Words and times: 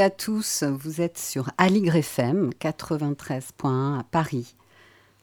À 0.00 0.10
tous, 0.10 0.64
vous 0.64 1.00
êtes 1.00 1.18
sur 1.18 1.50
Aligre 1.56 1.96
FM 1.96 2.50
93.1 2.60 4.00
à 4.00 4.02
Paris. 4.10 4.56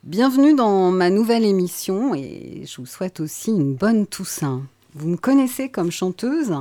Bienvenue 0.03 0.53
dans 0.53 0.91
ma 0.91 1.09
nouvelle 1.09 1.43
émission 1.43 2.15
et 2.15 2.63
je 2.65 2.77
vous 2.77 2.85
souhaite 2.85 3.19
aussi 3.19 3.51
une 3.51 3.75
bonne 3.75 4.07
Toussaint. 4.07 4.61
Vous 4.93 5.09
me 5.09 5.17
connaissez 5.17 5.69
comme 5.69 5.91
chanteuse 5.91 6.53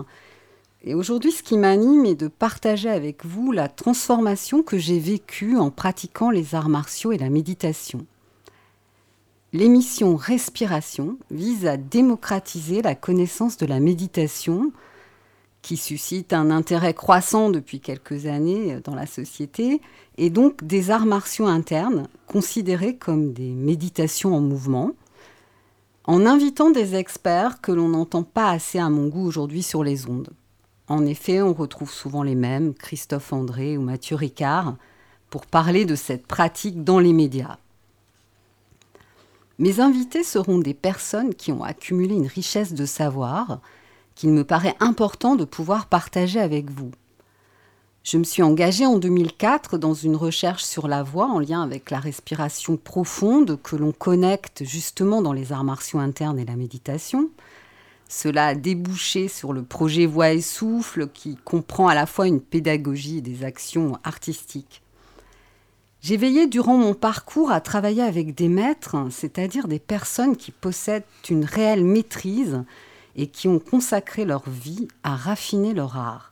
et 0.82 0.94
aujourd'hui 0.94 1.30
ce 1.30 1.44
qui 1.44 1.56
m'anime 1.56 2.04
est 2.04 2.16
de 2.16 2.26
partager 2.26 2.88
avec 2.88 3.24
vous 3.24 3.52
la 3.52 3.68
transformation 3.68 4.64
que 4.64 4.78
j'ai 4.78 4.98
vécue 4.98 5.56
en 5.56 5.70
pratiquant 5.70 6.30
les 6.30 6.56
arts 6.56 6.68
martiaux 6.68 7.12
et 7.12 7.18
la 7.18 7.30
méditation. 7.30 8.06
L'émission 9.52 10.16
Respiration 10.16 11.16
vise 11.30 11.66
à 11.66 11.76
démocratiser 11.76 12.82
la 12.82 12.96
connaissance 12.96 13.56
de 13.56 13.66
la 13.66 13.78
méditation 13.78 14.72
qui 15.62 15.76
suscite 15.76 16.32
un 16.32 16.50
intérêt 16.50 16.94
croissant 16.94 17.50
depuis 17.50 17.80
quelques 17.80 18.26
années 18.26 18.80
dans 18.84 18.94
la 18.94 19.06
société, 19.06 19.80
et 20.16 20.30
donc 20.30 20.64
des 20.64 20.90
arts 20.90 21.06
martiaux 21.06 21.46
internes 21.46 22.08
considérés 22.26 22.96
comme 22.96 23.32
des 23.32 23.50
méditations 23.50 24.34
en 24.34 24.40
mouvement, 24.40 24.92
en 26.04 26.26
invitant 26.26 26.70
des 26.70 26.94
experts 26.94 27.60
que 27.60 27.72
l'on 27.72 27.88
n'entend 27.88 28.22
pas 28.22 28.50
assez 28.50 28.78
à 28.78 28.88
mon 28.88 29.08
goût 29.08 29.26
aujourd'hui 29.26 29.62
sur 29.62 29.84
les 29.84 30.08
ondes. 30.08 30.30
En 30.88 31.06
effet, 31.06 31.40
on 31.40 31.52
retrouve 31.52 31.92
souvent 31.92 32.22
les 32.22 32.34
mêmes, 32.34 32.74
Christophe 32.74 33.32
André 33.32 33.78
ou 33.78 33.82
Mathieu 33.82 34.16
Ricard, 34.16 34.76
pour 35.28 35.46
parler 35.46 35.84
de 35.84 35.94
cette 35.94 36.26
pratique 36.26 36.82
dans 36.82 36.98
les 36.98 37.12
médias. 37.12 37.58
Mes 39.60 39.78
invités 39.78 40.24
seront 40.24 40.58
des 40.58 40.74
personnes 40.74 41.34
qui 41.34 41.52
ont 41.52 41.62
accumulé 41.62 42.14
une 42.14 42.26
richesse 42.26 42.72
de 42.72 42.86
savoir, 42.86 43.60
qu'il 44.14 44.30
me 44.30 44.44
paraît 44.44 44.76
important 44.80 45.36
de 45.36 45.44
pouvoir 45.44 45.86
partager 45.86 46.40
avec 46.40 46.70
vous. 46.70 46.90
Je 48.02 48.16
me 48.16 48.24
suis 48.24 48.42
engagée 48.42 48.86
en 48.86 48.98
2004 48.98 49.76
dans 49.76 49.92
une 49.92 50.16
recherche 50.16 50.64
sur 50.64 50.88
la 50.88 51.02
voix 51.02 51.26
en 51.26 51.38
lien 51.38 51.62
avec 51.62 51.90
la 51.90 52.00
respiration 52.00 52.78
profonde 52.78 53.58
que 53.62 53.76
l'on 53.76 53.92
connecte 53.92 54.64
justement 54.64 55.20
dans 55.20 55.34
les 55.34 55.52
arts 55.52 55.64
martiaux 55.64 55.98
internes 55.98 56.38
et 56.38 56.46
la 56.46 56.56
méditation. 56.56 57.28
Cela 58.08 58.48
a 58.48 58.54
débouché 58.54 59.28
sur 59.28 59.52
le 59.52 59.62
projet 59.62 60.06
Voix 60.06 60.32
et 60.32 60.40
Souffle 60.40 61.08
qui 61.08 61.36
comprend 61.36 61.88
à 61.88 61.94
la 61.94 62.06
fois 62.06 62.26
une 62.26 62.40
pédagogie 62.40 63.18
et 63.18 63.22
des 63.22 63.44
actions 63.44 63.98
artistiques. 64.02 64.82
J'ai 66.00 66.16
veillé 66.16 66.46
durant 66.46 66.78
mon 66.78 66.94
parcours 66.94 67.52
à 67.52 67.60
travailler 67.60 68.02
avec 68.02 68.34
des 68.34 68.48
maîtres, 68.48 68.96
c'est-à-dire 69.10 69.68
des 69.68 69.78
personnes 69.78 70.36
qui 70.36 70.50
possèdent 70.50 71.04
une 71.28 71.44
réelle 71.44 71.84
maîtrise 71.84 72.64
et 73.16 73.28
qui 73.28 73.48
ont 73.48 73.58
consacré 73.58 74.24
leur 74.24 74.48
vie 74.48 74.88
à 75.02 75.16
raffiner 75.16 75.74
leur 75.74 75.96
art. 75.96 76.30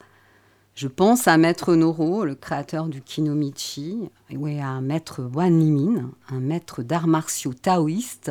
Je 0.74 0.86
pense 0.86 1.26
à 1.26 1.36
Maître 1.38 1.74
Noro, 1.74 2.24
le 2.24 2.36
créateur 2.36 2.86
du 2.86 3.02
Kinomichi, 3.02 4.08
et 4.30 4.60
à 4.60 4.80
Maître 4.80 5.28
Wan 5.34 5.58
Limin, 5.58 6.12
un 6.30 6.38
maître 6.38 6.84
d'arts 6.84 7.08
martiaux 7.08 7.52
taoïste 7.52 8.30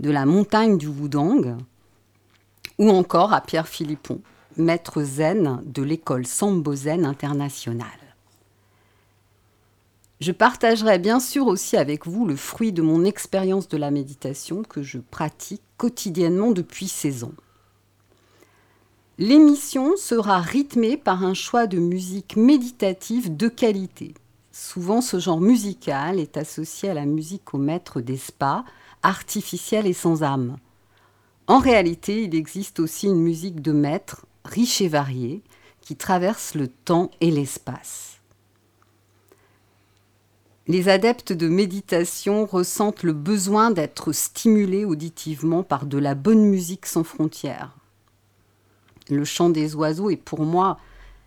de 0.00 0.10
la 0.10 0.26
montagne 0.26 0.76
du 0.76 0.88
Wudang, 0.88 1.56
ou 2.78 2.90
encore 2.90 3.32
à 3.32 3.40
Pierre 3.40 3.66
Philippon, 3.66 4.20
maître 4.58 5.02
zen 5.02 5.62
de 5.64 5.82
l'école 5.82 6.26
Sambo 6.26 6.74
Zen 6.74 7.06
internationale. 7.06 7.88
Je 10.20 10.32
partagerai 10.32 10.98
bien 10.98 11.20
sûr 11.20 11.46
aussi 11.46 11.76
avec 11.76 12.06
vous 12.06 12.26
le 12.26 12.36
fruit 12.36 12.72
de 12.72 12.80
mon 12.82 13.04
expérience 13.04 13.68
de 13.68 13.76
la 13.76 13.90
méditation 13.90 14.62
que 14.62 14.82
je 14.82 14.98
pratique 14.98 15.62
quotidiennement 15.76 16.52
depuis 16.52 16.88
16 16.88 17.24
ans. 17.24 17.34
L'émission 19.18 19.96
sera 19.96 20.40
rythmée 20.40 20.98
par 20.98 21.24
un 21.24 21.32
choix 21.32 21.66
de 21.66 21.78
musique 21.78 22.36
méditative 22.36 23.34
de 23.34 23.48
qualité. 23.48 24.12
Souvent, 24.52 25.00
ce 25.00 25.18
genre 25.18 25.40
musical 25.40 26.20
est 26.20 26.36
associé 26.36 26.90
à 26.90 26.94
la 26.94 27.06
musique 27.06 27.54
au 27.54 27.58
maître 27.58 28.02
des 28.02 28.18
spas, 28.18 28.62
artificielle 29.02 29.86
et 29.86 29.94
sans 29.94 30.22
âme. 30.22 30.58
En 31.46 31.60
réalité, 31.60 32.24
il 32.24 32.34
existe 32.34 32.78
aussi 32.78 33.06
une 33.06 33.22
musique 33.22 33.62
de 33.62 33.72
maître, 33.72 34.26
riche 34.44 34.82
et 34.82 34.88
variée, 34.88 35.40
qui 35.80 35.96
traverse 35.96 36.54
le 36.54 36.68
temps 36.68 37.10
et 37.22 37.30
l'espace. 37.30 38.18
Les 40.66 40.90
adeptes 40.90 41.32
de 41.32 41.48
méditation 41.48 42.44
ressentent 42.44 43.02
le 43.02 43.14
besoin 43.14 43.70
d'être 43.70 44.12
stimulés 44.12 44.84
auditivement 44.84 45.62
par 45.62 45.86
de 45.86 45.96
la 45.96 46.14
bonne 46.14 46.44
musique 46.44 46.84
sans 46.84 47.04
frontières. 47.04 47.78
Le 49.08 49.24
chant 49.24 49.50
des 49.50 49.74
oiseaux 49.74 50.10
est 50.10 50.16
pour 50.16 50.40
moi 50.40 50.78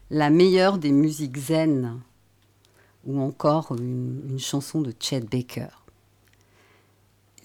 la 0.09 0.29
meilleure 0.29 0.77
des 0.77 0.91
musiques 0.91 1.37
zen, 1.37 1.99
ou 3.05 3.21
encore 3.21 3.73
une, 3.77 4.37
chanson 4.39 4.81
de 4.81 4.93
Chet 4.99 5.21
Baker. 5.21 5.67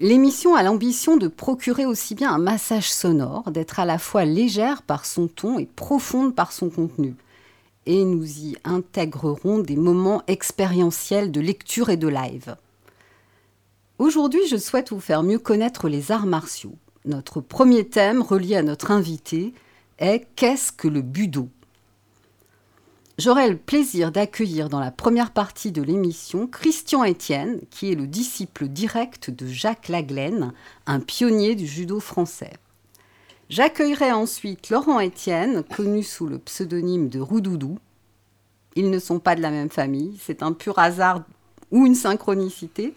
L'émission 0.00 0.56
a 0.56 0.64
l'ambition 0.64 1.16
de 1.16 1.28
procurer 1.28 1.86
aussi 1.86 2.16
bien 2.16 2.32
un 2.32 2.38
massage 2.38 2.90
sonore, 2.90 3.50
d'être 3.52 3.78
à 3.78 3.84
la 3.84 3.98
fois 3.98 4.24
légère 4.24 4.82
par 4.82 5.06
son 5.06 5.28
ton 5.28 5.58
et 5.58 5.66
profonde 5.66 6.34
par 6.34 6.50
son 6.50 6.68
contenu. 6.68 7.14
Et 7.86 8.04
nous 8.04 8.26
y 8.40 8.56
intégrerons 8.64 9.58
des 9.58 9.76
moments 9.76 10.22
expérientiels 10.26 11.30
de 11.30 11.40
lecture 11.40 11.90
et 11.90 11.96
de 11.96 12.08
live. 12.08 12.56
Aujourd'hui, 13.98 14.40
je 14.48 14.56
souhaite 14.56 14.90
vous 14.90 15.00
faire 15.00 15.22
mieux 15.22 15.38
connaître 15.38 15.88
les 15.88 16.10
arts 16.10 16.26
martiaux. 16.26 16.74
Notre 17.04 17.40
premier 17.40 17.86
thème, 17.86 18.22
relié 18.22 18.56
à 18.56 18.62
notre 18.62 18.90
invité, 18.90 19.54
est 19.98 20.26
Qu'est-ce 20.36 20.72
que 20.72 20.88
le 20.88 21.02
budo? 21.02 21.48
J'aurai 23.16 23.48
le 23.48 23.56
plaisir 23.56 24.10
d'accueillir 24.10 24.68
dans 24.68 24.80
la 24.80 24.90
première 24.90 25.30
partie 25.30 25.70
de 25.70 25.82
l'émission 25.82 26.48
Christian 26.48 27.04
Etienne, 27.04 27.60
qui 27.70 27.92
est 27.92 27.94
le 27.94 28.08
disciple 28.08 28.66
direct 28.66 29.30
de 29.30 29.46
Jacques 29.46 29.88
Laglaine, 29.88 30.52
un 30.86 30.98
pionnier 30.98 31.54
du 31.54 31.66
judo 31.66 32.00
français. 32.00 32.54
J'accueillerai 33.50 34.10
ensuite 34.10 34.70
Laurent 34.70 35.00
Etienne, 35.00 35.62
connu 35.62 36.02
sous 36.02 36.26
le 36.26 36.38
pseudonyme 36.38 37.08
de 37.08 37.20
Roudoudou. 37.20 37.78
Ils 38.74 38.90
ne 38.90 38.98
sont 38.98 39.20
pas 39.20 39.36
de 39.36 39.42
la 39.42 39.50
même 39.50 39.70
famille, 39.70 40.18
c'est 40.20 40.42
un 40.42 40.52
pur 40.52 40.80
hasard 40.80 41.22
ou 41.70 41.86
une 41.86 41.94
synchronicité 41.94 42.94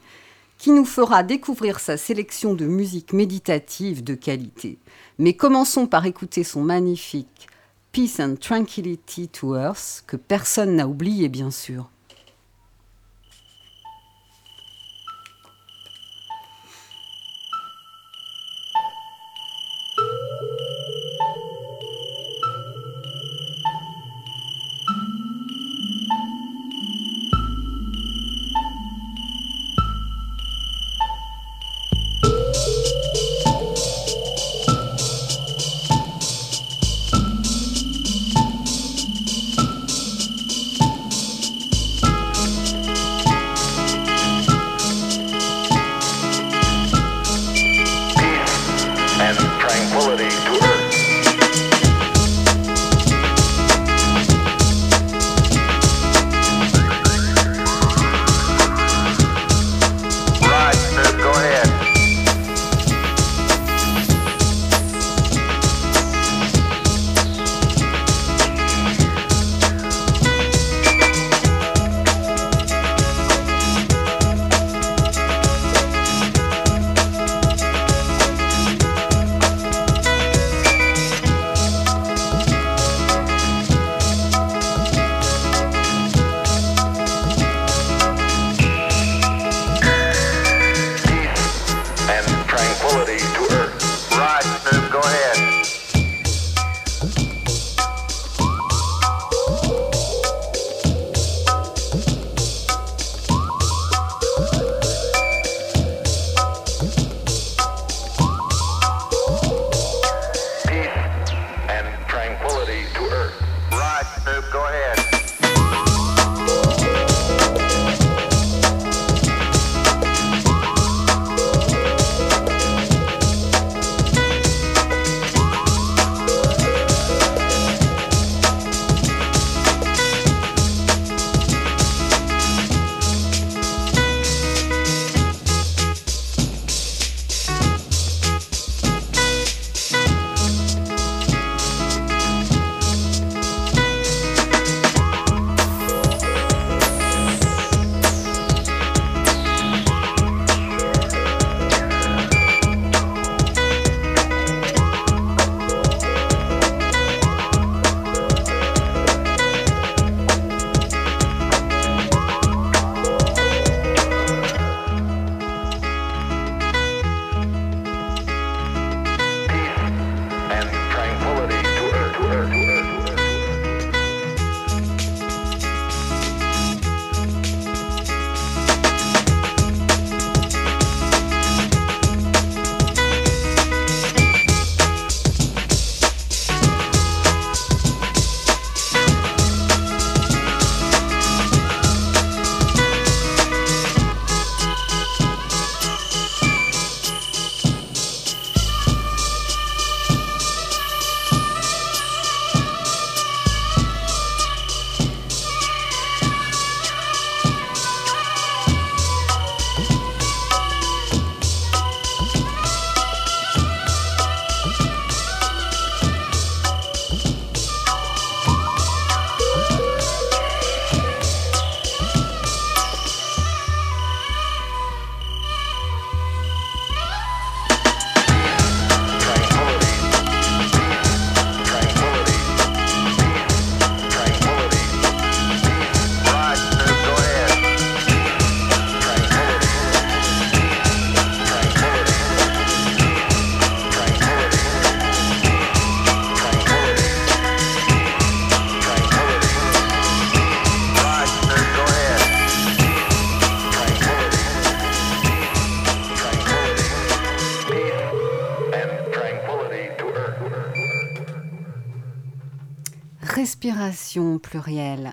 qui 0.58 0.72
nous 0.72 0.86
fera 0.86 1.24
découvrir 1.24 1.80
sa 1.80 1.98
sélection 1.98 2.54
de 2.54 2.66
musique 2.66 3.14
méditative 3.14 4.04
de 4.04 4.16
qualité. 4.16 4.80
Mais 5.20 5.34
commençons 5.34 5.88
par 5.88 6.06
écouter 6.06 6.44
son 6.44 6.62
magnifique 6.62 7.48
Peace 7.92 8.20
and 8.20 8.36
Tranquility 8.40 9.28
to 9.28 9.56
Earth, 9.56 10.04
que 10.08 10.18
personne 10.18 10.76
n'a 10.76 10.88
oublié 10.88 11.30
bien 11.30 11.52
sûr. 11.52 11.90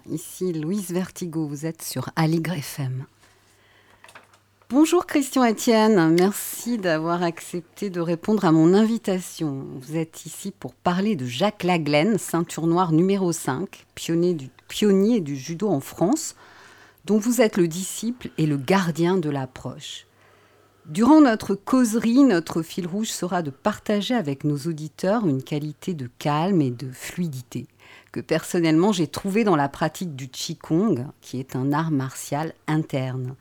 Ici 0.09 0.53
Louise 0.53 0.93
Vertigo, 0.93 1.47
vous 1.47 1.67
êtes 1.67 1.83
sur 1.83 2.09
Aligre 2.15 2.53
FM. 2.53 3.05
Bonjour 4.71 5.07
Christian 5.07 5.45
Etienne, 5.45 6.15
merci 6.15 6.79
d'avoir 6.79 7.25
accepté 7.25 7.91
de 7.91 8.01
répondre 8.01 8.45
à 8.45 8.53
mon 8.53 8.75
invitation. 8.75 9.67
Vous 9.81 9.97
êtes 9.97 10.25
ici 10.27 10.53
pour 10.53 10.73
parler 10.75 11.17
de 11.17 11.27
Jacques 11.27 11.65
Laglaine, 11.65 12.17
ceinture 12.17 12.69
noire 12.69 12.93
numéro 12.93 13.33
5, 13.33 13.87
pionnier 13.97 14.35
du, 14.35 14.51
pionnier 14.69 15.21
du 15.21 15.37
judo 15.37 15.69
en 15.69 15.81
France, 15.81 16.37
dont 17.05 17.19
vous 17.19 17.41
êtes 17.41 17.57
le 17.57 17.67
disciple 17.67 18.31
et 18.39 18.47
le 18.47 18.57
gardien 18.57 19.17
de 19.17 19.31
l'approche. 19.31 20.07
Durant 20.87 21.23
notre 21.23 21.57
causerie, 21.57 22.23
notre 22.23 22.63
fil 22.63 22.87
rouge 22.87 23.11
sera 23.11 23.43
de 23.43 23.51
partager 23.51 24.15
avec 24.15 24.45
nos 24.45 24.59
auditeurs 24.59 25.27
une 25.27 25.43
qualité 25.43 25.95
de 25.95 26.09
calme 26.19 26.61
et 26.61 26.71
de 26.71 26.91
fluidité 26.93 27.67
que 28.15 28.21
personnellement 28.21 28.93
j'ai 28.93 29.09
trouvé 29.09 29.43
dans 29.43 29.57
la 29.57 29.69
pratique 29.69 30.15
du 30.15 30.29
Qigong, 30.29 31.09
qui 31.21 31.41
est 31.41 31.57
un 31.57 31.73
art 31.73 31.91
martial 31.91 32.55
interne. 32.69 33.35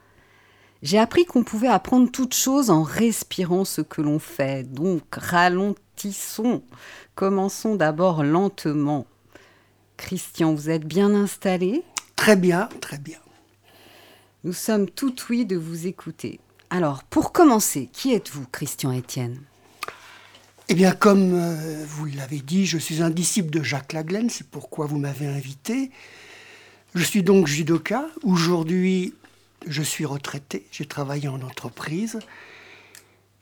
J'ai 0.81 0.97
appris 0.97 1.25
qu'on 1.25 1.43
pouvait 1.43 1.67
apprendre 1.67 2.11
toute 2.11 2.33
chose 2.33 2.71
en 2.71 2.81
respirant 2.81 3.65
ce 3.65 3.81
que 3.81 4.01
l'on 4.01 4.17
fait, 4.17 4.63
donc 4.63 5.03
ralentissons, 5.11 6.63
commençons 7.13 7.75
d'abord 7.75 8.23
lentement. 8.23 9.05
Christian, 9.95 10.55
vous 10.55 10.71
êtes 10.71 10.87
bien 10.87 11.13
installé? 11.13 11.83
Très 12.15 12.35
bien, 12.35 12.67
très 12.81 12.97
bien. 12.97 13.19
Nous 14.43 14.53
sommes 14.53 14.89
tout 14.89 15.13
oui 15.29 15.45
de 15.45 15.55
vous 15.55 15.85
écouter. 15.85 16.39
Alors, 16.71 17.03
pour 17.03 17.31
commencer, 17.31 17.91
qui 17.93 18.11
êtes-vous, 18.11 18.47
Christian 18.51 18.91
Etienne? 18.91 19.39
Eh 20.69 20.75
bien, 20.75 20.93
comme 20.93 21.33
euh, 21.33 21.85
vous 21.85 22.05
l'avez 22.05 22.39
dit, 22.39 22.65
je 22.65 22.77
suis 22.77 23.01
un 23.01 23.09
disciple 23.09 23.49
de 23.49 23.61
Jacques 23.61 23.91
Laglaine, 23.91 24.29
c'est 24.29 24.47
pourquoi 24.47 24.85
vous 24.85 24.97
m'avez 24.97 25.27
invité. 25.27 25.91
Je 26.95 27.03
suis 27.03 27.21
donc 27.21 27.47
judoka. 27.47 28.05
Aujourd'hui, 28.23 29.13
je 29.67 29.81
suis 29.81 30.05
retraité, 30.05 30.65
j'ai 30.71 30.85
travaillé 30.85 31.27
en 31.27 31.41
entreprise. 31.41 32.19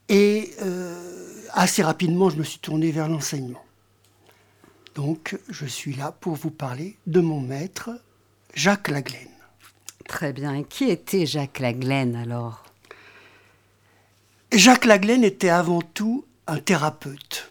Et 0.10 0.52
euh, 0.64 1.00
assez 1.52 1.84
rapidement, 1.84 2.30
je 2.32 2.38
me 2.38 2.44
suis 2.44 2.60
tourné 2.60 2.92
vers 2.92 3.08
l'enseignement. 3.08 3.64
Donc, 4.96 5.38
je 5.48 5.66
suis 5.68 5.94
là 5.94 6.12
pour 6.12 6.36
vous 6.36 6.52
parler 6.52 6.98
de 7.06 7.22
mon 7.22 7.40
maître, 7.40 7.92
Jacques 8.56 8.90
Laglaine. 8.90 9.28
Très 10.08 10.34
bien. 10.34 10.56
Et 10.56 10.64
qui 10.64 10.90
était 10.90 11.28
Jacques 11.28 11.60
Laglaine 11.60 12.16
alors? 12.16 12.64
Jacques 14.52 14.86
Laglaine 14.86 15.24
était 15.24 15.50
avant 15.50 15.82
tout 15.82 16.26
un 16.48 16.60
thérapeute. 16.60 17.50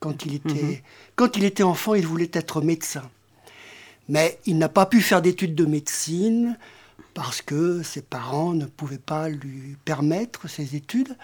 Quand 0.00 0.24
il 0.24 0.34
était, 0.34 0.62
mhm. 0.62 0.76
quand 1.16 1.36
il 1.36 1.44
était 1.44 1.62
enfant, 1.62 1.94
il 1.94 2.06
voulait 2.06 2.30
être 2.32 2.60
médecin. 2.60 3.10
Mais 4.08 4.38
il 4.46 4.58
n'a 4.58 4.68
pas 4.68 4.86
pu 4.86 5.00
faire 5.00 5.20
d'études 5.20 5.54
de 5.54 5.66
médecine 5.66 6.56
parce 7.14 7.42
que 7.42 7.82
ses 7.82 8.02
parents 8.02 8.54
ne 8.54 8.66
pouvaient 8.66 8.98
pas 8.98 9.28
lui 9.28 9.76
permettre 9.84 10.48
ces 10.48 10.76
études. 10.76 11.16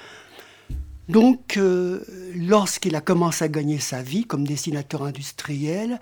Donc, 1.09 1.57
euh, 1.57 2.01
lorsqu'il 2.35 2.97
a 2.97 3.01
commencé 3.01 3.45
à 3.45 3.49
gagner 3.49 3.79
sa 3.79 4.03
vie 4.03 4.25
comme 4.25 4.47
dessinateur 4.47 5.05
industriel, 5.05 6.01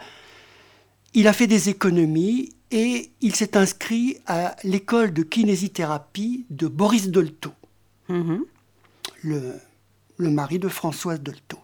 il 1.13 1.29
a 1.29 1.33
fait 1.33 1.47
des 1.47 1.69
économies 1.69 2.51
et 2.71 3.11
il 3.21 3.35
s'est 3.35 3.57
inscrit 3.57 4.17
à 4.27 4.57
l'école 4.65 5.13
de 5.13 5.23
kinésithérapie 5.23 6.47
de 6.51 6.69
Boris 6.69 7.11
Dolto. 7.11 7.53
Mhm 8.09 8.47
le, 9.23 9.55
mari 10.31 10.59
de 10.59 10.69
Françoise 10.69 11.21
Dolto, 11.21 11.59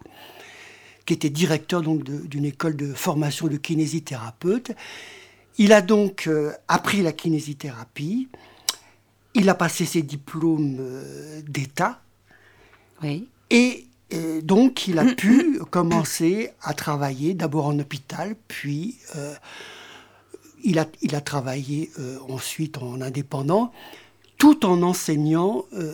qui 1.05 1.13
était 1.13 1.29
directeur 1.29 1.81
donc 1.81 2.03
d'une 2.03 2.45
école 2.45 2.75
de 2.75 2.93
formation 2.93 3.47
de 3.47 3.57
kinésithérapeute. 3.57 4.71
Il 5.57 5.73
a 5.73 5.81
donc 5.81 6.27
euh, 6.27 6.53
appris 6.67 7.01
la 7.01 7.11
kinésithérapie. 7.11 8.29
Il 9.35 9.49
a 9.49 9.55
passé 9.55 9.85
ses 9.85 10.01
diplômes 10.01 10.77
euh, 10.79 11.41
d'État. 11.47 12.01
Oui. 13.03 13.27
Et 13.49 13.85
euh, 14.13 14.41
donc, 14.41 14.87
il 14.87 14.97
a 14.99 15.05
pu 15.15 15.59
commencer 15.69 16.51
à 16.61 16.73
travailler 16.73 17.33
d'abord 17.33 17.67
en 17.67 17.77
hôpital, 17.77 18.35
puis 18.47 18.97
il, 20.63 20.79
a, 20.79 20.87
il 21.01 21.15
a 21.15 21.21
travaillé 21.21 21.91
ensuite 22.27 22.77
en 22.77 23.01
indépendant 23.01 23.71
tout 24.39 24.65
en 24.65 24.81
enseignant 24.81 25.65
euh, 25.73 25.93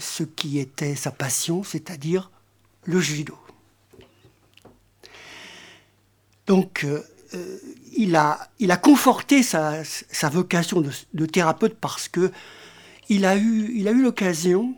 ce 0.00 0.24
qui 0.24 0.58
était 0.58 0.96
sa 0.96 1.12
passion, 1.12 1.62
c'est-à-dire 1.62 2.32
le 2.84 2.98
judo. 2.98 3.38
Donc, 6.46 6.84
euh, 6.84 7.02
euh, 7.34 7.58
il, 7.96 8.16
a, 8.16 8.48
conforté 8.82 9.42
sa, 9.42 9.82
vocation 10.32 10.82
de, 11.12 11.26
thérapeute 11.26 11.76
parce 11.78 12.08
que 12.08 12.32
il 13.08 13.24
a 13.24 13.36
eu, 13.36 13.72
il 13.74 13.86
a 13.88 13.90
eu 13.92 14.02
l'occasion, 14.02 14.74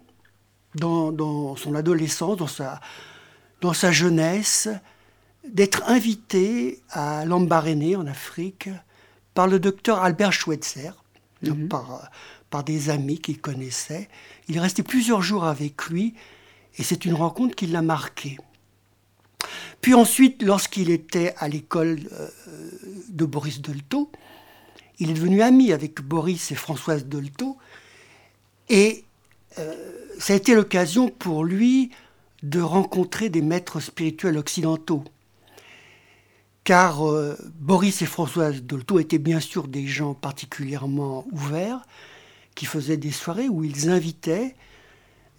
dans, 0.75 1.57
son 1.57 1.75
adolescence, 1.75 2.37
dans 2.37 2.47
sa, 2.47 2.81
dans 3.61 3.73
sa 3.73 3.93
jeunesse, 3.93 4.69
d'être 5.47 5.85
invité 5.87 6.83
à 6.91 7.25
Lambaréné, 7.25 7.97
en 7.97 8.07
Afrique, 8.07 8.69
par 9.35 9.47
le 9.47 9.61
docteur 9.61 10.03
Albert 10.03 10.33
Schweitzer, 10.33 10.93
mhm. 11.43 11.69
par, 11.69 12.11
par 12.51 12.65
des 12.65 12.91
amis 12.91 13.19
qu'il 13.19 13.41
connaissait. 13.41 14.09
Il 14.49 14.57
est 14.57 14.61
resté 14.61 14.83
plusieurs 14.83 15.23
jours 15.23 15.45
avec 15.45 15.87
lui 15.87 16.15
et 16.79 16.83
c'est 16.83 17.05
une 17.05 17.15
rencontre 17.15 17.55
qui 17.55 17.67
l'a 17.67 17.83
marqué. 17.83 18.39
Puis 19.81 19.95
ensuite, 19.95 20.43
lorsqu'il 20.43 20.91
était 20.91 21.35
à 21.39 21.49
l'école 21.49 22.01
euh, 22.13 22.29
de 23.09 23.25
Boris 23.25 23.61
Dolto, 23.61 24.11
il 24.99 25.11
est 25.11 25.15
devenu 25.15 25.43
ami 25.43 25.73
avec 25.73 26.01
Boris 26.01 26.51
et 26.51 26.57
Françoise 26.57 27.07
Dolto 27.07 27.57
et 28.69 29.05
euh, 29.59 29.75
ça 30.19 30.33
a 30.33 30.37
été 30.37 30.55
l'occasion 30.55 31.09
pour 31.09 31.45
lui 31.45 31.91
de 32.43 32.61
rencontrer 32.61 33.29
des 33.29 33.43
maîtres 33.43 33.81
spirituels 33.81 34.37
occidentaux. 34.37 35.05
Car 36.69 37.09
euh, 37.09 37.35
Boris 37.55 38.03
et 38.03 38.05
Françoise 38.05 38.63
Dolto 38.63 38.99
étaient 38.99 39.17
bien 39.17 39.41
sûr 39.41 39.69
des 39.69 39.87
gens 39.87 40.13
particulièrement 40.13 41.27
ouverts, 41.33 41.81
qui 42.55 42.67
faisaient 42.67 42.99
des 42.99 43.11
soirées 43.11 43.49
où 43.49 43.65
ils 43.65 43.89
invitaient 43.89 44.55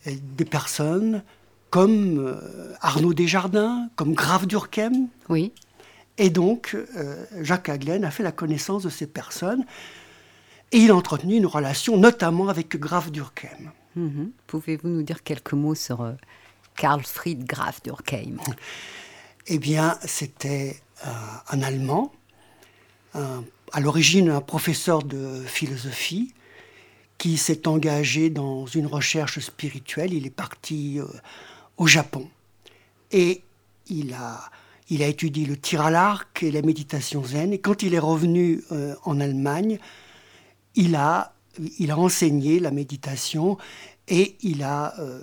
euh, 0.07 0.11
des 0.35 0.45
personnes 0.45 1.23
comme 1.69 2.17
euh, 2.17 2.73
Arnaud 2.81 3.13
Desjardins, 3.13 3.91
comme 3.95 4.15
Grave 4.15 4.47
Durkheim. 4.47 5.09
Oui. 5.29 5.51
Et 6.17 6.31
donc, 6.31 6.75
euh, 6.75 7.23
Jacques 7.41 7.69
Aglen 7.69 8.05
a 8.05 8.09
fait 8.09 8.23
la 8.23 8.31
connaissance 8.31 8.81
de 8.81 8.89
ces 8.89 9.05
personnes 9.05 9.65
et 10.71 10.79
il 10.79 10.89
a 10.89 10.95
entretenu 10.95 11.35
une 11.35 11.45
relation 11.45 11.95
notamment 11.95 12.49
avec 12.49 12.75
Grave 12.75 13.11
Durkheim. 13.11 13.71
Mhm. 13.95 14.31
Pouvez-vous 14.47 14.89
nous 14.89 15.03
dire 15.03 15.21
quelques 15.21 15.53
mots 15.53 15.75
sur 15.75 16.11
Karl 16.75 17.03
Fried 17.03 17.45
Graf 17.45 17.83
Durkheim? 17.83 18.37
Eh 19.45 19.59
bien, 19.59 19.95
c'était 20.05 20.79
un 21.03 21.61
Allemand, 21.61 22.11
à 23.13 23.79
l'origine 23.79 24.29
un 24.29 24.41
professeur 24.41 25.03
de 25.03 25.43
philosophie, 25.45 26.33
qui 27.19 27.37
s'est 27.37 27.67
engagé 27.67 28.31
dans 28.31 28.65
une 28.65 28.87
recherche 28.87 29.39
spirituelle. 29.39 30.13
Il 30.13 30.25
est 30.25 30.31
parti 30.31 30.99
euh, 30.99 31.05
au 31.77 31.85
Japon 31.85 32.27
et 33.11 33.43
il 33.87 34.13
a, 34.13 34.49
il 34.89 35.03
a 35.03 35.07
étudié 35.07 35.45
le 35.45 35.57
tir 35.57 35.81
à 35.81 35.91
l'arc 35.91 36.41
et 36.41 36.49
la 36.49 36.61
méditation 36.61 37.23
zen. 37.23 37.53
Et 37.53 37.59
quand 37.59 37.83
il 37.83 37.93
est 37.93 37.99
revenu 37.99 38.63
euh, 38.71 38.95
en 39.03 39.19
Allemagne, 39.19 39.79
il 40.75 40.95
a, 40.95 41.33
il 41.77 41.91
a 41.91 41.97
enseigné 41.97 42.59
la 42.59 42.71
méditation 42.71 43.57
et 44.07 44.37
il 44.41 44.63
a, 44.63 44.97
euh, 44.99 45.21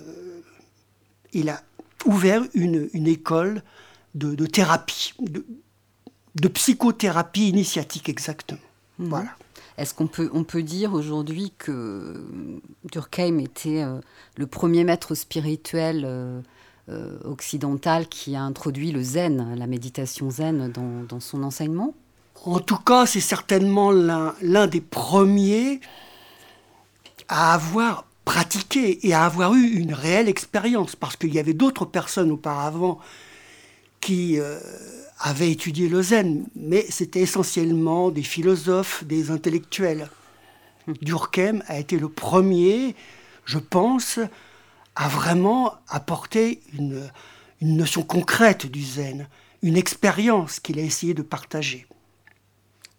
il 1.33 1.49
a 1.49 1.63
ouvert 2.05 2.43
une, 2.53 2.89
une 2.93 3.07
école 3.07 3.63
de, 4.13 4.45
thérapie, 4.45 5.13
de, 6.41 6.47
psychothérapie 6.47 7.49
initiatique 7.49 8.09
exactement. 8.09 8.59
Mhm. 8.99 9.09
Voilà. 9.09 9.29
Est-ce 9.77 9.93
qu'on 9.93 10.07
peut, 10.07 10.29
on 10.33 10.43
peut 10.43 10.63
dire 10.63 10.93
aujourd'hui 10.93 11.53
que 11.57 12.25
Durkheim 12.85 13.37
était 13.39 13.83
euh, 13.83 13.99
le 14.35 14.47
premier 14.47 14.83
maître 14.83 15.13
spirituel 15.13 16.03
euh, 16.03 16.41
euh, 16.89 17.19
occidental 17.25 18.07
qui 18.07 18.35
a 18.35 18.41
introduit 18.41 18.91
le 18.91 19.03
zen, 19.03 19.55
la 19.55 19.67
méditation 19.67 20.31
zen, 20.31 20.71
dans, 20.71 21.19
son 21.19 21.43
enseignement? 21.43 21.93
En 22.43 22.59
tout 22.59 22.77
cas, 22.77 23.05
c'est 23.05 23.19
certainement 23.19 23.91
l'un 23.91 24.67
des 24.67 24.81
premiers 24.81 25.79
à 27.27 27.53
avoir 27.53 28.05
pratiqué 28.25 29.05
et 29.07 29.13
à 29.13 29.25
avoir 29.25 29.53
eu 29.53 29.63
une 29.63 29.93
réelle 29.93 30.27
expérience, 30.27 30.95
parce 30.95 31.15
qu'il 31.17 31.33
y 31.33 31.39
avait 31.39 31.53
d'autres 31.53 31.85
personnes 31.85 32.31
auparavant 32.31 32.99
qui 34.01 34.39
avaient 35.19 35.51
étudié 35.51 35.89
le 35.89 36.01
zen, 36.01 36.45
mais 36.55 36.85
c'était 36.89 37.21
essentiellement 37.21 38.11
des 38.11 38.23
philosophes, 38.23 39.03
des 39.03 39.31
intellectuels. 39.31 40.09
Durkheim 41.01 41.61
a 41.67 41.79
été 41.79 41.99
le 41.99 42.09
premier, 42.09 42.95
je 43.45 43.57
pense, 43.57 44.19
à 44.95 45.07
vraiment 45.07 45.73
apporter 45.87 46.61
une, 46.73 47.09
une 47.61 47.77
notion 47.77 48.03
concrète 48.03 48.65
du 48.65 48.83
zen, 48.83 49.27
une 49.61 49.77
expérience 49.77 50.59
qu'il 50.59 50.79
a 50.79 50.83
essayé 50.83 51.13
de 51.13 51.21
partager. 51.21 51.87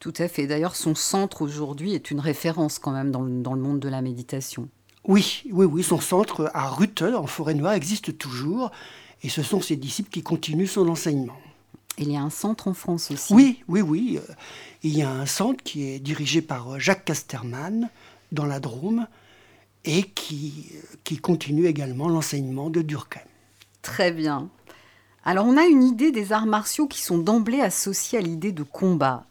Tout 0.01 0.15
à 0.19 0.29
fait. 0.29 0.47
D'ailleurs, 0.47 0.77
son 0.77 0.95
centre 0.95 1.43
aujourd'hui 1.43 1.95
est 1.95 2.11
une 2.11 2.21
référence 2.21 2.79
quand 2.79 2.93
même 2.93 3.11
dans 3.11 3.23
le, 3.23 3.43
dans 3.43 3.55
le 3.55 3.61
monde 3.61 3.81
de 3.81 3.89
la 3.89 4.01
méditation. 4.01 4.69
Oui, 5.05 5.43
oui, 5.51 5.67
oui. 5.67 5.83
Son 5.83 6.01
centre 6.01 6.51
à 6.55 6.69
Rutte, 6.69 7.03
en 7.03 7.27
Forêt 7.27 7.55
Noire, 7.55 7.73
existe 7.73 8.17
toujours. 8.19 8.71
Et 9.23 9.29
ce 9.29 9.43
sont 9.43 9.61
ses 9.61 9.77
disciples 9.77 10.11
qui 10.11 10.23
continuent 10.23 10.67
son 10.67 10.89
enseignement. 10.89 11.37
Il 11.99 12.13
y 12.13 12.17
a 12.17 12.23
un 12.23 12.31
centre 12.31 12.69
en 12.69 12.75
France 12.75 13.11
aussi. 13.11 13.35
Oui, 13.35 13.65
oui, 13.67 13.81
oui. 13.81 14.19
Euh, 14.19 14.33
il 14.85 14.97
y 14.97 15.03
a 15.03 15.11
un 15.11 15.27
centre 15.27 15.63
qui 15.65 15.85
est 15.85 15.99
dirigé 15.99 16.43
par 16.43 16.75
euh, 16.75 16.79
Jacques 16.79 17.05
Casterman 17.05 17.91
dans 18.31 18.47
la 18.47 18.61
Drôme 18.61 19.09
et 19.85 20.03
qui, 20.03 20.71
euh, 20.75 20.97
qui 21.03 21.19
continue 21.19 21.67
également 21.67 22.09
l'enseignement 22.09 22.71
de 22.71 22.83
Durkheim. 22.83 23.23
Très 23.83 24.13
bien. 24.13 24.49
Alors 25.25 25.47
on 25.47 25.57
a 25.57 25.65
une 25.65 25.83
idée 25.83 26.13
des 26.13 26.33
arts 26.33 26.47
martiaux 26.47 26.87
qui 26.87 27.03
sont 27.03 27.19
d'emblée 27.19 27.61
associés 27.61 28.19
à 28.19 28.23
l'idée 28.23 28.53
de 28.53 28.63
combat. 28.63 29.27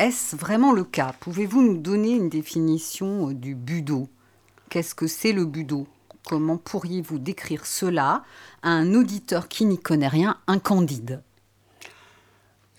Est-ce 0.00 0.34
vraiment 0.34 0.72
le 0.72 0.84
cas? 0.84 1.14
Pouvez-vous 1.20 1.62
nous 1.62 1.78
donner 1.78 2.10
une 2.10 2.28
définition 2.28 3.30
du 3.30 3.54
budo? 3.54 4.08
Qu'est-ce 4.70 4.94
que 4.94 5.06
c'est 5.06 5.32
le 5.32 5.44
budo? 5.44 5.86
Comment 6.26 6.58
pourriez-vous 6.58 7.18
décrire 7.18 7.64
cela 7.64 8.24
à 8.62 8.70
un 8.70 8.94
auditeur 8.94 9.48
qui 9.48 9.64
n'y 9.64 9.78
connaît 9.78 10.08
rien, 10.08 10.36
incandide 10.46 11.22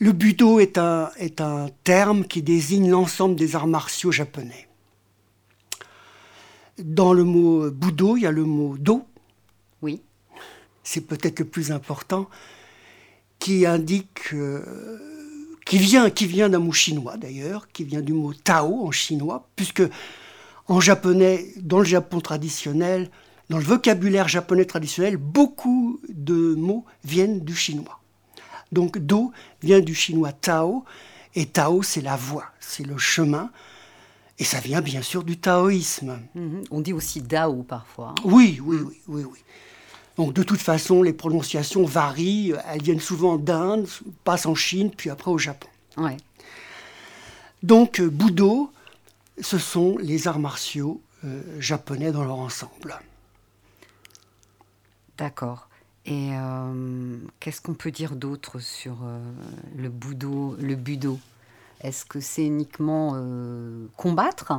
Le 0.02 0.14
budo 0.14 0.62
est 0.62 0.78
un, 0.78 1.12
est 1.18 1.42
un 1.42 1.68
terme 1.84 2.24
qui 2.24 2.42
désigne 2.42 2.90
l'ensemble 2.90 3.36
des 3.36 3.58
arts 3.58 3.68
martiaux 3.68 4.14
japonais. 4.14 4.70
Dans 6.78 7.12
le 7.12 7.26
mot 7.26 7.70
budo, 7.70 8.16
il 8.16 8.24
y 8.24 8.26
a 8.26 8.32
le 8.32 8.46
mot 8.46 8.78
do. 8.78 9.06
Oui. 9.82 10.02
C'est 10.84 11.02
peut-être 11.02 11.40
le 11.40 11.46
plus 11.46 11.74
important, 11.74 12.30
qui 13.40 13.66
indique, 13.66 14.34
euh, 14.34 14.64
qui 15.66 15.78
vient, 15.78 16.10
qui 16.10 16.28
vient 16.28 16.48
d'un 16.48 16.60
mot 16.60 16.72
chinois 16.72 17.18
d'ailleurs, 17.18 17.68
qui 17.68 17.84
vient 17.84 18.02
du 18.02 18.14
mot 18.14 18.34
tao 18.34 18.88
en 18.88 18.92
chinois, 18.92 19.50
puisque 19.58 19.84
en 20.70 20.80
japonais, 20.80 21.46
dans 21.58 21.80
le 21.80 21.86
Japon 21.86 22.22
traditionnel, 22.22 23.10
dans 23.50 23.58
le 23.58 23.66
vocabulaire 23.66 24.30
japonais 24.30 24.64
traditionnel, 24.64 25.18
beaucoup 25.18 26.00
de 26.08 26.56
mots 26.56 26.86
viennent 27.04 27.42
du 27.42 27.56
chinois. 27.56 27.99
Donc 28.72 28.98
do 28.98 29.32
vient 29.62 29.80
du 29.80 29.96
chinois 29.96 30.32
tao, 30.32 30.86
et 31.36 31.46
tao 31.46 31.84
c'est 31.84 32.02
la 32.02 32.16
voie, 32.16 32.46
c'est 32.60 32.86
le 32.86 32.98
chemin, 32.98 33.52
et 34.38 34.44
ça 34.44 34.60
vient 34.60 34.82
bien 34.82 35.02
sûr 35.02 35.24
du 35.24 35.38
taoïsme. 35.38 36.20
Mhm. 36.36 36.64
On 36.72 36.82
dit 36.82 36.94
aussi 36.94 37.22
dao 37.22 37.64
parfois. 37.64 38.10
Hein. 38.10 38.22
Oui, 38.24 38.60
oui, 38.64 38.78
oui, 38.82 39.02
oui, 39.08 39.24
oui. 39.24 39.40
Donc 40.18 40.34
de 40.34 40.44
toute 40.44 40.60
façon, 40.60 41.02
les 41.02 41.14
prononciations 41.14 41.86
varient, 41.86 42.54
elles 42.68 42.82
viennent 42.84 43.00
souvent 43.00 43.38
d'Inde, 43.38 43.88
passent 44.24 44.46
en 44.46 44.56
Chine, 44.56 44.92
puis 44.92 45.10
après 45.10 45.32
au 45.32 45.38
Japon. 45.38 45.70
Ouais. 45.98 46.18
Donc 47.64 48.02
Budo, 48.02 48.72
ce 49.42 49.58
sont 49.58 49.98
les 49.98 50.28
arts 50.28 50.40
martiaux 50.40 51.02
euh, 51.26 51.42
japonais 51.60 52.12
dans 52.12 52.24
leur 52.24 52.38
ensemble. 52.38 53.00
D'accord. 55.18 55.69
Et 56.06 56.32
euh, 56.34 57.18
qu'est-ce 57.40 57.62
qu'on 57.62 57.74
peut 57.74 57.92
dire 57.92 58.16
d'autre 58.16 58.60
sur 58.60 58.98
euh, 59.04 59.20
le 59.78 59.90
budo, 59.90 60.56
le 60.60 60.76
budo? 60.76 61.20
Est-ce 61.82 62.06
que 62.06 62.20
c'est 62.20 62.46
uniquement 62.46 63.14
euh, 63.16 63.86
combattre 63.96 64.54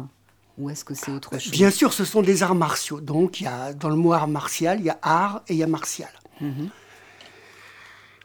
ou 0.59 0.71
est-ce 0.71 0.85
que 0.85 0.95
c'est 0.95 1.11
autre 1.11 1.39
chose? 1.39 1.51
Bien 1.51 1.71
sûr, 1.71 1.93
ce 1.93 2.05
sont 2.05 2.23
des 2.23 2.43
arts 2.43 2.55
martiaux. 2.55 3.01
Donc, 3.01 3.41
il 3.41 3.45
y 3.45 3.47
a, 3.47 3.73
dans 3.73 3.89
le 3.89 3.97
mot 3.97 4.13
art 4.13 4.29
martial, 4.29 4.81
il 4.81 4.87
y 4.87 4.91
a 4.91 4.99
art 5.03 5.43
et 5.49 5.55
il 5.55 5.59
y 5.59 5.63
a 5.63 5.67
martial. 5.67 6.11
Mhm. 6.41 6.69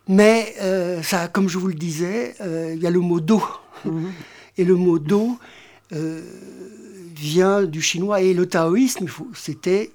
Mais, 0.08 0.56
ça, 1.02 1.28
comme 1.28 1.50
je 1.50 1.58
vous 1.58 1.68
le 1.68 1.74
disais, 1.74 2.36
il 2.40 2.80
y 2.80 2.86
a 2.86 2.92
le 2.92 3.00
mot 3.00 3.20
do. 3.20 3.42
Mhm. 3.86 4.12
Et 4.58 4.64
le 4.64 4.76
mot 4.76 5.00
do 5.00 5.38
vient 5.92 7.64
du 7.64 7.82
chinois. 7.82 8.22
Et 8.22 8.34
le 8.34 8.46
taoïsme, 8.48 9.08
c'était 9.34 9.92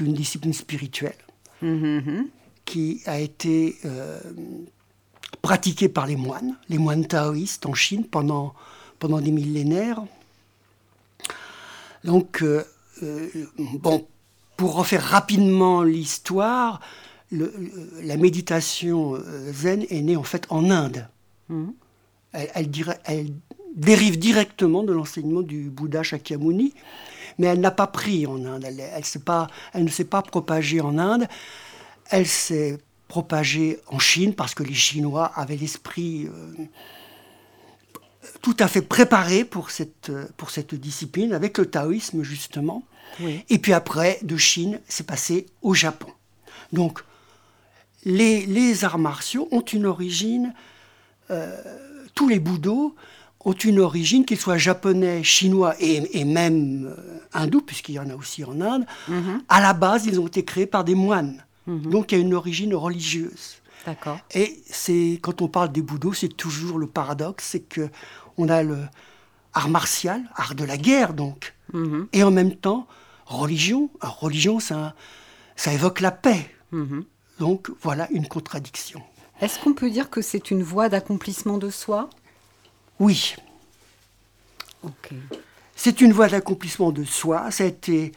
une 0.00 0.14
discipline 0.14 0.52
spirituelle. 0.52 1.14
Mhm. 1.62 2.28
qui 2.64 3.00
a 3.06 3.18
été 3.18 3.78
euh, 3.84 4.20
pratiqué 5.42 5.88
par 5.88 6.06
les 6.06 6.16
moines, 6.16 6.56
les 6.68 6.78
moines 6.78 7.06
taoïstes 7.06 7.66
en 7.66 7.74
Chine 7.74 8.04
pendant, 8.04 8.54
pendant 8.98 9.20
des 9.20 9.30
millénaires. 9.32 10.02
Donc, 12.04 12.42
euh, 12.42 12.62
euh, 13.02 13.28
bon, 13.58 14.06
pour 14.56 14.74
refaire 14.74 15.02
rapidement 15.02 15.82
l'histoire, 15.82 16.80
la 17.30 18.16
méditation 18.16 19.18
zen 19.52 19.84
est 19.90 20.02
née 20.02 20.16
en 20.16 20.22
fait 20.22 20.46
en 20.50 20.70
Inde. 20.70 21.08
Mhm. 21.48 21.72
Elle, 22.32 22.70
elle, 23.04 23.32
dérive 23.74 24.18
directement 24.18 24.82
de 24.82 24.92
l'enseignement 24.92 25.42
du 25.42 25.70
Bouddha 25.70 26.02
Shakyamuni 26.02 26.74
mais 27.38 27.46
elle 27.46 27.60
n'a 27.60 27.70
pas 27.70 27.86
pris 27.86 28.26
en 28.26 28.44
Inde. 28.44 28.64
Elle, 28.66 28.80
elle 28.80 29.84
ne 29.84 29.88
s'est 29.90 30.04
pas 30.04 30.22
propagée 30.22 30.80
en 30.80 30.98
Inde. 30.98 31.26
Elle 32.10 32.26
s'est 32.26 32.78
propagée 33.06 33.80
en 33.86 33.98
Chine 33.98 34.34
parce 34.34 34.54
que 34.54 34.62
les 34.62 34.74
Chinois 34.74 35.32
avaient 35.34 35.56
l'esprit 35.56 36.26
euh, 36.26 36.64
tout 38.42 38.56
à 38.58 38.68
fait 38.68 38.82
préparé 38.82 39.44
pour 39.44 39.70
cette, 39.70 40.12
pour 40.36 40.50
cette 40.50 40.74
discipline, 40.74 41.32
avec 41.32 41.58
le 41.58 41.66
taoïsme 41.66 42.22
justement. 42.22 42.82
Et 43.48 43.58
puis 43.58 43.72
après, 43.72 44.18
de 44.22 44.36
Chine, 44.36 44.80
c'est 44.86 45.06
passé 45.06 45.46
au 45.62 45.74
Japon. 45.74 46.12
Donc, 46.72 47.00
les, 48.04 48.46
les, 48.46 48.84
arts 48.84 48.98
martiaux 48.98 49.48
ont 49.50 49.62
une 49.62 49.86
origine, 49.86 50.54
euh, 51.30 51.60
tous 52.14 52.28
les 52.28 52.38
bouddhos 52.38 52.94
ont 53.44 53.52
une 53.52 53.78
origine, 53.78 54.24
qu'ils 54.24 54.38
soient 54.38 54.58
japonais, 54.58 55.22
chinois 55.22 55.74
et, 55.80 56.24
même 56.24 56.86
euh, 56.86 57.18
hindous, 57.32 57.60
puisqu'il 57.62 57.94
y 57.94 57.98
en 57.98 58.10
a 58.10 58.14
aussi 58.14 58.44
en 58.44 58.60
Inde. 58.60 58.84
Mhm. 59.08 59.42
À 59.48 59.60
la 59.60 59.72
base, 59.74 60.06
ils 60.06 60.18
ont 60.20 60.26
été 60.26 60.44
créés 60.44 60.66
par 60.66 60.84
des 60.84 60.94
moines. 60.94 61.44
Mhm. 61.66 61.90
Donc 61.90 62.12
il 62.12 62.16
y 62.16 62.18
a 62.18 62.20
une 62.20 62.34
origine 62.34 62.74
religieuse. 62.74 63.56
D'accord. 63.86 64.18
Et 64.34 64.60
c'est 64.68 65.18
quand 65.22 65.40
on 65.40 65.48
parle 65.48 65.70
des 65.70 65.82
bouddhos, 65.82 66.14
c'est 66.14 66.28
toujours 66.36 66.78
le 66.78 66.86
paradoxe, 66.86 67.44
c'est 67.50 67.60
que 67.60 67.88
on 68.36 68.48
a 68.48 68.62
le 68.62 68.78
art 69.54 69.68
martial, 69.68 70.22
art 70.34 70.54
de 70.54 70.64
la 70.64 70.76
guerre 70.76 71.14
donc, 71.14 71.54
Mhm. 71.72 72.08
et 72.12 72.22
en 72.22 72.30
même 72.30 72.54
temps 72.54 72.86
religion. 73.26 73.88
Alors, 74.00 74.18
religion, 74.20 74.58
ça, 74.58 74.94
ça 75.56 75.72
évoque 75.72 76.00
la 76.00 76.10
paix. 76.10 76.50
Donc 77.38 77.70
voilà 77.82 78.08
une 78.10 78.26
contradiction. 78.26 79.00
Est-ce 79.40 79.58
qu'on 79.60 79.72
peut 79.74 79.90
dire 79.90 80.10
que 80.10 80.20
c'est 80.22 80.50
une 80.50 80.62
voie 80.62 80.88
d'accomplissement 80.88 81.56
de 81.58 81.70
soi? 81.70 82.10
Oui, 83.00 83.34
c'est 85.76 86.00
une 86.00 86.12
voie 86.12 86.28
d'accomplissement 86.28 86.92
de 86.92 87.04
soi. 87.04 87.50
Ça 87.50 87.64
a 87.64 87.66
été, 87.66 88.12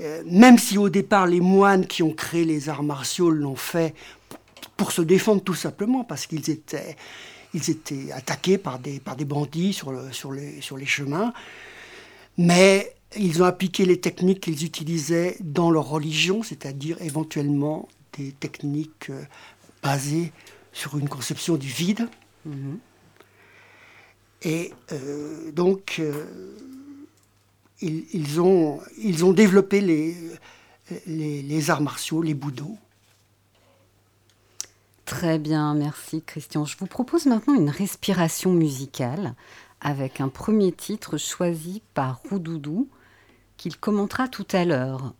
euh, 0.00 0.22
même 0.26 0.58
si 0.58 0.78
au 0.78 0.88
départ 0.88 1.26
les 1.26 1.40
moines 1.40 1.86
qui 1.86 2.02
ont 2.02 2.12
créé 2.12 2.44
les 2.44 2.68
arts 2.68 2.82
martiaux 2.82 3.30
l'ont 3.30 3.56
fait 3.56 3.94
pour 4.76 4.92
se 4.92 5.02
défendre 5.02 5.42
tout 5.42 5.54
simplement, 5.54 6.04
parce 6.04 6.26
qu'ils 6.26 6.50
étaient, 6.50 6.96
ils 7.54 7.70
étaient 7.70 8.12
attaqués 8.12 8.58
par 8.58 8.78
des, 8.78 9.00
par 9.00 9.16
des 9.16 9.24
bandits 9.24 9.72
sur, 9.72 9.90
le, 9.90 10.12
sur, 10.12 10.32
les, 10.32 10.60
sur 10.60 10.76
les 10.76 10.86
chemins. 10.86 11.32
Mais 12.36 12.94
ils 13.16 13.42
ont 13.42 13.46
appliqué 13.46 13.84
les 13.84 13.98
techniques 14.00 14.40
qu'ils 14.40 14.64
utilisaient 14.64 15.36
dans 15.40 15.70
leur 15.70 15.88
religion, 15.88 16.42
c'est-à-dire 16.42 17.00
éventuellement 17.02 17.88
des 18.16 18.32
techniques 18.32 19.10
euh, 19.10 19.22
basées 19.82 20.32
sur 20.72 20.96
une 20.98 21.08
conception 21.08 21.56
du 21.56 21.68
vide. 21.68 22.08
Mhm. 22.44 22.78
Et 24.42 24.72
euh, 24.92 25.50
donc, 25.52 25.96
euh, 25.98 26.24
ils, 27.80 28.40
ont, 28.40 28.80
développé 29.32 29.80
les, 29.80 31.70
arts 31.70 31.80
martiaux, 31.80 32.22
les 32.22 32.34
bouddhos. 32.34 32.78
Très 35.04 35.38
bien, 35.38 35.74
merci 35.74 36.22
Christian. 36.22 36.64
Je 36.64 36.76
vous 36.76 36.86
propose 36.86 37.26
maintenant 37.26 37.54
une 37.54 37.70
respiration 37.70 38.52
musicale 38.52 39.34
avec 39.80 40.20
un 40.20 40.28
premier 40.28 40.72
titre 40.72 41.16
choisi 41.16 41.82
par 41.94 42.20
Roudoudou 42.28 42.88
qu'il 43.56 43.76
commentera 43.78 44.28
tout 44.28 44.46
à 44.52 44.64
l'heure. 44.64 45.14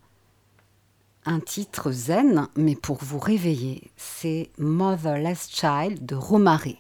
Un 1.25 1.41
titre 1.41 1.91
zen, 1.91 2.49
mais 2.57 2.77
pour 2.77 2.99
vous 3.03 3.19
réveiller, 3.19 3.91
c'est 3.97 4.51
Motherless 4.59 5.49
Child 5.51 6.05
de 6.05 6.15
Romare. 6.15 6.77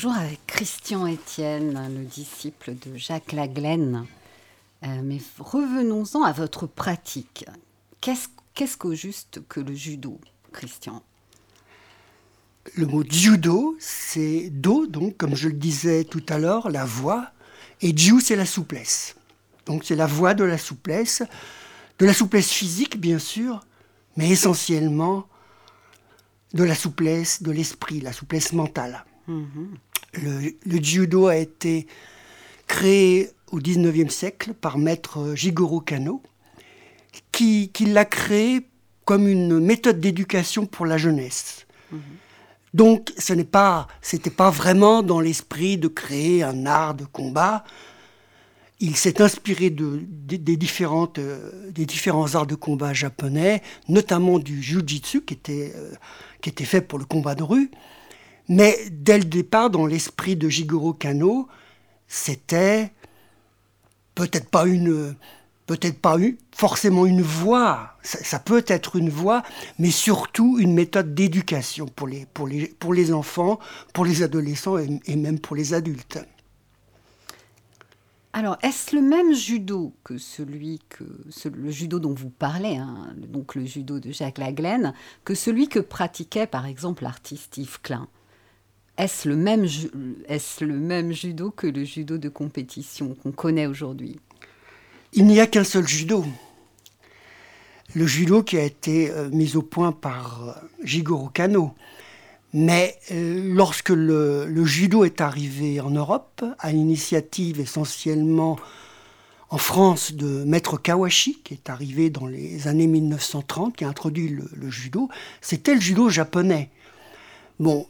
Toujours 0.00 0.16
avec 0.16 0.40
Christian 0.46 1.06
Étienne, 1.06 1.78
le 1.94 2.06
disciple 2.06 2.74
de 2.74 2.96
Jacques 2.96 3.32
Laglaine. 3.32 4.06
Euh, 4.82 5.00
mais 5.04 5.18
revenons-en 5.38 6.22
à 6.22 6.32
votre 6.32 6.66
pratique. 6.66 7.44
Qu'est-ce 8.00 8.78
qu'au 8.78 8.94
juste 8.94 9.42
que 9.46 9.60
le 9.60 9.74
judo, 9.74 10.18
Christian? 10.52 11.02
Le 12.76 12.86
mot 12.86 13.04
judo, 13.06 13.76
c'est 13.78 14.48
do, 14.48 14.86
donc 14.86 15.18
comme 15.18 15.36
je 15.36 15.48
le 15.48 15.54
disais 15.54 16.04
tout 16.04 16.24
à 16.30 16.38
l'heure, 16.38 16.70
la 16.70 16.86
voix, 16.86 17.32
et 17.82 17.94
ju, 17.94 18.22
c'est 18.22 18.36
la 18.36 18.46
souplesse. 18.46 19.16
Donc 19.66 19.84
c'est 19.84 19.96
la 19.96 20.06
voix 20.06 20.32
de 20.32 20.44
la 20.44 20.56
souplesse, 20.56 21.22
de 21.98 22.06
la 22.06 22.14
souplesse 22.14 22.48
physique, 22.48 22.98
bien 22.98 23.18
sûr, 23.18 23.60
mais 24.16 24.30
essentiellement 24.30 25.28
de 26.54 26.64
la 26.64 26.74
souplesse 26.74 27.42
de 27.42 27.50
l'esprit, 27.50 28.00
la 28.00 28.14
souplesse 28.14 28.54
mentale. 28.54 29.04
Le, 30.14 30.82
judo 30.82 31.28
a 31.28 31.36
été 31.36 31.86
créé 32.66 33.30
au 33.52 33.58
XIXe 33.58 34.12
siècle 34.12 34.54
par 34.54 34.78
maître 34.78 35.34
Jigoro 35.34 35.80
Kano, 35.80 36.22
qui, 37.32 37.70
l'a 37.86 38.04
créé 38.04 38.66
comme 39.04 39.26
une 39.26 39.58
méthode 39.60 40.00
d'éducation 40.00 40.66
pour 40.66 40.86
la 40.86 40.98
jeunesse. 40.98 41.66
Donc, 42.74 43.12
ce 43.18 43.32
n'est 43.32 43.44
pas, 43.44 43.88
c'était 44.00 44.30
pas 44.30 44.50
vraiment 44.50 45.02
dans 45.02 45.20
l'esprit 45.20 45.76
de 45.76 45.88
créer 45.88 46.42
un 46.42 46.66
art 46.66 46.94
de 46.94 47.04
combat. 47.04 47.64
Il 48.78 48.96
s'est 48.96 49.20
inspiré 49.20 49.70
de, 49.70 50.00
des, 50.06 50.56
différentes, 50.56 51.18
euh, 51.18 51.70
des 51.70 51.84
différents 51.84 52.34
arts 52.34 52.46
de 52.46 52.54
combat 52.54 52.92
japonais, 52.94 53.62
notamment 53.88 54.38
du 54.38 54.62
jujitsu 54.62 55.22
qui 55.22 55.34
était, 55.34 55.72
euh, 55.74 55.92
qui 56.40 56.48
était 56.48 56.64
fait 56.64 56.80
pour 56.80 56.98
le 56.98 57.04
combat 57.04 57.34
de 57.34 57.42
rue. 57.42 57.70
Mais 58.50 58.76
dès 58.90 59.16
le 59.16 59.24
départ, 59.24 59.70
dans 59.70 59.86
l'esprit 59.86 60.34
de 60.34 60.48
Jigoro 60.48 60.92
Kano, 60.92 61.46
c'était 62.08 62.92
peut-être 64.16 64.50
pas 64.50 64.66
une, 64.66 65.14
peut-être 65.66 66.00
pas 66.00 66.16
forcément 66.50 67.06
une 67.06 67.22
voie, 67.22 67.96
ça, 68.02 68.40
peut 68.40 68.64
être 68.66 68.96
une 68.96 69.08
voie, 69.08 69.44
mais 69.78 69.92
surtout 69.92 70.58
une 70.58 70.74
méthode 70.74 71.14
d'éducation 71.14 71.86
pour 71.86 72.08
les, 72.08 72.26
pour, 72.26 72.48
les, 72.48 72.66
pour 72.66 72.92
les 72.92 73.12
enfants, 73.12 73.60
pour 73.94 74.04
les 74.04 74.24
adolescents 74.24 74.78
et, 74.78 75.16
même 75.16 75.38
pour 75.38 75.54
les 75.54 75.72
adultes. 75.72 76.18
Alors, 78.32 78.58
est-ce 78.62 78.96
le 78.96 79.02
même 79.02 79.32
judo 79.32 79.94
que 80.02 80.18
celui 80.18 80.80
que 80.88 81.04
le 81.54 81.70
judo 81.70 82.00
dont 82.00 82.14
vous 82.14 82.30
parlez, 82.30 82.78
hein, 82.78 83.14
donc 83.16 83.54
le 83.54 83.64
judo 83.64 84.00
de 84.00 84.10
Jacques 84.10 84.38
Laglaine, 84.38 84.92
que 85.24 85.36
celui 85.36 85.68
que 85.68 85.78
pratiquait 85.78 86.48
par 86.48 86.66
exemple 86.66 87.04
l'artiste 87.04 87.56
Yves 87.56 87.80
Klein? 87.80 88.08
Est-ce 89.00 89.28
le, 89.28 89.36
même, 90.76 91.12
judo 91.12 91.50
que 91.50 91.66
le 91.66 91.84
judo 91.84 92.18
de 92.18 92.28
compétition 92.28 93.14
qu'on 93.14 93.32
connaît 93.32 93.66
aujourd'hui? 93.66 94.20
Il 95.14 95.26
n'y 95.26 95.40
a 95.40 95.46
qu'un 95.46 95.64
seul 95.64 95.88
judo. 95.88 96.24
Le 97.94 98.06
judo 98.06 98.42
qui 98.42 98.58
a 98.58 98.62
été 98.62 99.10
euh, 99.10 99.30
mis 99.30 99.56
au 99.56 99.62
point 99.62 99.92
par 99.92 100.48
euh, 100.48 100.52
Jigoro 100.84 101.28
Kano. 101.28 101.74
Mais 102.52 102.98
euh, 103.10 103.52
lorsque 103.54 103.88
le, 103.88 104.64
judo 104.66 105.04
est 105.04 105.20
arrivé 105.20 105.80
en 105.80 105.90
Europe, 105.90 106.44
à 106.58 106.70
l'initiative 106.70 107.58
essentiellement 107.58 108.58
en 109.48 109.58
France 109.58 110.12
de 110.12 110.44
Maître 110.44 110.76
Kawashi, 110.76 111.40
qui 111.42 111.54
est 111.54 111.70
arrivé 111.70 112.10
dans 112.10 112.26
les 112.26 112.68
années 112.68 112.86
1930, 112.86 113.76
qui 113.76 113.84
a 113.84 113.88
introduit 113.88 114.28
le, 114.28 114.44
le 114.52 114.70
judo, 114.70 115.08
c'était 115.40 115.74
le 115.74 115.80
judo 115.80 116.10
japonais. 116.10 116.70
Bon, 117.58 117.86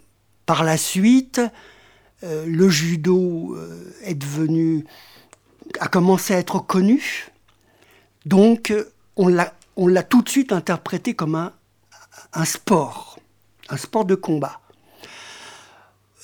par 0.46 0.64
la 0.64 0.76
suite, 0.76 1.40
euh, 2.22 2.44
le 2.46 2.68
judo 2.68 3.55
euh, 3.57 3.92
est 4.03 4.14
devenu, 4.14 4.85
a 5.79 5.88
commencé 5.88 6.35
à 6.35 6.38
être 6.38 6.59
connu, 6.59 7.31
donc 8.26 8.74
on 9.16 9.29
l'a 9.29 10.03
tout 10.03 10.22
de 10.22 10.29
suite 10.29 10.53
interprété 10.53 11.14
comme 11.14 11.35
un, 11.35 12.44
sport, 12.44 13.18
un 13.70 13.76
sport 13.76 14.05
de 14.05 14.14
combat. 14.14 14.61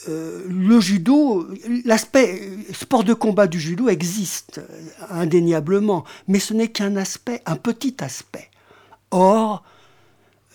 Euh, 0.09 0.45
le 0.49 0.81
judo, 0.81 1.49
l'aspect 1.85 2.43
sport 2.73 3.03
de 3.03 3.15
combat 3.15 3.47
du 3.47 3.59
judo 3.59 3.89
existe 3.89 4.61
indéniablement, 5.09 6.05
mais 6.29 6.39
ce 6.39 6.53
n'est 6.53 6.69
qu'un 6.69 6.97
aspect, 6.97 7.43
un 7.47 7.57
petit 7.57 7.97
aspect. 8.01 8.51
Or, 9.11 9.65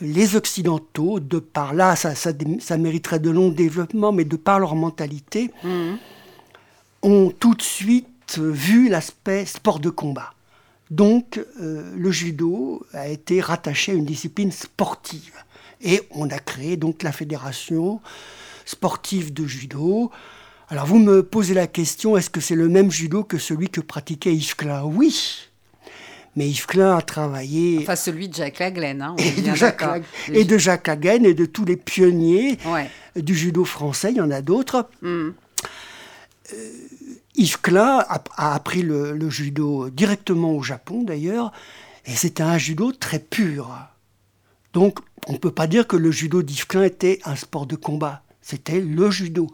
les 0.02 0.36
Occidentaux, 0.36 1.20
de 1.20 1.40
par 1.40 1.74
là, 1.74 1.96
ça, 1.96 2.16
ça, 2.16 2.78
mériterait 2.78 3.20
de 3.20 3.30
longs 3.30 3.50
développements, 3.50 4.12
mais 4.12 4.26
de 4.26 4.36
par 4.36 4.60
leur 4.60 4.76
mentalité, 4.76 5.52
mhm. 5.64 5.98
ont 7.04 7.32
tout 7.40 7.54
de 7.54 7.62
suite 7.62 8.38
vu 8.38 8.90
l'aspect 8.90 9.46
sport 9.46 9.80
de 9.80 9.90
combat. 9.90 10.34
Donc, 10.90 11.40
euh, 11.62 11.94
le 11.96 12.12
judo 12.12 12.86
a 12.94 13.08
été 13.08 13.40
rattaché 13.40 13.94
à 13.94 13.96
une 13.96 14.06
discipline 14.06 14.52
sportive. 14.52 15.36
Et 15.82 16.02
on 16.12 16.30
a 16.30 16.40
créé 16.40 16.78
donc 16.78 17.04
la 17.04 17.12
fédération 17.12 18.02
sportive 18.66 19.34
de 19.34 19.46
judo. 19.46 20.12
Alors, 20.70 20.86
vous 20.86 21.00
me 21.00 21.24
posez 21.24 21.54
la 21.54 21.68
question, 21.68 22.18
est-ce 22.18 22.30
que 22.30 22.42
c'est 22.42 22.56
le 22.56 22.68
même 22.68 22.92
judo 22.92 23.24
que 23.24 23.38
celui 23.38 23.70
que 23.70 23.82
pratiquait 23.82 24.36
Yves 24.36 24.56
Klein 24.56 24.84
Oui, 24.84 25.51
mais 26.36 26.48
Yves 26.48 26.66
Klein 26.66 26.98
a 26.98 27.02
travaillé. 27.02 27.80
Enfin, 27.82 27.96
celui 27.96 28.30
de 28.30 28.36
Jacques 28.36 28.60
Laglaine. 28.60 29.02
Hein, 29.02 29.16
et, 29.18 29.42
de 29.42 29.54
Jacques 29.54 29.84
et, 30.32 30.46
de 30.46 30.58
Jacques 30.58 30.88
Laglaine 30.88 31.26
et 31.26 31.34
de 31.34 31.46
tous 31.46 31.66
les 31.66 31.76
pionniers 31.76 32.58
du 33.16 33.36
judo 33.36 33.66
français. 33.66 34.12
Il 34.12 34.18
y 34.18 34.22
en 34.22 34.32
a 34.32 34.42
d'autres. 34.42 34.90
Hmm. 35.02 35.32
Euh, 36.54 36.56
Yves 37.36 37.62
Klein 37.62 38.04
a, 38.08 38.54
appris 38.54 38.82
le, 38.82 39.30
judo 39.30 39.90
directement 39.90 40.54
au 40.54 40.64
Japon, 40.64 41.04
d'ailleurs. 41.04 41.52
Et 42.06 42.12
c'était 42.12 42.44
un 42.44 42.58
judo 42.58 42.92
très 42.92 43.20
pur. 43.20 43.76
Donc, 44.74 45.00
on 45.28 45.34
ne 45.34 45.38
peut 45.38 45.52
pas 45.52 45.68
dire 45.68 45.88
que 45.88 45.98
le 45.98 46.12
judo 46.12 46.42
d'Yves 46.42 46.68
Klein 46.68 46.84
était 46.84 47.20
un 47.26 47.36
sport 47.36 47.66
de 47.66 47.76
combat. 47.76 48.24
C'était 48.42 48.80
le 48.80 49.12
judo. 49.12 49.48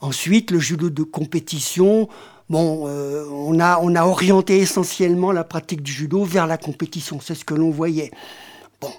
Ensuite, 0.00 0.50
le 0.50 0.58
judo 0.58 0.88
de 0.90 1.02
compétition, 1.02 2.08
Bon, 2.50 2.88
euh, 2.88 3.24
on, 3.30 3.60
a, 3.60 3.78
on 3.80 3.94
a 3.94 4.04
orienté 4.04 4.58
essentiellement 4.58 5.30
la 5.30 5.44
pratique 5.44 5.82
du 5.84 5.92
judo 5.92 6.24
vers 6.24 6.48
la 6.48 6.58
compétition, 6.58 7.20
c'est 7.20 7.36
ce 7.36 7.44
que 7.44 7.54
l'on 7.54 7.70
voyait. 7.70 8.10
Bon, 8.80 8.92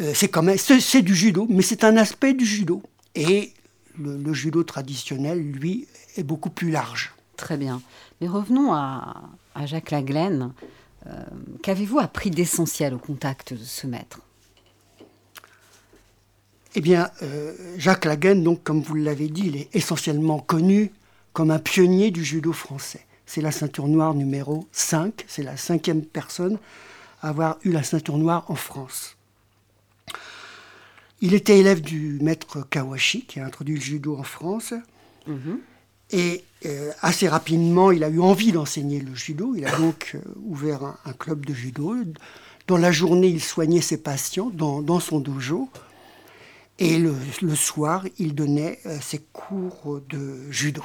euh, 0.00 0.12
c'est 0.14 0.28
quand 0.28 0.42
même, 0.42 0.58
c'est 0.58 1.00
du 1.00 1.14
judo, 1.14 1.46
mais 1.48 1.62
c'est 1.62 1.82
un 1.82 1.96
aspect 1.96 2.34
du 2.34 2.44
judo. 2.44 2.82
Et 3.14 3.54
le, 3.98 4.34
judo 4.34 4.64
traditionnel, 4.64 5.40
lui, 5.40 5.88
est 6.18 6.22
beaucoup 6.22 6.50
plus 6.50 6.70
large. 6.70 7.14
Très 7.38 7.56
bien. 7.56 7.80
Mais 8.20 8.28
revenons 8.28 8.74
à, 8.74 9.14
Jacques 9.64 9.90
Laglaine. 9.90 10.52
Euh, 11.06 11.24
qu'avez-vous 11.62 12.00
appris 12.00 12.30
d'essentiel 12.30 12.92
au 12.92 12.98
contact 12.98 13.54
de 13.54 13.64
ce 13.64 13.86
maître? 13.86 14.20
Eh 16.74 16.82
bien, 16.82 17.10
Jacques 17.78 18.04
Laglaine, 18.04 18.44
donc, 18.44 18.62
comme 18.62 18.82
vous 18.82 18.94
l'avez 18.94 19.28
dit, 19.28 19.44
il 19.46 19.56
est 19.56 19.74
essentiellement 19.74 20.38
connu 20.38 20.92
comme 21.38 21.52
un 21.52 21.60
pionnier 21.60 22.10
du 22.10 22.24
judo 22.24 22.52
français. 22.52 23.06
C'est 23.24 23.40
la 23.40 23.52
ceinture 23.52 23.86
noire 23.86 24.12
numéro 24.12 24.66
5, 24.72 25.24
c'est 25.28 25.44
la 25.44 25.56
cinquième 25.56 26.02
personne 26.04 26.58
à 27.22 27.28
avoir 27.28 27.58
eu 27.62 27.70
la 27.70 27.84
ceinture 27.84 28.18
noire 28.18 28.44
en 28.48 28.56
France. 28.56 29.16
Il 31.20 31.34
était 31.34 31.56
élève 31.56 31.80
du 31.80 32.18
maître 32.20 32.66
Kawashi, 32.68 33.24
qui 33.24 33.38
a 33.38 33.46
introduit 33.46 33.76
le 33.76 33.80
judo 33.80 34.16
en 34.16 34.24
France. 34.24 34.74
Mhm. 35.28 35.60
Et 36.10 36.42
euh, 36.66 36.90
assez 37.02 37.28
rapidement, 37.28 37.92
il 37.92 38.02
a 38.02 38.08
eu 38.08 38.18
envie 38.18 38.50
d'enseigner 38.50 38.98
le 38.98 39.14
judo. 39.14 39.54
Il 39.54 39.64
a 39.64 39.78
donc 39.78 40.16
euh, 40.16 40.20
ouvert 40.42 40.96
un, 41.04 41.12
club 41.12 41.46
de 41.46 41.54
judo. 41.54 41.94
Dans 42.66 42.78
la 42.78 42.90
journée, 42.90 43.28
il 43.28 43.40
soignait 43.40 43.80
ses 43.80 43.98
patients 43.98 44.50
dans, 44.52 44.98
son 44.98 45.20
dojo. 45.20 45.68
Et 46.80 46.98
le, 46.98 47.14
soir, 47.54 48.06
il 48.18 48.34
donnait 48.34 48.80
euh, 48.86 48.98
ses 49.00 49.20
cours 49.32 50.00
de 50.08 50.50
judo. 50.50 50.82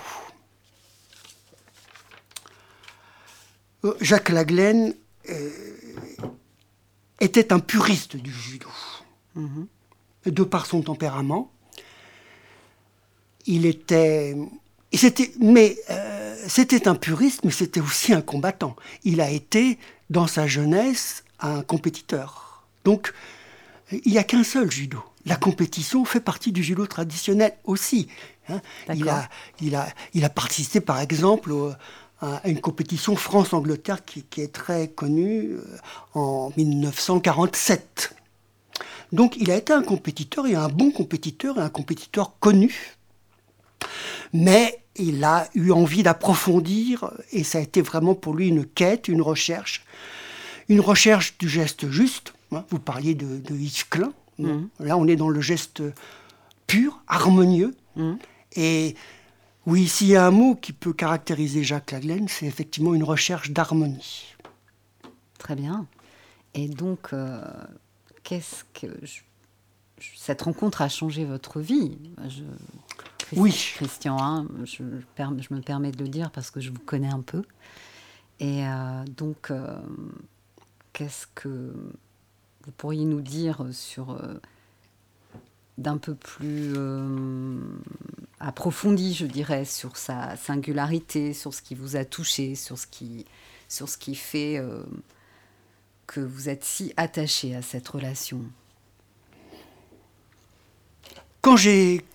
Jacques 4.02 4.30
Laglaine 4.30 4.96
euh, 5.30 5.50
était 7.20 7.52
un 7.52 7.60
puriste 7.60 8.16
du 8.16 8.32
judo, 8.32 8.70
mhm. 9.36 9.68
de 10.26 10.44
par 10.44 10.66
son 10.66 10.82
tempérament. 10.82 11.52
Il 13.46 13.66
était, 13.66 14.36
mais 15.40 15.78
euh, 15.90 16.36
c'était 16.48 16.88
un 16.88 16.96
puriste, 16.96 17.44
mais 17.44 17.52
c'était 17.52 17.82
aussi 17.82 18.14
un 18.14 18.22
combattant. 18.22 18.76
Il 19.04 19.20
a 19.20 19.30
été, 19.30 19.78
dans 20.10 20.28
sa 20.28 20.48
jeunesse, 20.48 21.24
un 21.40 21.62
compétiteur. 21.62 22.66
Donc, 22.86 23.14
il 23.92 24.12
n'y 24.12 24.18
a 24.18 24.24
qu'un 24.24 24.44
seul 24.44 24.72
judo. 24.72 25.04
La 25.26 25.36
compétition 25.36 26.06
fait 26.06 26.20
partie 26.20 26.52
du 26.52 26.64
judo 26.64 26.86
traditionnel 26.86 27.54
aussi. 27.66 28.08
Hein. 28.50 28.62
Il, 28.94 29.08
a, 29.08 29.30
il, 29.62 29.76
a, 29.76 29.88
il, 30.14 30.26
a, 30.26 30.30
participé, 30.30 30.82
par 30.82 31.00
exemple, 31.00 31.52
au, 31.52 31.74
à 32.24 32.48
une 32.48 32.62
compétition 32.62 33.16
France-Angleterre 33.16 34.06
qui, 34.06 34.24
est 34.38 34.54
très 34.54 34.88
connue 34.88 35.52
euh, 35.52 35.78
en 36.14 36.52
1947. 36.56 38.16
Donc 39.12 39.36
il 39.38 39.52
a 39.52 39.58
été 39.58 39.74
un 39.74 39.84
compétiteur 39.84 40.48
et 40.48 40.56
un 40.56 40.70
bon 40.70 40.92
compétiteur 40.92 41.58
et 41.58 41.62
un 41.62 41.70
compétiteur 41.70 42.40
connu 42.40 42.96
Mais 44.32 44.80
il 44.96 45.24
a 45.24 45.50
eu 45.54 45.72
envie 45.72 46.02
d'approfondir 46.02 47.12
et 47.32 47.44
ça 47.44 47.58
a 47.58 47.62
été 47.62 47.82
vraiment 47.82 48.16
pour 48.16 48.34
lui 48.34 48.48
une 48.48 48.66
quête, 48.66 49.10
une 49.10 49.22
recherche. 49.22 49.86
Une 50.70 50.80
recherche 50.80 51.38
du 51.38 51.50
geste 51.50 51.90
juste. 51.90 52.34
Hein. 52.54 52.64
Vous 52.70 52.80
parliez 52.80 53.16
de, 53.16 53.54
Yves 53.54 53.90
Klein. 53.90 54.14
Mmh. 54.40 54.62
Là, 54.80 54.98
on 54.98 55.08
est 55.08 55.18
dans 55.18 55.30
le 55.30 55.42
geste 55.42 55.84
pur, 56.68 57.02
harmonieux. 57.08 57.76
Mmh. 57.98 58.14
Et 58.56 58.96
oui, 59.66 59.88
s'il 59.88 60.08
y 60.08 60.16
a 60.16 60.26
un 60.26 60.32
mot 60.32 60.56
qui 60.56 60.74
peut 60.74 60.94
caractériser 60.94 61.64
Jacques 61.64 61.92
Laglaine, 61.92 62.28
c'est 62.28 62.46
effectivement 62.46 62.94
une 62.94 63.04
recherche 63.04 63.52
d'harmonie. 63.52 64.36
Très 65.38 65.56
bien. 65.56 65.88
Et 66.54 66.68
donc, 66.68 67.14
euh, 67.14 67.42
qu'est-ce 68.24 68.66
que 68.74 68.88
cette 70.18 70.42
rencontre 70.42 70.82
a 70.82 70.90
changé 70.90 71.24
votre 71.24 71.62
vie? 71.62 71.98
Oui. 73.38 73.52
Christian, 73.76 74.18
hein, 74.22 74.48
je, 74.66 74.84
me 74.84 75.62
permets 75.62 75.92
de 75.92 76.04
le 76.04 76.10
dire 76.10 76.30
parce 76.32 76.52
que 76.52 76.60
je 76.60 76.70
vous 76.70 76.80
connais 76.80 77.10
un 77.10 77.22
peu. 77.22 77.44
Et 78.40 78.68
euh, 78.68 79.06
donc, 79.16 79.50
euh, 79.50 79.78
qu'est-ce 80.92 81.26
que 81.34 81.74
vous 82.66 82.72
pourriez 82.76 83.06
nous 83.06 83.22
dire 83.22 83.66
sur 83.72 84.20
d'un 85.78 85.98
peu 85.98 86.16
plus 86.16 86.74
approfondi, 88.48 89.14
je 89.14 89.26
dirais, 89.26 89.66
sur 89.66 89.98
sa 89.98 90.36
singularité, 90.36 91.34
sur 91.34 91.54
ce 91.54 91.62
qui 91.62 91.76
vous 91.76 91.96
a 91.96 92.06
touché, 92.06 92.56
sur 92.56 92.78
ce 92.78 92.88
qui, 92.88 93.26
sur 93.68 93.90
ce 93.90 93.98
qui 93.98 94.16
fait 94.16 94.62
que 96.08 96.20
vous 96.20 96.50
êtes 96.50 96.64
si 96.64 96.94
attaché 96.98 97.56
à 97.56 97.62
cette 97.62 97.88
relation 97.88 98.42
quand, 101.44 101.58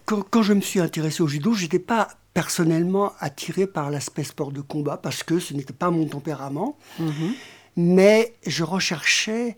quand, 0.06 0.22
quand, 0.22 0.42
je 0.42 0.54
me 0.54 0.62
suis 0.62 0.80
intéressé 0.80 1.22
au 1.22 1.26
judo, 1.26 1.52
je 1.52 1.62
n'étais 1.62 1.78
pas 1.78 2.08
personnellement 2.32 3.12
attiré 3.20 3.66
par 3.66 3.90
l'aspect 3.90 4.24
sport 4.24 4.52
de 4.52 4.62
combat 4.62 4.96
parce 4.96 5.22
que 5.22 5.38
ce 5.38 5.52
n'était 5.52 5.74
pas 5.74 5.90
mon 5.90 6.06
tempérament. 6.06 6.78
Mhm. 6.98 7.34
Mais 7.76 8.34
je 8.46 8.64
recherchais 8.64 9.56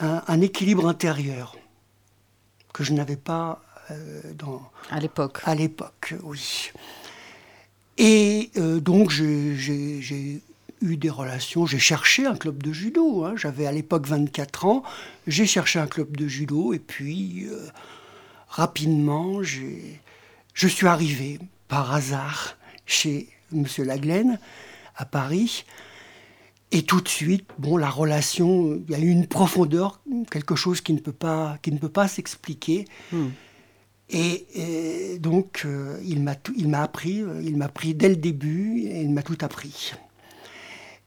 un, 0.00 0.40
équilibre 0.40 0.88
intérieur 0.88 1.56
que 2.72 2.82
je 2.82 2.92
n'avais 2.92 3.16
pas 3.16 3.62
euh, 3.62 3.65
dans... 4.34 4.62
À 4.90 5.00
l'époque. 5.00 5.40
À 5.44 5.54
l'époque, 5.54 6.14
oui. 6.22 6.72
Et 7.98 8.50
euh, 8.56 8.80
donc 8.80 9.10
j'ai 9.10 10.42
eu 10.82 10.96
des 10.96 11.10
relations. 11.10 11.66
J'ai 11.66 11.78
cherché 11.78 12.26
un 12.26 12.36
club 12.36 12.62
de 12.62 12.72
judo. 12.72 13.24
Hein. 13.24 13.34
J'avais 13.36 13.66
à 13.66 13.72
l'époque 13.72 14.06
24 14.06 14.66
ans. 14.66 14.82
J'ai 15.26 15.46
cherché 15.46 15.78
un 15.78 15.86
club 15.86 16.16
de 16.16 16.28
judo 16.28 16.72
et 16.72 16.78
puis 16.78 17.46
euh, 17.46 17.66
rapidement, 18.48 19.42
je 19.42 20.66
suis 20.66 20.86
arrivé 20.86 21.38
par 21.68 21.94
hasard 21.94 22.56
chez 22.84 23.28
M. 23.52 23.64
Laglaine 23.78 24.38
à 24.96 25.04
Paris. 25.04 25.64
Et 26.72 26.82
tout 26.82 27.00
de 27.00 27.08
suite, 27.08 27.48
bon, 27.58 27.76
la 27.76 27.88
relation, 27.88 28.82
il 28.88 28.90
y 28.90 28.94
a 28.94 28.98
eu 28.98 29.08
une 29.08 29.28
profondeur, 29.28 30.00
quelque 30.30 30.56
chose 30.56 30.80
qui 30.80 30.92
ne 30.94 30.98
peut 30.98 31.12
pas, 31.12 31.58
qui 31.62 31.70
ne 31.70 31.78
peut 31.78 31.88
pas 31.88 32.08
s'expliquer. 32.08 32.86
Hmm. 33.12 33.28
Et, 34.10 35.18
donc, 35.20 35.62
euh, 35.64 36.00
il 36.04 36.22
m'a 36.22 36.32
appris, 36.82 37.24
il 37.42 37.56
m'a 37.56 37.64
appris 37.66 37.94
dès 37.94 38.08
le 38.08 38.16
début, 38.16 38.82
et 38.82 39.02
il 39.02 39.10
m'a 39.10 39.22
tout 39.22 39.38
appris. 39.40 39.92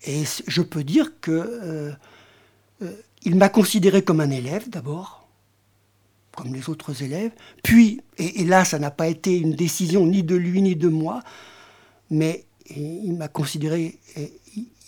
Et 0.05 0.23
je 0.47 0.61
peux 0.61 0.83
dire 0.83 1.19
que 1.21 1.31
euh, 1.31 1.91
euh, 2.81 2.91
il 3.23 3.35
m'a 3.35 3.49
considéré 3.49 4.01
comme 4.01 4.19
un 4.19 4.31
élève 4.31 4.69
d'abord, 4.69 5.27
comme 6.35 6.53
les 6.53 6.69
autres 6.69 7.03
élèves. 7.03 7.31
Puis, 7.63 8.01
et, 8.17 8.43
là, 8.43 8.65
ça 8.65 8.79
n'a 8.79 8.91
pas 8.91 9.07
été 9.07 9.37
une 9.37 9.53
décision 9.53 10.05
ni 10.05 10.23
de 10.23 10.35
lui 10.35 10.61
ni 10.61 10.75
de 10.75 10.87
moi, 10.87 11.21
mais 12.09 12.45
il 12.69 13.13
m'a 13.13 13.27
considéré, 13.27 13.97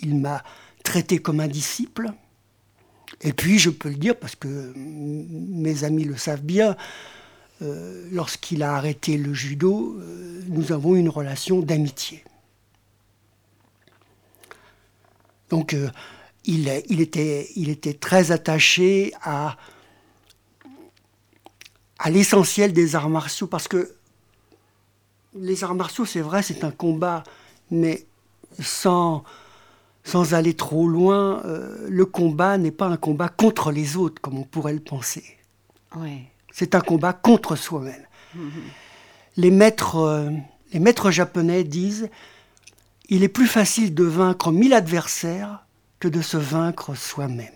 il 0.01 0.15
m'a 0.15 0.43
traité 0.83 1.19
comme 1.19 1.39
un 1.39 1.47
disciple. 1.47 2.11
Et 3.21 3.33
puis, 3.33 3.59
je 3.59 3.69
peux 3.69 3.89
le 3.89 3.95
dire 3.95 4.17
parce 4.17 4.35
que 4.35 4.73
mes 4.75 5.83
amis 5.83 6.03
le 6.03 6.17
savent 6.17 6.43
bien, 6.43 6.75
euh, 7.61 8.07
lorsqu'il 8.11 8.63
a 8.63 8.75
arrêté 8.75 9.17
le 9.17 9.33
judo, 9.33 9.99
nous 10.47 10.71
avons 10.71 10.95
une 10.95 11.09
relation 11.09 11.59
d'amitié. 11.59 12.23
Donc 15.51 15.73
euh, 15.73 15.89
il, 16.45 16.67
était, 17.01 17.93
très 17.99 18.31
attaché 18.31 19.13
à, 19.21 19.57
l'essentiel 22.09 22.73
des 22.73 22.95
arts 22.95 23.09
martiaux, 23.09 23.47
parce 23.47 23.67
que 23.67 23.93
les 25.35 25.63
arts 25.63 25.75
martiaux, 25.75 26.05
c'est 26.05 26.21
vrai, 26.21 26.41
c'est 26.41 26.63
un 26.63 26.71
combat, 26.71 27.23
mais 27.69 28.05
sans, 28.59 29.23
aller 30.31 30.55
trop 30.55 30.87
loin, 30.87 31.43
euh, 31.45 31.85
le 31.89 32.05
combat 32.05 32.57
n'est 32.57 32.71
pas 32.71 32.87
un 32.87 32.97
combat 32.97 33.29
contre 33.29 33.71
les 33.71 33.97
autres, 33.97 34.19
comme 34.21 34.39
on 34.39 34.43
pourrait 34.43 34.73
le 34.73 34.79
penser. 34.79 35.37
C'est 36.51 36.75
un 36.75 36.81
combat 36.81 37.13
contre 37.13 37.55
soi-même. 37.55 38.05
Les, 39.37 39.51
maîtres, 39.51 39.97
euh, 39.97 40.29
les 40.73 40.79
maîtres 40.79 41.11
japonais 41.11 41.63
disent 41.63 42.09
il 43.09 43.23
est 43.23 43.29
plus 43.29 43.47
facile 43.47 43.93
de 43.93 44.03
vaincre 44.03 44.51
mille 44.51 44.73
adversaires 44.73 45.65
que 45.99 46.07
de 46.07 46.21
se 46.21 46.37
vaincre 46.37 46.95
soi-même. 46.95 47.49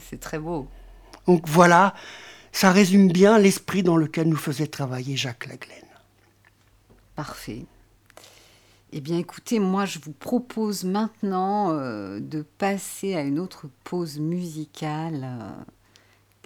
C'est 0.00 0.20
très 0.20 0.38
beau. 0.38 0.68
Donc 1.26 1.46
voilà, 1.46 1.94
ça 2.52 2.72
résume 2.72 3.12
bien 3.12 3.38
l'esprit 3.38 3.82
dans 3.82 3.96
lequel 3.96 4.28
nous 4.28 4.36
faisait 4.36 4.66
travailler 4.66 5.16
Jacques 5.16 5.46
Laglaine. 5.46 5.84
Parfait. 7.14 7.66
Eh 8.92 9.00
bien 9.00 9.18
écoutez, 9.18 9.60
moi 9.60 9.84
je 9.84 9.98
vous 10.00 10.12
propose 10.12 10.84
maintenant 10.84 11.72
euh, 11.72 12.18
de 12.18 12.42
passer 12.42 13.14
à 13.14 13.20
une 13.20 13.38
autre 13.38 13.68
pause 13.84 14.18
musicale 14.18 15.20
euh, 15.24 15.50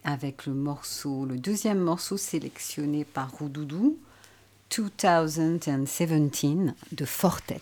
avec 0.04 0.46
le 0.46 0.52
morceau, 0.52 1.24
le 1.24 1.38
deuxième 1.38 1.80
morceau 1.80 2.16
sélectionné 2.16 3.04
par 3.04 3.32
Roudoudou, 3.32 3.98
2017 4.76 6.74
de 6.92 7.04
Fortet. 7.04 7.60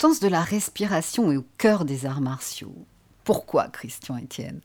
L'importance 0.00 0.20
de 0.20 0.28
la 0.28 0.42
respiration 0.42 1.32
est 1.32 1.36
au 1.36 1.44
cœur 1.58 1.84
des 1.84 2.06
arts 2.06 2.20
martiaux. 2.20 2.86
Pourquoi, 3.24 3.66
Christian 3.66 4.16
Etienne? 4.16 4.60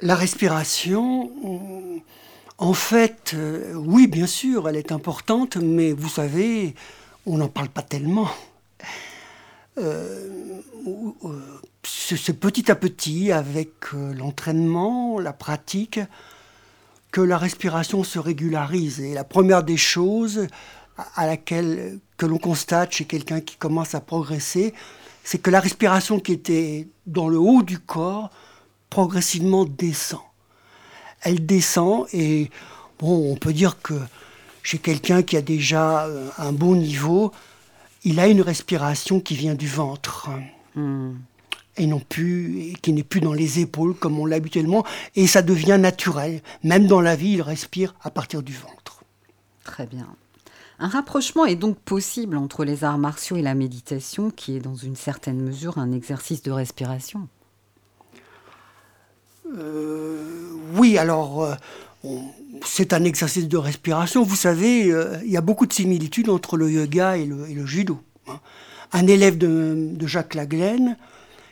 La 0.00 0.16
respiration, 0.16 1.30
en 2.58 2.72
fait, 2.72 3.34
euh, 3.34 3.74
oui, 3.74 4.08
bien 4.08 4.26
sûr, 4.26 4.68
elle 4.68 4.74
est 4.74 4.90
importante, 4.90 5.58
mais 5.58 5.92
vous 5.92 6.08
savez, 6.08 6.74
on 7.24 7.38
n'en 7.38 7.48
parle 7.48 7.68
pas 7.68 7.82
tellement. 7.82 8.28
Euh, 9.78 10.60
euh, 11.24 11.60
c'est 11.84 12.40
petit 12.40 12.68
à 12.68 12.74
petit, 12.74 13.30
avec 13.30 13.92
l'entraînement, 13.92 15.20
la 15.20 15.32
pratique, 15.32 16.00
que 17.12 17.20
la 17.20 17.38
respiration 17.38 18.02
se 18.02 18.18
régularise. 18.18 18.98
Et 18.98 19.14
la 19.14 19.22
première 19.22 19.62
des 19.62 19.76
choses 19.76 20.48
à 21.14 21.26
laquelle 21.26 21.98
que 22.16 22.26
l'on 22.26 22.38
constate 22.38 22.92
chez 22.92 23.04
quelqu'un 23.04 23.40
qui 23.40 23.56
commence 23.56 23.94
à 23.94 24.00
progresser, 24.00 24.74
c'est 25.24 25.38
que 25.38 25.50
la 25.50 25.60
respiration 25.60 26.20
qui 26.20 26.32
était 26.32 26.88
dans 27.06 27.28
le 27.28 27.38
haut 27.38 27.62
du 27.62 27.78
corps 27.78 28.30
progressivement 28.90 29.64
descend. 29.64 30.20
Elle 31.22 31.44
descend 31.44 32.06
et 32.12 32.50
bon, 32.98 33.32
on 33.32 33.36
peut 33.36 33.52
dire 33.52 33.80
que 33.82 33.94
chez 34.62 34.78
quelqu'un 34.78 35.22
qui 35.22 35.36
a 35.36 35.42
déjà 35.42 36.06
euh, 36.06 36.28
un 36.38 36.52
bon 36.52 36.76
niveau, 36.76 37.32
il 38.04 38.20
a 38.20 38.28
une 38.28 38.40
respiration 38.40 39.20
qui 39.20 39.34
vient 39.34 39.54
du 39.54 39.68
ventre. 39.68 40.30
Hmm. 40.74 41.14
Et 41.76 41.86
non 41.86 42.00
plus, 42.00 42.72
qui 42.80 42.92
n'est 42.92 43.02
plus 43.02 43.20
dans 43.20 43.34
les 43.34 43.60
épaules 43.60 43.94
comme 43.94 44.18
on 44.18 44.26
l'a 44.26 44.36
habituellement, 44.36 44.84
et 45.14 45.26
ça 45.26 45.42
devient 45.42 45.76
naturel. 45.78 46.40
Même 46.64 46.86
dans 46.86 47.00
la 47.00 47.16
vie, 47.16 47.32
il 47.32 47.42
respire 47.42 47.94
à 48.02 48.10
partir 48.10 48.42
du 48.42 48.54
ventre. 48.54 49.02
Très 49.62 49.86
bien. 49.86 50.06
Un 50.78 50.88
rapprochement 50.88 51.46
est 51.46 51.56
donc 51.56 51.78
possible 51.78 52.36
entre 52.36 52.64
les 52.64 52.84
arts 52.84 52.98
martiaux 52.98 53.36
et 53.36 53.42
la 53.42 53.54
méditation, 53.54 54.30
qui 54.30 54.56
est 54.56 54.60
dans 54.60 54.74
une 54.74 54.96
certaine 54.96 55.40
mesure 55.40 55.78
un 55.78 55.92
exercice 55.92 56.42
de 56.42 56.50
respiration. 56.50 57.28
Euh, 59.56 60.18
oui, 60.74 60.98
alors 60.98 61.44
euh, 61.44 61.54
c'est 62.64 62.92
un 62.92 63.04
exercice 63.04 63.48
de 63.48 63.56
respiration. 63.56 64.22
Vous 64.22 64.36
savez, 64.36 64.90
euh, 64.90 65.16
il 65.24 65.30
y 65.30 65.36
a 65.36 65.40
beaucoup 65.40 65.66
de 65.66 65.72
similitudes 65.72 66.28
entre 66.28 66.56
le 66.56 66.70
yoga 66.70 67.16
et 67.16 67.26
le, 67.26 67.66
judo. 67.66 67.98
Hein. 68.28 68.40
Un 68.92 69.06
élève 69.06 69.38
de, 69.38 70.06
Jacques 70.06 70.34
Laglaine, 70.34 70.96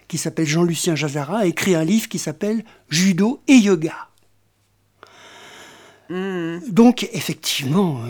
qui 0.07 0.19
s'appelle 0.19 0.47
Jean-Lucien 0.47 0.97
Jazara, 0.97 1.39
a 1.39 1.47
écrit 1.47 1.75
un 1.75 1.85
livre 1.85 2.09
qui 2.09 2.19
s'appelle 2.19 2.65
Judo 2.91 3.41
et 3.49 3.57
yoga. 3.57 4.09
Hmm. 6.11 6.59
Donc, 6.69 7.09
effectivement, 7.13 8.01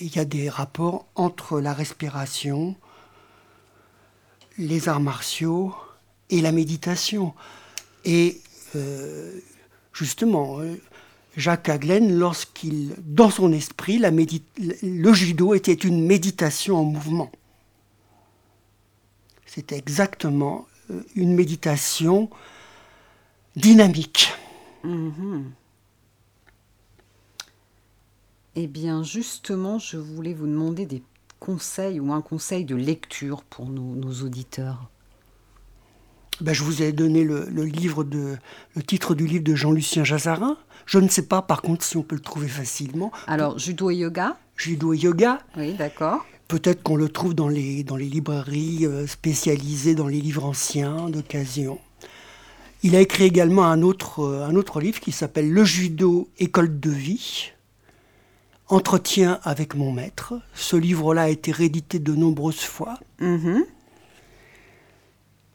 il 0.00 0.16
y 0.16 0.18
a 0.18 0.24
des 0.24 0.48
rapports 0.48 1.06
entre 1.14 1.60
la 1.60 1.72
respiration, 1.72 2.74
les 4.58 4.88
arts 4.88 5.00
martiaux 5.00 5.74
et 6.30 6.40
la 6.40 6.52
méditation. 6.52 7.34
Et 8.04 8.40
euh, 8.74 9.38
justement, 9.92 10.60
euh, 10.60 10.80
Jacques 11.36 11.68
Aglen, 11.68 12.18
lorsqu'il, 12.18 12.94
dans 12.98 13.30
son 13.30 13.52
esprit, 13.52 13.98
le 13.98 15.12
judo 15.12 15.54
était 15.54 15.72
une 15.72 16.04
méditation 16.04 16.76
en 16.76 16.84
mouvement. 16.84 17.30
C'était 19.46 19.76
exactement 19.76 20.66
euh, 20.90 21.02
une 21.14 21.34
méditation 21.34 22.30
dynamique. 23.56 24.32
Mm-hmm. 24.84 25.42
Eh 28.54 28.66
bien, 28.66 29.02
justement, 29.02 29.78
je 29.78 29.96
voulais 29.96 30.34
vous 30.34 30.46
demander 30.46 30.86
des 30.86 31.02
conseils 31.40 32.00
ou 32.00 32.12
un 32.12 32.20
conseil 32.20 32.64
de 32.64 32.76
lecture 32.76 33.42
pour 33.44 33.68
nos 33.68 34.12
auditeurs. 34.22 34.90
Ben, 36.40 36.52
je 36.52 36.64
vous 36.64 36.82
ai 36.82 36.92
donné 36.92 37.22
le, 37.22 37.46
livre 37.64 38.02
de, 38.04 38.36
le 38.74 38.82
titre 38.82 39.14
du 39.14 39.26
livre 39.26 39.44
de 39.44 39.54
Jean-Lucien 39.54 40.02
Jazarin. 40.02 40.56
Je 40.86 40.98
ne 40.98 41.08
sais 41.08 41.26
pas, 41.26 41.40
par 41.40 41.62
contre, 41.62 41.84
si 41.84 41.96
on 41.96 42.02
peut 42.02 42.16
le 42.16 42.22
trouver 42.22 42.48
facilement. 42.48 43.12
Alors, 43.26 43.58
judo 43.58 43.90
et 43.90 43.96
yoga 43.96 44.36
Judo 44.56 44.92
et 44.92 44.98
yoga. 44.98 45.38
Oui, 45.56 45.74
d'accord. 45.74 46.26
Peut-être 46.48 46.82
qu'on 46.82 46.96
le 46.96 47.08
trouve 47.08 47.34
dans 47.34 47.48
les, 47.48 47.84
dans 47.84 47.96
les 47.96 48.08
librairies 48.08 48.86
euh, 48.86 49.06
spécialisées 49.06 49.94
dans 49.94 50.08
les 50.08 50.20
livres 50.20 50.44
anciens 50.44 51.08
d'occasion. 51.08 51.78
Il 52.82 52.96
a 52.96 53.00
écrit 53.00 53.24
également 53.24 53.64
un 53.64 53.82
autre, 53.82 54.20
euh, 54.20 54.44
un 54.44 54.56
autre 54.56 54.80
livre 54.80 55.00
qui 55.00 55.12
s'appelle 55.12 55.50
Le 55.50 55.64
judo, 55.64 56.28
école 56.38 56.80
de 56.80 56.90
vie. 56.90 57.52
Entretien 58.68 59.40
avec 59.42 59.74
mon 59.74 59.92
maître. 59.92 60.34
Ce 60.54 60.76
livre-là 60.76 61.22
a 61.22 61.28
été 61.28 61.52
réédité 61.52 61.98
de 61.98 62.14
nombreuses 62.14 62.60
fois. 62.60 62.98
Mm 63.20 63.62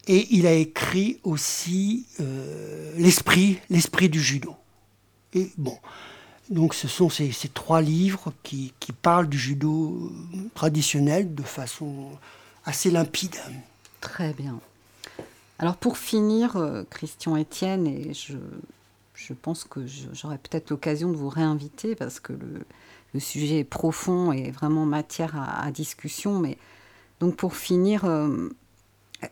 et 0.08 0.28
il 0.32 0.48
a 0.48 0.54
écrit 0.54 1.20
aussi 1.24 2.06
euh, 2.20 2.94
l'esprit, 2.98 3.60
l'esprit 3.70 4.10
du 4.10 4.22
judo. 4.22 4.56
Et 5.34 5.52
bon, 5.58 5.78
donc 6.50 6.74
ce 6.74 6.88
sont 6.88 7.10
ces, 7.10 7.32
trois 7.54 7.82
livres 7.82 8.34
qui, 8.42 8.74
parlent 9.02 9.28
du 9.28 9.38
judo 9.38 10.12
traditionnel 10.56 11.36
de 11.36 11.44
façon 11.44 12.10
assez 12.66 12.90
limpide. 12.90 13.36
Très 14.00 14.34
bien. 14.34 14.60
Alors 15.60 15.76
pour 15.76 15.98
finir, 15.98 16.56
euh, 16.56 16.84
Christian 16.90 17.38
Etienne, 17.38 17.88
et 17.88 18.14
je, 18.14 18.38
je 19.14 19.34
pense 19.34 19.66
que 19.66 19.82
j'aurai 20.14 20.38
peut-être 20.38 20.70
l'occasion 20.70 21.12
de 21.12 21.18
vous 21.18 21.30
réinviter 21.30 21.96
parce 21.96 22.20
que 22.20 22.32
le, 22.32 22.66
le, 23.18 23.22
sujet 23.22 23.60
est 23.60 23.64
profond 23.64 24.32
et 24.32 24.52
vraiment 24.52 24.86
matière 24.86 25.36
à, 25.36 25.72
discussion. 25.72 26.40
Mais 26.40 26.58
donc 27.20 27.36
pour 27.36 27.56
finir, 27.56 28.06
euh, 28.06 28.50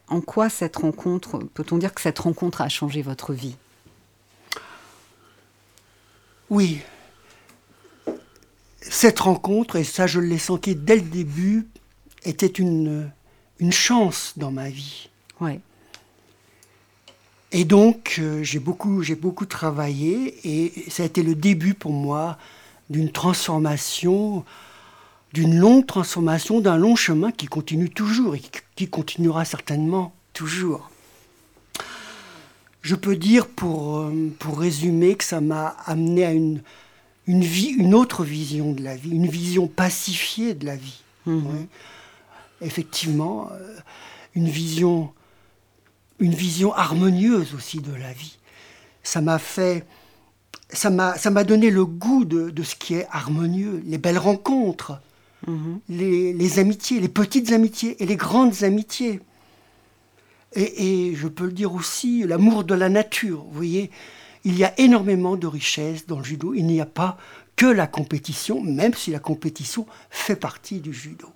en 0.08 0.22
quoi 0.22 0.50
cette 0.50 0.76
rencontre, 0.78 1.40
peut-on 1.54 1.78
dire 1.78 1.94
que 1.94 2.02
cette 2.02 2.20
rencontre 2.20 2.62
a 2.62 2.70
changé 2.70 3.02
votre 3.02 3.34
vie? 3.34 3.56
Oui. 6.50 6.82
Cette 8.82 9.20
rencontre, 9.20 9.78
et 9.78 9.84
ça 9.84 10.08
je 10.08 10.20
l'ai 10.20 10.38
senti 10.38 10.76
dès 10.76 10.96
le 10.96 11.02
début, 11.02 11.68
était 12.24 12.48
une, 12.48 13.12
une 13.60 13.72
chance 13.72 14.34
dans 14.38 14.52
ma 14.52 14.70
vie. 14.70 15.10
Ouais. 15.40 15.60
Et 17.52 17.64
donc, 17.64 18.18
euh, 18.20 18.44
j'ai 18.44 18.60
beaucoup, 18.60 19.02
j'ai 19.02 19.16
beaucoup 19.16 19.46
travaillé 19.46 20.36
et 20.44 20.90
ça 20.90 21.04
a 21.04 21.06
été 21.06 21.24
le 21.24 21.36
début 21.36 21.74
pour 21.74 21.94
moi 21.94 22.38
d'une 22.90 23.12
transformation 23.12 24.46
d'une 25.36 25.60
longue 25.60 25.86
transformation, 25.86 26.62
d'un 26.62 26.78
long 26.78 26.96
chemin 26.96 27.30
qui 27.30 27.48
continue 27.48 27.90
toujours 27.90 28.36
et 28.36 28.42
qui 28.78 28.88
continuera 28.88 29.44
certainement 29.44 30.16
toujours. 30.32 30.90
Je 32.82 32.96
peux 32.96 33.18
dire 33.18 33.48
pour, 33.48 33.98
euh, 33.98 34.34
pour 34.40 34.60
résumer 34.60 35.16
que 35.16 35.26
ça 35.26 35.42
m'a 35.42 35.76
amené 35.86 36.24
à 36.24 36.32
une, 36.32 36.62
une, 37.28 37.44
vie, 37.44 37.72
une 37.72 37.94
autre 37.94 38.24
vision 38.24 38.72
de 38.72 38.82
la 38.82 38.96
vie, 38.96 39.10
une 39.10 39.28
vision 39.28 39.68
pacifiée 39.68 40.54
de 40.54 40.66
la 40.66 40.78
vie. 40.78 41.02
Mhm. 41.26 41.68
Effectivement, 42.62 43.50
euh, 43.52 43.76
une 44.36 44.48
vision, 44.48 45.12
une 46.20 46.34
vision 46.34 46.74
harmonieuse 46.74 47.54
aussi 47.56 47.82
de 47.82 47.94
la 47.94 48.14
vie. 48.14 48.38
Ça 49.04 49.20
m'a 49.20 49.38
fait, 49.38 49.84
ça 50.76 50.90
m'a 50.90 51.44
donné 51.44 51.72
le 51.72 51.86
goût 51.86 52.26
de, 52.26 52.50
de, 52.50 52.64
ce 52.64 52.76
qui 52.76 52.96
est 52.96 53.08
harmonieux, 53.12 53.82
les 53.86 53.98
belles 53.98 54.18
rencontres, 54.18 55.00
Mhm. 55.48 55.80
les, 55.90 56.60
amitiés, 56.60 57.00
les 57.00 57.10
petites 57.10 57.52
amitiés 57.52 58.02
et 58.02 58.06
les 58.06 58.16
grandes 58.16 58.64
amitiés. 58.64 59.22
Et, 60.54 61.14
je 61.16 61.28
peux 61.28 61.46
le 61.46 61.52
dire 61.52 61.74
aussi, 61.74 62.24
l'amour 62.24 62.64
de 62.64 62.74
la 62.74 62.90
nature. 62.90 63.44
Vous 63.44 63.54
voyez, 63.54 63.92
il 64.44 64.58
y 64.58 64.64
a 64.64 64.74
énormément 64.80 65.36
de 65.36 65.48
richesses 65.48 66.08
dans 66.08 66.20
le 66.20 66.24
judo. 66.24 66.54
Il 66.54 66.66
n'y 66.66 66.80
a 66.80 66.86
pas 66.86 67.18
que 67.56 67.66
la 67.66 67.88
compétition, 67.88 68.62
même 68.62 68.94
si 68.94 69.12
la 69.12 69.20
compétition 69.20 69.86
fait 70.10 70.36
partie 70.36 70.80
du 70.80 70.94
judo. 70.94 71.28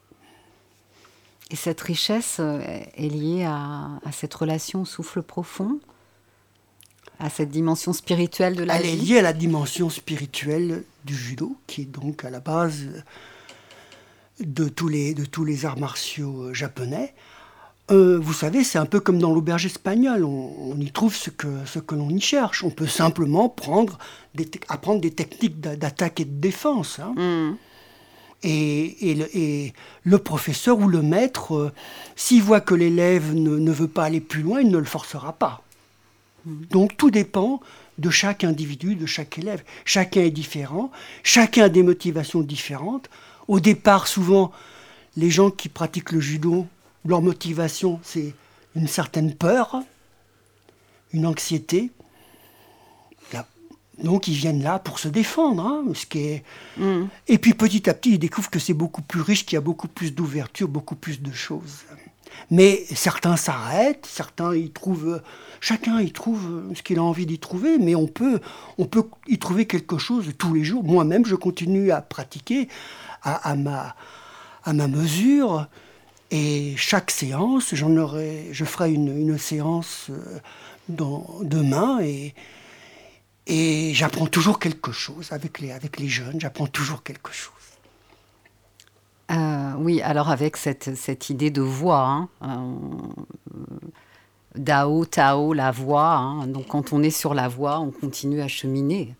Et 1.52 1.56
cette 1.56 1.82
richesse 1.82 2.38
euh, 2.40 2.62
est 2.96 3.10
liée 3.10 3.44
à, 3.44 4.00
cette 4.12 4.34
relation 4.34 4.86
souffle 4.86 5.22
profond, 5.22 5.80
à 7.20 7.30
cette 7.30 7.50
dimension 7.50 7.94
spirituelle 7.94 8.56
de 8.56 8.64
la 8.64 8.78
Elle 8.78 8.84
vie. 8.84 8.90
Elle 8.90 9.00
est 9.00 9.06
liée 9.06 9.20
à 9.20 9.22
la 9.22 9.34
dimension 9.34 9.90
spirituelle 9.90 10.84
du 11.06 11.16
judo, 11.16 11.56
qui 11.68 11.82
est 11.82 11.86
donc 11.86 12.24
à 12.24 12.30
la 12.30 12.40
base 12.40 12.88
de 14.40 14.70
tous 14.70 14.88
les, 14.88 15.14
de 15.14 15.26
tous 15.26 15.44
les 15.44 15.66
arts 15.66 15.80
martiaux 15.80 16.44
euh, 16.44 16.54
japonais. 16.54 17.14
Euh, 17.92 18.20
vous 18.22 18.34
savez, 18.34 18.64
c'est 18.64 18.78
un 18.78 18.86
peu 18.86 19.00
comme 19.00 19.18
dans 19.18 19.34
l'auberge 19.34 19.66
espagnole, 19.66 20.24
on, 20.24 20.78
y 20.80 20.92
trouve 20.92 21.16
ce 21.16 21.32
que, 21.32 21.48
ce 21.66 21.80
que 21.80 21.96
l'on 21.96 22.10
y 22.10 22.22
cherche. 22.22 22.64
On 22.64 22.70
peut 22.70 22.88
simplement 22.88 23.50
prendre 23.50 23.98
des 24.36 24.50
apprendre 24.68 25.02
des 25.02 25.12
techniques 25.12 25.60
d'attaque 25.60 26.20
et 26.20 26.26
de 26.26 26.40
défense. 26.40 27.00
Hein. 27.00 27.14
Mm. 27.18 27.58
Et, 28.44 29.12
et, 29.12 29.74
le, 30.04 30.18
professeur 30.18 30.80
ou 30.80 30.88
le 30.88 31.02
maître, 31.02 31.56
euh, 31.56 31.72
s'il 32.16 32.44
voit 32.44 32.62
que 32.62 32.76
l'élève 32.76 33.34
ne, 33.34 33.72
veut 33.72 33.88
pas 33.88 34.06
aller 34.06 34.22
plus 34.22 34.44
loin, 34.44 34.62
il 34.62 34.70
ne 34.70 34.78
le 34.78 34.86
forcera 34.86 35.34
pas. 35.34 35.64
Mm. 36.46 36.66
Donc 36.72 36.98
tout 36.98 37.12
dépend 37.12 37.62
de 37.98 38.10
chaque 38.10 38.44
individu, 38.44 38.96
de 38.96 39.06
chaque 39.06 39.38
élève. 39.38 39.64
Chacun 39.86 40.22
est 40.22 40.32
différent, 40.32 40.92
chacun 41.24 41.66
a 41.66 41.70
des 41.70 41.84
motivations 41.84 42.42
différentes 42.42 43.10
au 43.50 43.60
départ, 43.60 44.08
souvent, 44.08 44.52
les 45.18 45.32
gens 45.32 45.50
qui 45.50 45.70
pratiquent 45.70 46.12
le 46.12 46.20
judo, 46.20 46.68
leur 47.04 47.22
motivation, 47.22 48.00
c'est 48.04 48.36
une 48.76 48.88
certaine 48.88 49.34
peur, 49.34 49.82
une 51.12 51.26
anxiété. 51.26 51.92
Donc 54.04 54.30
ils 54.30 54.34
viennent 54.34 54.64
là 54.64 54.80
pour 54.80 54.98
se 54.98 55.10
défendre. 55.10 55.66
Hein, 55.66 55.84
ce 55.94 56.06
qui 56.06 56.20
est... 56.20 56.44
Mm. 56.78 57.08
Et 57.28 57.38
puis 57.38 57.54
petit 57.54 57.90
à 57.90 57.94
petit, 57.94 58.12
ils 58.12 58.20
découvrent 58.20 58.50
que 58.50 58.60
c'est 58.60 58.74
beaucoup 58.74 59.02
plus 59.02 59.20
riche, 59.20 59.46
qu'il 59.46 59.56
y 59.56 59.58
a 59.58 59.62
beaucoup 59.62 59.90
plus 59.90 60.14
d'ouverture, 60.14 60.70
beaucoup 60.70 60.96
plus 60.96 61.22
de 61.22 61.34
choses. 61.34 61.84
Mais 62.52 62.86
certains 62.94 63.38
s'arrêtent, 63.38 64.06
certains 64.06 64.56
y 64.56 64.70
trouvent, 64.72 65.22
chacun 65.60 66.00
y 66.00 66.12
trouve 66.12 66.74
ce 66.76 66.82
qu'il 66.82 67.00
a 67.00 67.04
envie 67.04 67.26
d'y 67.26 67.40
trouver, 67.40 67.78
mais 67.78 67.96
on 67.96 68.08
peut, 68.08 68.40
on 68.78 68.86
peut 68.86 69.04
y 69.28 69.38
trouver 69.38 69.66
quelque 69.66 69.98
chose 69.98 70.32
tous 70.38 70.54
les 70.54 70.64
jours. 70.64 70.84
Moi-même, 70.84 71.26
je 71.26 71.36
continue 71.36 71.92
à 71.92 72.02
pratiquer 72.02 72.68
à, 73.22 73.56
ma, 73.56 73.96
à 74.64 74.74
ma 74.74 74.88
mesure. 74.88 75.68
Et 76.32 76.76
chaque 76.78 77.10
séance, 77.10 77.74
j'en 77.74 77.96
aurai, 77.98 78.50
je 78.52 78.64
ferai 78.64 78.94
une, 78.94 79.18
une 79.20 79.38
séance 79.38 80.08
euh, 80.12 80.40
demain 80.90 82.00
et, 82.02 82.36
et 83.48 83.94
j'apprends 83.96 84.28
toujours 84.28 84.60
quelque 84.60 84.92
chose 84.92 85.32
avec 85.32 85.60
les, 85.60 85.72
avec 85.72 86.00
les 86.00 86.08
jeunes, 86.08 86.40
j'apprends 86.40 86.68
toujours 86.68 87.02
quelque 87.02 87.34
chose. 87.34 87.59
Euh, 89.32 89.74
oui, 89.78 90.02
alors 90.02 90.30
avec 90.30 90.58
cette, 90.58 90.96
cette 90.96 91.30
idée 91.30 91.52
de 91.52 91.62
voix, 91.62 92.28
hein, 92.42 92.76
euh, 93.54 93.56
Dao, 94.56 95.06
Tao, 95.06 95.54
la 95.54 95.72
voix. 95.72 96.16
Hein, 96.16 96.48
donc 96.48 96.68
quand 96.68 96.94
on 96.94 97.04
est 97.04 97.12
sur 97.12 97.34
la 97.34 97.48
voie, 97.48 97.80
on 97.80 97.92
continue 97.92 98.42
à 98.42 98.48
cheminer. 98.48 99.16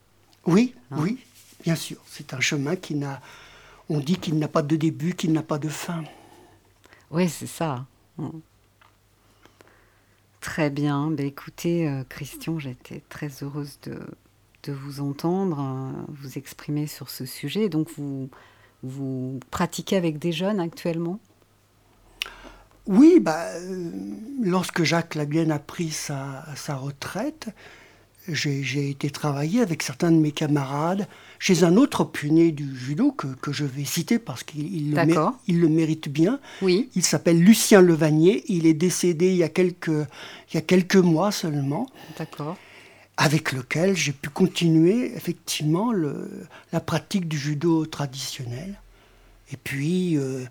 Oui, 0.46 0.74
hein. 0.92 0.98
oui, 1.00 1.20
bien 1.64 1.76
sûr. 1.76 1.98
C'est 2.08 2.34
un 2.34 2.40
chemin 2.40 2.76
qui 2.76 2.96
n'a. 2.96 3.22
On 3.88 4.00
dit 4.00 4.18
qu'il 4.18 4.38
n'a 4.40 4.48
pas 4.48 4.62
de 4.62 4.76
début, 4.76 5.14
qu'il 5.14 5.32
n'a 5.32 5.44
pas 5.44 5.60
de 5.60 5.70
fin. 5.70 6.04
Oui, 7.12 7.30
c'est 7.30 7.48
ça. 7.48 7.86
Très 10.42 10.70
bien. 10.70 11.12
Ben, 11.12 11.26
écoutez, 11.26 11.88
euh, 11.88 12.04
Christian, 12.08 12.60
j'étais 12.60 13.02
très 13.10 13.30
heureuse 13.42 13.80
de, 13.84 14.00
de 14.64 14.74
vous 14.74 15.02
entendre 15.02 15.92
vous 16.08 16.38
exprimer 16.38 16.88
sur 16.88 17.10
ce 17.10 17.26
sujet. 17.26 17.70
Donc 17.70 17.90
vous 17.98 18.30
vous 18.84 19.40
pratiquez 19.52 19.98
avec 19.98 20.20
des 20.20 20.32
jeunes 20.32 20.60
actuellement? 20.60 21.20
Oui, 22.88 23.20
bah, 23.20 23.46
euh, 23.56 23.92
lorsque 24.42 24.84
Jacques 24.84 25.16
Labienne 25.16 25.52
a 25.52 25.60
pris 25.60 25.92
sa, 25.92 26.46
sa 26.56 26.76
retraite, 26.76 27.50
j'ai 28.28 28.90
été 28.90 29.10
travailler 29.10 29.62
avec 29.62 29.84
certains 29.84 30.12
de 30.12 30.18
mes 30.18 30.32
camarades 30.32 31.08
chez 31.40 31.64
un 31.64 31.78
autre 31.78 32.04
pionnier 32.04 32.52
du 32.52 32.76
judo 32.76 33.12
que, 33.12 33.28
que 33.28 33.52
je 33.52 33.66
vais 33.66 33.86
citer 33.86 34.20
parce 34.20 34.44
qu'il 34.44 34.92
le, 34.92 35.16
il 35.48 35.62
le, 35.62 35.68
mérite 35.68 36.10
bien. 36.10 36.40
Oui. 36.62 36.90
Il 36.96 37.04
s'appelle 37.04 37.42
Lucien 37.42 37.82
Levanier. 37.82 38.44
Il 38.48 38.66
est 38.66 38.74
décédé 38.74 39.30
il 39.30 39.38
y 39.38 39.44
a 39.44 39.50
quelques, 39.50 39.88
il 39.88 40.56
y 40.56 40.58
a 40.58 40.62
quelques 40.62 40.96
mois 40.96 41.32
seulement. 41.32 41.88
D'accord 42.18 42.58
avec 43.20 43.52
lequel 43.52 43.98
j'ai 43.98 44.14
pu 44.14 44.30
continuer 44.30 45.14
effectivement 45.14 45.92
le, 45.92 46.48
la 46.72 46.80
pratique 46.80 47.28
du 47.28 47.38
judo 47.38 47.86
traditionnel. 47.86 48.80
Et 49.52 49.58
puis, 49.58 50.18
euh, 50.18 50.46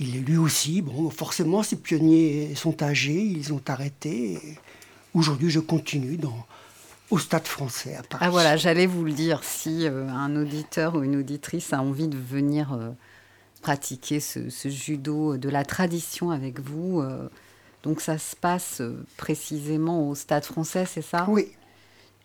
il 0.00 0.16
est 0.16 0.20
lui 0.20 0.36
aussi, 0.36 0.82
bon, 0.82 1.10
forcément, 1.10 1.62
ces 1.62 1.76
pionniers 1.76 2.56
sont 2.56 2.82
âgés, 2.82 3.22
ils 3.22 3.52
ont 3.52 3.62
arrêté. 3.68 4.40
Aujourd'hui, 5.14 5.48
je 5.48 5.60
continue 5.60 6.16
dans, 6.16 6.44
au 7.10 7.20
Stade 7.20 7.46
français 7.46 7.94
à 7.94 8.02
Paris. 8.02 8.24
Ah 8.26 8.30
voilà, 8.30 8.56
j'allais 8.56 8.86
vous 8.86 9.04
le 9.04 9.12
dire, 9.12 9.44
si 9.44 9.86
euh, 9.86 10.08
un 10.08 10.34
auditeur 10.34 10.96
ou 10.96 11.04
une 11.04 11.14
auditrice 11.14 11.72
a 11.72 11.80
envie 11.80 12.08
de 12.08 12.18
venir 12.18 12.72
euh, 12.72 12.90
pratiquer 13.60 14.18
ce, 14.18 14.50
ce, 14.50 14.68
judo 14.68 15.36
de 15.36 15.48
la 15.48 15.64
tradition 15.64 16.32
avec 16.32 16.58
vous, 16.58 17.00
donc 17.84 18.00
ça 18.00 18.18
se 18.18 18.34
passe 18.34 18.82
précisément 19.16 20.08
au 20.08 20.16
Stade 20.16 20.44
français, 20.44 20.84
c'est 20.84 21.00
ça? 21.00 21.26
Oui, 21.28 21.52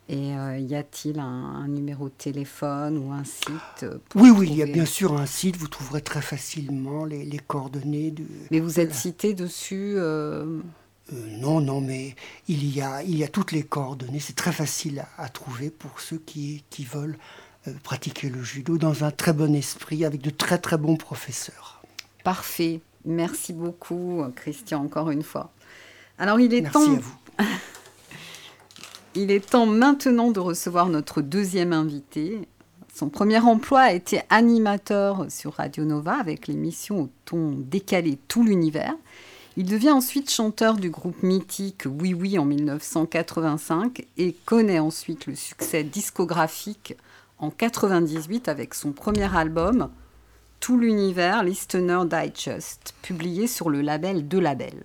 et 0.10 0.36
euh, 0.38 0.58
y 0.58 0.74
a-t-il 0.76 1.20
un, 1.20 1.68
numéro 1.68 2.05
de 2.05 2.14
téléphone 2.14 2.97
ou 2.97 3.12
un 3.12 3.26
site 3.26 3.86
Oui, 4.16 4.30
oui, 4.30 4.47
il 4.49 4.55
y 4.55 4.64
a 4.64 4.66
bien 4.66 4.86
sûr 4.86 5.20
un 5.20 5.26
site. 5.26 5.58
Vous 5.58 5.68
trouverez 5.68 6.01
très 6.01 6.22
facilement 6.22 7.03
les, 7.03 7.39
coordonnées. 7.45 8.12
De, 8.12 8.24
mais 8.49 8.62
vous 8.62 8.80
êtes 8.80 8.93
cité 8.93 9.34
dessus 9.34 9.95
euh, 9.97 10.60
euh, 11.12 11.38
Non, 11.39 11.60
non, 11.60 11.82
mais 11.82 12.16
il 12.47 12.74
y 12.74 12.82
a, 12.82 13.03
il 13.03 13.18
y 13.18 13.24
a 13.26 13.28
toutes 13.28 13.51
les 13.51 13.64
coordonnées. 13.64 14.22
C'est 14.22 14.36
très 14.36 14.53
facile 14.53 15.05
à, 15.18 15.28
trouver 15.28 15.70
pour 15.70 15.99
ceux 15.99 16.20
qui, 16.20 16.64
qui 16.70 16.86
veulent 16.86 17.18
pratiquer 17.84 18.30
le 18.30 18.41
judo 18.41 18.78
dans 18.78 19.03
un 19.03 19.12
très 19.12 19.34
bon 19.34 19.53
esprit 19.53 20.05
avec 20.05 20.22
de 20.22 20.30
très 20.30 20.58
très 20.58 20.78
bons 20.78 20.95
professeurs. 20.95 21.82
Parfait. 22.24 22.80
Merci 23.03 23.51
beaucoup, 23.51 24.24
Christian, 24.38 24.86
encore 24.86 25.12
une 25.12 25.24
fois. 25.24 25.51
Alors, 26.18 26.39
il 26.39 26.53
est 26.53 26.62
Merci 26.62 26.74
temps. 26.74 26.93
à 26.93 26.99
vous. 26.99 27.18
Il 29.20 29.32
est 29.32 29.49
temps 29.49 29.65
maintenant 29.65 30.30
de 30.30 30.39
recevoir 30.39 30.89
notre 30.89 31.24
deuxième 31.24 31.74
invité. 31.74 32.47
Son 32.93 33.09
premier 33.09 33.39
emploi 33.39 33.80
a 33.80 33.91
été 33.91 34.22
animateur 34.30 35.26
sur 35.30 35.53
Radio 35.53 35.86
Nova 35.86 36.13
avec 36.20 36.47
l'émission 36.47 37.01
au 37.01 37.09
ton 37.26 37.55
décalé 37.57 38.20
Tout 38.28 38.43
l'univers. 38.43 38.93
Il 39.55 39.65
devient 39.65 39.89
ensuite 39.89 40.30
chanteur 40.30 40.76
du 40.76 40.91
groupe 40.91 41.24
mythique 41.24 41.86
Oui 41.88 42.13
Oui 42.13 42.38
en 42.38 42.45
1985 42.45 44.05
et 44.18 44.36
connaît 44.45 44.78
ensuite 44.78 45.26
le 45.26 45.34
succès 45.34 45.84
discographique 45.84 46.95
en 47.39 47.47
1998 47.47 48.47
avec 48.49 48.76
son 48.76 48.91
premier 48.91 49.36
album 49.36 49.89
Tout 50.59 50.78
l'univers, 50.78 51.41
Listener 51.43 52.01
Digest, 52.05 52.93
publié 53.01 53.47
sur 53.47 53.72
le 53.72 53.82
label 53.82 54.28
De 54.28 54.38
Label. 54.38 54.84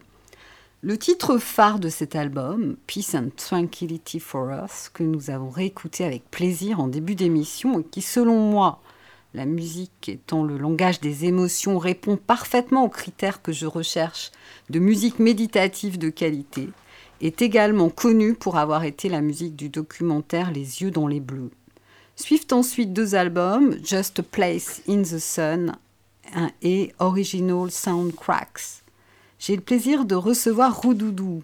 Le 0.84 0.98
titre 0.98 1.38
phare 1.38 1.78
de 1.78 1.88
cet 1.88 2.16
album, 2.16 2.74
Peace 2.88 3.14
and 3.14 3.28
Tranquility 3.36 4.18
for 4.18 4.50
Us, 4.50 4.88
que 4.92 5.04
nous 5.04 5.30
avons 5.30 5.48
réécouté 5.48 6.04
avec 6.04 6.28
plaisir 6.28 6.80
en 6.80 6.88
début 6.88 7.14
d'émission 7.14 7.78
et 7.78 7.84
qui, 7.84 8.02
selon 8.02 8.36
moi, 8.50 8.80
la 9.32 9.46
musique 9.46 10.08
étant 10.08 10.42
le 10.42 10.58
langage 10.58 10.98
des 10.98 11.24
émotions, 11.24 11.78
répond 11.78 12.16
parfaitement 12.16 12.84
aux 12.84 12.88
critères 12.88 13.42
que 13.42 13.52
je 13.52 13.66
recherche 13.66 14.32
de 14.70 14.80
musique 14.80 15.20
méditative 15.20 15.98
de 15.98 16.08
qualité, 16.08 16.70
est 17.20 17.42
également 17.42 17.88
connu 17.88 18.34
pour 18.34 18.56
avoir 18.58 18.82
été 18.82 19.08
la 19.08 19.20
musique 19.20 19.54
du 19.54 19.68
documentaire 19.68 20.50
Les 20.50 20.82
yeux 20.82 20.90
dans 20.90 21.06
les 21.06 21.20
bleus. 21.20 21.52
Suivent 22.16 22.48
ensuite 22.50 22.92
deux 22.92 23.14
albums, 23.14 23.76
Just 23.84 24.18
a 24.18 24.24
Place 24.24 24.82
in 24.88 25.02
the 25.02 25.20
Sun 25.20 25.76
et 26.60 26.92
Original 26.98 27.70
Sound 27.70 28.16
Cracks. 28.16 28.81
J'ai 29.44 29.56
le 29.56 29.62
plaisir 29.62 30.04
de 30.04 30.14
recevoir 30.14 30.82
Roudoudou. 30.82 31.42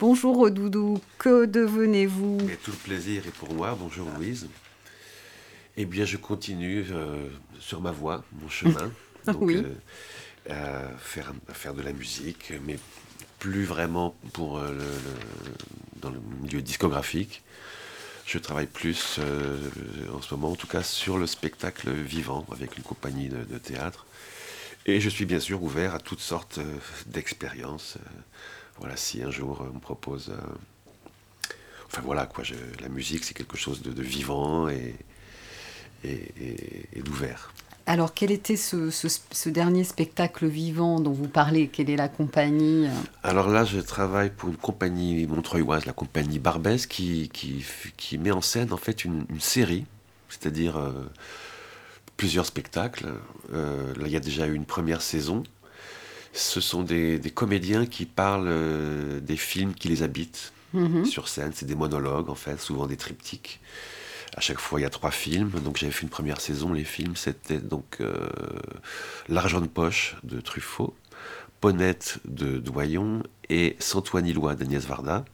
Bonjour 0.00 0.34
Roudoudou, 0.34 1.00
que 1.18 1.44
devenez-vous? 1.44 2.38
Tout 2.64 2.72
le 2.72 2.76
plaisir 2.76 3.24
est 3.24 3.36
pour 3.36 3.54
moi. 3.54 3.78
Bonjour 3.78 4.08
Louise. 4.16 4.48
Eh 5.76 5.84
bien, 5.84 6.04
je 6.04 6.16
continue 6.16 6.84
euh, 6.90 7.28
sur 7.60 7.80
ma 7.80 7.92
voie, 7.92 8.24
mon 8.42 8.48
chemin. 8.48 8.90
Donc, 9.26 9.48
euh, 9.48 9.74
à, 10.50 10.88
faire, 10.98 11.32
faire 11.52 11.72
de 11.72 11.82
la 11.82 11.92
musique, 11.92 12.52
mais 12.66 12.80
plus 13.38 13.62
vraiment 13.62 14.16
pour 14.32 14.58
euh, 14.58 14.72
le, 14.72 16.00
dans 16.00 16.10
le 16.10 16.18
milieu 16.42 16.62
discographique. 16.62 17.44
Je 18.26 18.38
travaille 18.38 18.66
plus 18.66 19.20
en 20.12 20.20
ce 20.20 20.34
moment, 20.34 20.50
en 20.50 20.56
tout 20.56 20.66
cas, 20.66 20.82
sur 20.82 21.16
le 21.16 21.28
spectacle 21.28 21.92
vivant 21.92 22.44
avec 22.50 22.76
une 22.76 22.82
compagnie 22.82 23.28
de 23.28 23.58
théâtre. 23.58 24.04
Et 24.88 25.00
je 25.00 25.10
suis 25.10 25.26
bien 25.26 25.38
sûr 25.38 25.62
ouvert 25.62 25.94
à 25.94 25.98
toutes 25.98 26.20
sortes 26.20 26.56
euh, 26.56 26.78
d'expériences. 27.04 27.98
Euh, 27.98 28.08
voilà, 28.78 28.96
si 28.96 29.22
un 29.22 29.30
jour 29.30 29.62
on 29.70 29.74
me 29.74 29.80
propose. 29.80 30.30
Euh, 30.30 31.54
enfin 31.86 32.00
voilà, 32.02 32.24
quoi, 32.24 32.42
la 32.80 32.88
musique 32.88 33.24
c'est 33.24 33.34
quelque 33.34 33.58
chose 33.58 33.82
de, 33.82 34.02
vivant 34.02 34.70
et, 34.70 34.94
et, 36.04 37.02
d'ouvert. 37.04 37.52
Alors, 37.84 38.14
quel 38.14 38.30
était 38.30 38.56
ce, 38.56 39.48
dernier 39.50 39.84
spectacle 39.84 40.46
vivant 40.46 41.00
dont 41.00 41.12
vous 41.12 41.28
parlez? 41.28 41.68
Quelle 41.68 41.90
est 41.90 41.96
la 41.96 42.08
compagnie? 42.08 42.88
Alors 43.22 43.48
là, 43.48 43.66
je 43.66 43.80
travaille 43.80 44.30
pour 44.30 44.48
une 44.48 44.56
compagnie 44.56 45.26
montreuilloise, 45.26 45.84
la 45.84 45.92
compagnie 45.92 46.38
Barbès, 46.38 46.86
qui, 46.86 47.28
qui, 47.30 48.18
met 48.18 48.30
en 48.30 48.40
scène 48.40 48.72
en 48.72 48.78
fait 48.78 49.04
une, 49.04 49.26
série, 49.38 49.84
c'est-à-dire 50.30 50.78
plusieurs 52.18 52.44
spectacles. 52.44 53.06
Euh, 53.54 53.94
là, 53.94 54.06
il 54.06 54.12
y 54.12 54.16
a 54.16 54.20
déjà 54.20 54.46
eu 54.46 54.52
une 54.52 54.66
première 54.66 55.00
saison. 55.00 55.44
Ce 56.34 56.60
sont 56.60 56.82
des, 56.82 57.20
comédiens 57.34 57.86
qui 57.86 58.04
parlent 58.04 58.48
euh, 58.48 59.20
des 59.20 59.38
films 59.38 59.72
qui 59.72 59.88
les 59.88 60.02
habitent 60.02 60.52
mhm. 60.74 61.06
sur 61.06 61.28
scène. 61.28 61.52
C'est 61.54 61.64
des 61.64 61.76
monologues, 61.76 62.28
en 62.28 62.34
fait, 62.34 62.60
souvent 62.60 62.86
des 62.86 62.98
triptyques. 62.98 63.60
À 64.36 64.40
chaque 64.40 64.58
fois, 64.58 64.78
il 64.78 64.82
y 64.82 64.86
a 64.86 64.90
trois 64.90 65.12
films. 65.12 65.50
Donc, 65.64 65.78
j'avais 65.78 65.92
fait 65.92 66.02
une 66.02 66.10
première 66.10 66.40
saison. 66.40 66.74
Les 66.74 66.84
films, 66.84 67.16
c'était 67.16 67.58
donc 67.58 67.98
euh, 68.00 68.28
L'argent 69.28 69.62
de 69.62 69.66
poche 69.66 70.16
de 70.24 70.40
Truffaut, 70.40 70.94
Ponette 71.60 72.18
de 72.26 72.58
Doyon 72.58 73.22
et 73.48 73.76
Santoine-Illois 73.78 74.56
d'Agnès 74.56 74.84
Varda. 74.84 75.24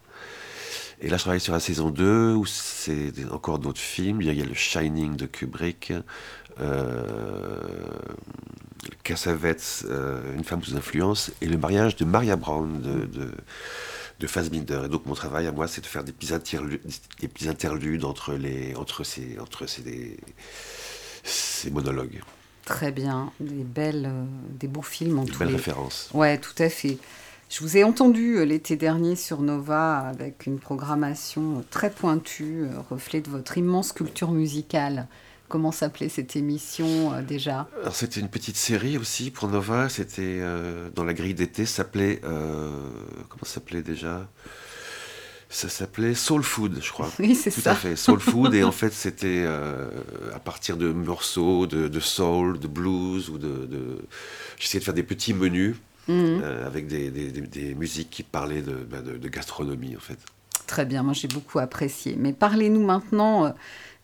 Et 1.05 1.11
là, 1.11 1.18
je 1.18 1.22
travaille 1.22 1.40
sur 1.40 1.52
la 1.52 1.61
saison 1.61 1.90
2, 1.90 2.32
où 2.32 2.46
c'est 2.46 3.12
encore 3.30 3.59
d'autres 3.59 3.78
films. 3.80 4.22
Il 4.22 4.32
y, 4.32 4.40
a, 4.40 4.44
le 4.44 4.55
Shining 4.55 5.16
de 5.16 5.26
Kubrick, 5.26 5.92
Cassavetes, 9.02 9.84
Une 10.34 10.44
femme 10.44 10.62
sous 10.62 10.74
influence, 10.76 11.30
et 11.42 11.46
le 11.46 11.59
mariage 11.59 11.96
de 11.96 12.07
Maria 12.07 12.36
Brown 12.36 12.80
de, 12.80 13.05
de, 13.05 13.30
de 14.18 14.26
Fassbinder. 14.26 14.80
Et 14.86 14.88
donc 14.88 15.05
mon 15.05 15.12
travail 15.12 15.46
à 15.46 15.52
moi, 15.52 15.68
c'est 15.68 15.82
de 15.82 15.86
faire 15.86 16.05
des 16.05 16.12
petits 16.12 16.32
interludes, 16.32 16.80
des 17.20 17.28
petits 17.28 17.50
interludes 17.50 18.05
entre, 18.05 18.32
les, 18.32 18.74
entre, 18.74 19.05
ces, 19.05 19.38
entre 19.38 19.66
ces, 19.66 20.16
ces 21.22 21.70
monologues. 21.70 22.22
Très 22.64 22.92
bien, 22.92 23.30
des 23.40 23.62
belles, 23.62 24.11
des 24.48 24.68
beaux 24.68 24.80
films 24.80 25.18
en 25.18 25.24
Des 25.24 25.32
belles 25.32 25.48
références. 25.48 26.09
Ouais, 26.14 26.38
tout 26.38 26.55
à 26.62 26.70
fait. 26.70 26.96
Je 27.55 27.61
vous 27.61 27.76
ai 27.76 27.84
entendu 27.84 28.38
euh, 28.38 28.44
l'été 28.44 28.74
dernier 28.74 29.14
sur 29.14 29.40
Nova 29.40 29.98
avec 29.98 30.46
une 30.46 30.59
programmation 30.59 31.59
euh, 31.59 31.62
très 31.70 31.88
pointue, 31.88 32.64
euh, 32.64 32.80
reflet 32.90 33.20
de 33.20 33.30
votre 33.30 33.57
immense 33.57 33.92
culture 33.92 34.32
musicale. 34.32 35.07
Comment 35.48 35.70
s'appelait 35.70 36.09
cette 36.09 36.34
émission 36.34 37.12
déjà? 37.22 37.68
Alors 37.80 37.94
c'était 37.94 38.18
une 38.18 38.28
petite 38.28 38.57
série 38.57 38.98
aussi 38.98 39.30
pour 39.30 39.46
Nova. 39.46 39.88
C'était 39.88 40.40
dans 40.96 41.05
la 41.05 41.12
grille 41.12 41.34
d'été. 41.34 41.64
S'appelait 41.64 42.20
comment 42.22 43.44
s'appelait 43.44 43.82
déjà? 43.82 44.26
Ça 45.50 45.68
s'appelait 45.68 46.14
Soul 46.14 46.42
Food, 46.42 46.78
je 46.82 46.90
crois. 46.90 47.12
Oui, 47.20 47.36
c'est 47.36 47.50
ça. 47.50 47.61
Tout 47.61 47.68
à 47.68 47.74
fait, 47.74 47.94
Soul 47.94 48.20
Food. 48.20 48.55
et 48.55 48.64
en 48.64 48.72
fait, 48.72 48.92
c'était 48.92 49.46
à 50.34 50.40
partir 50.40 50.78
de 50.78 50.90
morceaux 50.90 51.66
de, 51.66 52.00
soul, 52.00 52.59
de 52.59 52.66
blues 52.66 53.28
ou 53.28 53.36
de. 53.36 53.66
de... 53.66 53.98
J'essayais 54.59 54.80
de 54.80 54.84
faire 54.84 54.94
des 54.94 55.05
petits 55.05 55.34
menus 55.34 55.76
Mhm. 56.09 56.40
Euh, 56.42 56.66
avec 56.66 56.86
des, 56.86 57.11
des, 57.11 57.74
musiques 57.74 58.11
qui 58.11 58.22
parlaient 58.22 58.62
bah, 58.62 59.00
de, 59.00 59.16
de, 59.16 59.28
gastronomie 59.28 59.96
en 59.96 60.00
fait. 60.00 60.18
Très 60.66 60.84
bien, 60.84 61.02
moi 61.02 61.14
j'ai 61.14 61.28
beaucoup 61.28 61.59
apprécié. 61.59 62.14
Mais 62.18 62.32
parlez-nous 62.32 62.84
maintenant 62.84 63.46
euh, 63.46 63.50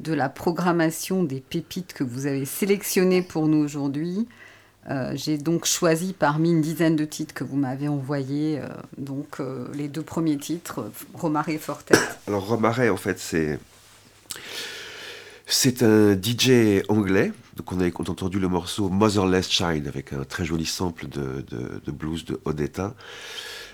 de 0.01 0.15
la 0.15 0.29
programmation 0.29 1.23
des 1.23 1.41
pépites 1.41 1.93
que 1.93 2.05
vous 2.05 2.27
avez 2.27 2.47
sélectionnées 2.47 3.23
pour 3.23 3.49
nous 3.49 3.59
aujourd'hui. 3.59 4.27
Euh, 4.89 5.13
j'ai 5.15 5.37
donc 5.37 5.67
choisi 5.67 6.15
parmi 6.15 6.53
une 6.53 6.63
dizaine 6.63 6.97
de 6.97 7.05
titres 7.05 7.35
que 7.35 7.45
vous 7.45 7.57
m'avez 7.57 7.89
envoyés, 7.89 8.61
donc 8.97 9.39
les 9.75 9.89
deux 9.89 10.03
premiers 10.03 10.39
titres, 10.39 10.91
Romaré 11.13 11.55
et 11.55 11.59
Fortet. 11.59 11.99
Alors 12.27 12.47
Romaré, 12.47 12.89
en 12.89 12.97
fait, 12.97 13.19
c'est 13.19 13.59
c'est 15.47 15.83
un 15.83 16.15
DJ 16.15 16.83
anglais. 16.89 17.33
Donc 17.61 17.73
on 17.73 17.81
a 17.81 18.11
entendu 18.11 18.39
le 18.39 18.49
morceau 18.49 18.89
Motherless 18.89 19.51
Child 19.51 19.87
avec 19.87 20.15
un 20.15 20.25
très 20.25 20.47
joli 20.47 20.65
sample 20.65 21.09
de, 21.09 21.91
blues 21.93 22.25
de 22.25 22.41
Odetta. 22.47 22.95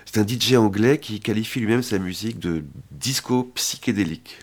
C'est 0.03 0.19
un 0.19 0.27
DJ 0.27 0.55
anglais 0.55 0.99
qui 0.99 1.21
qualifie 1.21 1.61
lui-même 1.61 1.81
sa 1.81 1.97
musique 1.97 2.37
de 2.37 2.65
disco 2.91 3.49
psychédélique. 3.55 4.39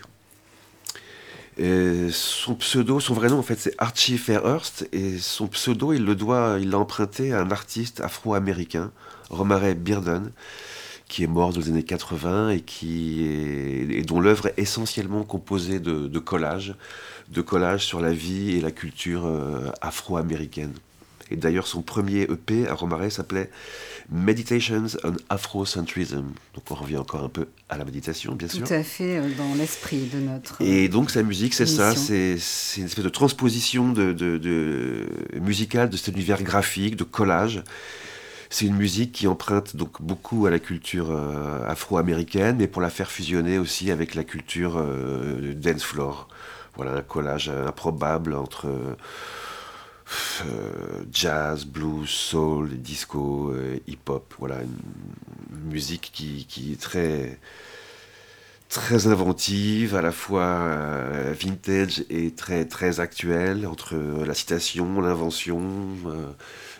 son 1.59 2.55
pseudo, 2.55 2.99
son 2.99 3.13
vrai 3.13 3.29
nom 3.29 3.37
en 3.37 3.43
fait 3.43 3.59
c'est 3.59 3.75
Archie 3.77 4.17
Fairhurst 4.17 4.89
et 4.91 5.19
son 5.19 5.45
pseudo 5.45 5.93
il 5.93 6.03
le 6.03 6.15
doit, 6.15 6.57
il 6.59 6.71
l'a 6.71 6.79
emprunté 6.79 7.31
à 7.31 7.39
un 7.39 7.51
artiste 7.51 8.01
afro-américain, 8.01 8.91
Romare 9.29 9.75
Bearden, 9.75 10.31
qui 11.07 11.23
est 11.23 11.27
mort 11.27 11.53
dans 11.53 11.61
les 11.61 11.69
années 11.69 11.83
80 11.83 12.49
et 12.49 12.61
qui 12.61 13.23
est, 13.23 14.01
dont 14.07 14.19
l'œuvre 14.19 14.47
est 14.47 14.53
essentiellement 14.57 15.23
composée 15.23 15.79
de, 15.79 16.07
de 16.07 16.19
collages 16.19 16.75
de 17.29 17.41
collage 17.41 17.85
sur 17.85 17.99
la 17.99 18.13
vie 18.13 18.55
et 18.55 18.61
la 18.61 18.71
culture 18.71 19.25
euh, 19.25 19.71
afro-américaine. 19.81 20.73
Et 21.31 21.35
d'ailleurs, 21.35 21.65
son 21.65 21.81
premier 21.81 22.21
EP 22.21 22.67
à 22.67 22.75
Romare 22.75 23.11
s'appelait 23.11 23.49
Meditations 24.11 24.85
on 25.03 25.15
Afrocentrism. 25.29 26.25
Donc 26.53 26.69
on 26.69 26.75
revient 26.75 26.97
encore 26.97 27.23
un 27.23 27.29
peu 27.29 27.47
à 27.67 27.79
la 27.79 27.85
méditation, 27.85 28.35
bien 28.35 28.47
sûr. 28.47 28.63
Tout 28.63 28.73
à 28.73 28.83
fait 28.83 29.17
euh, 29.17 29.29
dans 29.35 29.55
l'esprit 29.55 30.05
de 30.05 30.19
notre. 30.19 30.61
Et 30.61 30.87
donc 30.87 31.09
sa 31.09 31.23
musique, 31.23 31.55
c'est 31.55 31.65
ça, 31.65 31.95
c'est 31.95 32.37
une 32.77 32.85
espèce 32.85 33.03
de 33.03 33.09
transposition 33.09 33.91
de, 33.91 34.13
de, 34.13 35.07
musicale 35.41 35.89
de 35.89 35.97
cet 35.97 36.13
univers 36.13 36.43
graphique, 36.43 36.95
de 36.95 37.03
collage. 37.03 37.63
C'est 38.49 38.65
une 38.65 38.75
musique 38.75 39.11
qui 39.11 39.27
emprunte 39.27 39.75
donc 39.75 40.01
beaucoup 40.01 40.45
à 40.45 40.49
la 40.49 40.59
culture 40.59 41.11
euh, 41.11 41.67
afro-américaine, 41.67 42.57
mais 42.57 42.67
pour 42.67 42.81
la 42.81 42.89
faire 42.89 43.11
fusionner 43.11 43.57
aussi 43.57 43.91
avec 43.91 44.15
la 44.15 44.23
culture 44.23 44.83
dance 45.55 45.83
floor. 45.83 46.27
Voilà 46.75 46.91
un 46.91 47.01
collage 47.01 47.49
improbable 47.49 48.35
entre 48.35 48.67
euh, 50.45 51.03
jazz, 51.11 51.65
blues, 51.65 52.09
soul, 52.09 52.77
disco, 52.77 53.51
euh, 53.51 53.79
hip-hop. 53.87 54.33
Voilà 54.39 54.61
une, 54.61 55.71
musique 55.71 56.11
qui, 56.13 56.73
est 56.73 56.79
très 58.69 59.07
inventive, 59.07 59.95
à 59.95 60.01
la 60.01 60.11
fois 60.11 60.43
euh, 60.43 61.33
vintage 61.37 62.03
et 62.09 62.31
très 62.33 62.99
actuelle 62.99 63.65
entre 63.65 63.95
la 63.95 64.33
citation, 64.33 65.01
l'invention. 65.01 65.71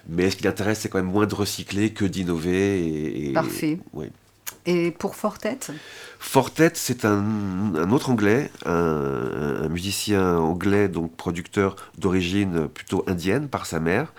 Mais 0.08 0.30
ce 0.30 0.36
qui 0.36 0.44
l'intéresse, 0.44 0.80
c'est 0.80 0.90
quand 0.90 1.00
même 1.00 1.12
moins 1.12 1.26
de 1.26 1.36
recycler 1.36 1.92
que 1.92 2.06
d'innover. 2.06 3.28
Et, 3.28 3.34
Parfait. 3.34 3.80
Et 4.66 4.92
pour 4.92 5.16
Fortet? 5.16 5.60
Fortet, 6.20 6.72
c'est 6.74 7.06
un, 7.06 7.92
autre 7.92 8.10
anglais, 8.10 8.50
un, 8.66 9.70
musicien 9.70 10.38
anglais, 10.38 10.88
donc 10.88 11.16
producteur 11.16 11.76
d'origine 11.98 12.68
plutôt 12.68 13.04
indienne 13.08 13.48
par 13.48 13.66
sa 13.66 13.80
mère. 13.80 14.14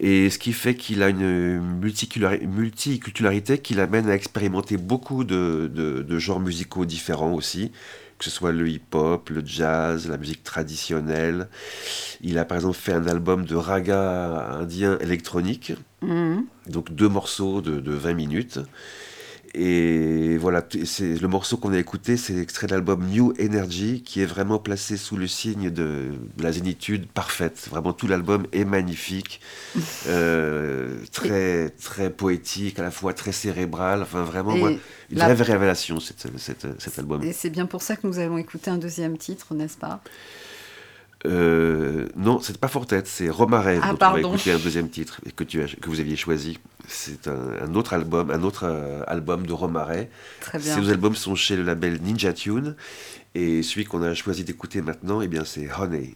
Et 0.00 0.30
ce 0.30 0.38
qui 0.38 0.52
fait 0.52 0.76
qu'il 0.76 1.02
a 1.02 1.08
une 1.08 1.60
multiculturalité 1.60 3.58
qui 3.58 3.74
l'amène 3.74 4.08
à 4.08 4.14
expérimenter 4.14 4.76
beaucoup 4.76 5.24
de, 5.24 6.18
genres 6.18 6.38
musicaux 6.38 6.84
différents 6.84 7.32
aussi, 7.32 7.72
que 8.18 8.24
ce 8.24 8.30
soit 8.30 8.52
le 8.52 8.68
hip-hop, 8.68 9.30
le 9.30 9.42
jazz, 9.44 10.08
la 10.08 10.16
musique 10.16 10.42
traditionnelle. 10.42 11.48
Il 12.20 12.38
a 12.38 12.44
par 12.44 12.56
exemple 12.56 12.76
fait 12.76 12.92
un 12.92 13.06
album 13.06 13.44
de 13.44 13.54
raga 13.54 14.48
indien 14.60 14.98
électronique, 14.98 15.72
mmh. 16.02 16.38
donc 16.66 16.92
deux 16.92 17.08
morceaux 17.08 17.60
de, 17.60 17.80
de 17.80 17.92
20 17.92 18.14
minutes. 18.14 18.58
Et 19.54 20.36
voilà, 20.36 20.62
c'est 20.84 21.20
le 21.20 21.28
morceau 21.28 21.56
qu'on 21.56 21.72
a 21.72 21.78
écouté, 21.78 22.16
c'est 22.16 22.36
extrait 22.36 22.66
de 22.66 22.72
l'album 22.72 23.06
New 23.06 23.32
Energy, 23.40 24.02
qui 24.02 24.20
est 24.20 24.26
vraiment 24.26 24.58
placé 24.58 24.96
sous 24.96 25.16
le 25.16 25.26
signe 25.26 25.70
de, 25.70 26.10
la 26.38 26.52
zénitude 26.52 27.06
parfaite. 27.06 27.66
Vraiment, 27.70 27.92
tout 27.92 28.06
l'album 28.06 28.46
est 28.52 28.64
magnifique, 28.64 29.40
euh, 30.06 30.96
très 31.12 31.70
très 31.70 32.10
poétique, 32.10 32.78
à 32.78 32.82
la 32.82 32.90
fois 32.90 33.14
très 33.14 33.32
cérébral. 33.32 34.02
Enfin, 34.02 34.22
vraiment, 34.22 34.54
une 34.56 35.18
vraie 35.18 35.32
révélation 35.34 35.98
cet, 36.00 36.26
cet 36.36 36.98
album. 36.98 37.22
Et 37.22 37.32
c'est 37.32 37.50
bien 37.50 37.66
pour 37.66 37.82
ça 37.82 37.96
que 37.96 38.06
nous 38.06 38.18
avons 38.18 38.38
écouté 38.38 38.70
un 38.70 38.78
deuxième 38.78 39.16
titre, 39.16 39.54
n'est-ce 39.54 39.78
pas? 39.78 40.02
Euh, 41.26 42.06
non, 42.16 42.38
c'est 42.40 42.58
pas 42.58 42.68
Fortet, 42.68 43.02
c'est 43.04 43.28
Romaret 43.28 43.80
ah, 43.82 43.92
dont 43.92 43.98
on 44.00 44.12
va 44.12 44.20
écouter 44.20 44.52
un 44.52 44.58
deuxième 44.58 44.88
titre 44.88 45.20
que, 45.34 45.42
tu 45.42 45.60
as, 45.62 45.66
que 45.66 45.88
vous 45.88 46.00
aviez 46.00 46.16
choisi. 46.16 46.58
C'est 46.86 47.28
un, 47.28 47.74
autre 47.74 47.92
album, 47.92 48.30
un 48.30 48.42
autre 48.42 48.64
euh, 48.64 49.02
album 49.06 49.46
de 49.46 49.52
Romaret. 49.52 50.10
Ces 50.58 50.76
deux 50.76 50.90
albums 50.90 51.16
sont 51.16 51.34
chez 51.34 51.56
le 51.56 51.64
label 51.64 52.00
Ninja 52.02 52.32
Tune 52.32 52.76
et 53.34 53.62
celui 53.62 53.84
qu'on 53.84 54.02
a 54.02 54.14
choisi 54.14 54.44
d'écouter 54.44 54.80
maintenant, 54.80 55.20
eh 55.20 55.28
bien 55.28 55.44
c'est 55.44 55.68
Honey. 55.72 56.14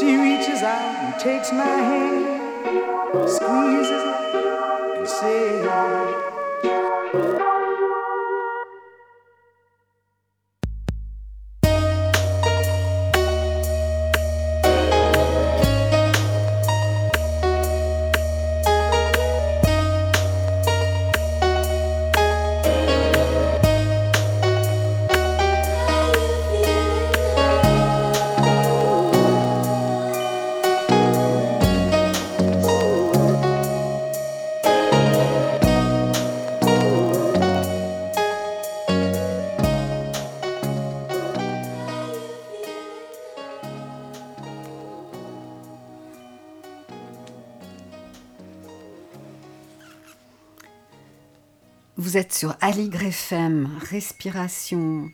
She 0.00 0.16
reaches 0.16 0.62
out 0.62 1.04
and 1.04 1.20
takes 1.20 1.52
my 1.52 1.62
hand, 1.62 2.24
squeezes 3.28 3.90
it, 3.90 4.96
and 4.96 5.06
says, 5.06 5.66
Vous 52.10 52.16
êtes 52.16 52.32
sur 52.32 52.56
Aligre 52.60 53.04
FM, 53.04 53.68
Respiration. 53.88 55.08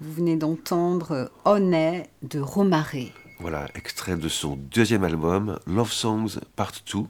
Vous 0.00 0.12
venez 0.12 0.34
d'entendre 0.34 1.30
Honnet 1.44 2.10
de 2.22 2.40
Romaré. 2.40 3.12
Voilà, 3.38 3.68
extrait 3.76 4.16
de 4.16 4.28
son 4.28 4.56
deuxième 4.56 5.04
album, 5.04 5.60
Love 5.68 5.92
Songs 5.92 6.40
Part 6.56 6.72
2. 6.92 7.02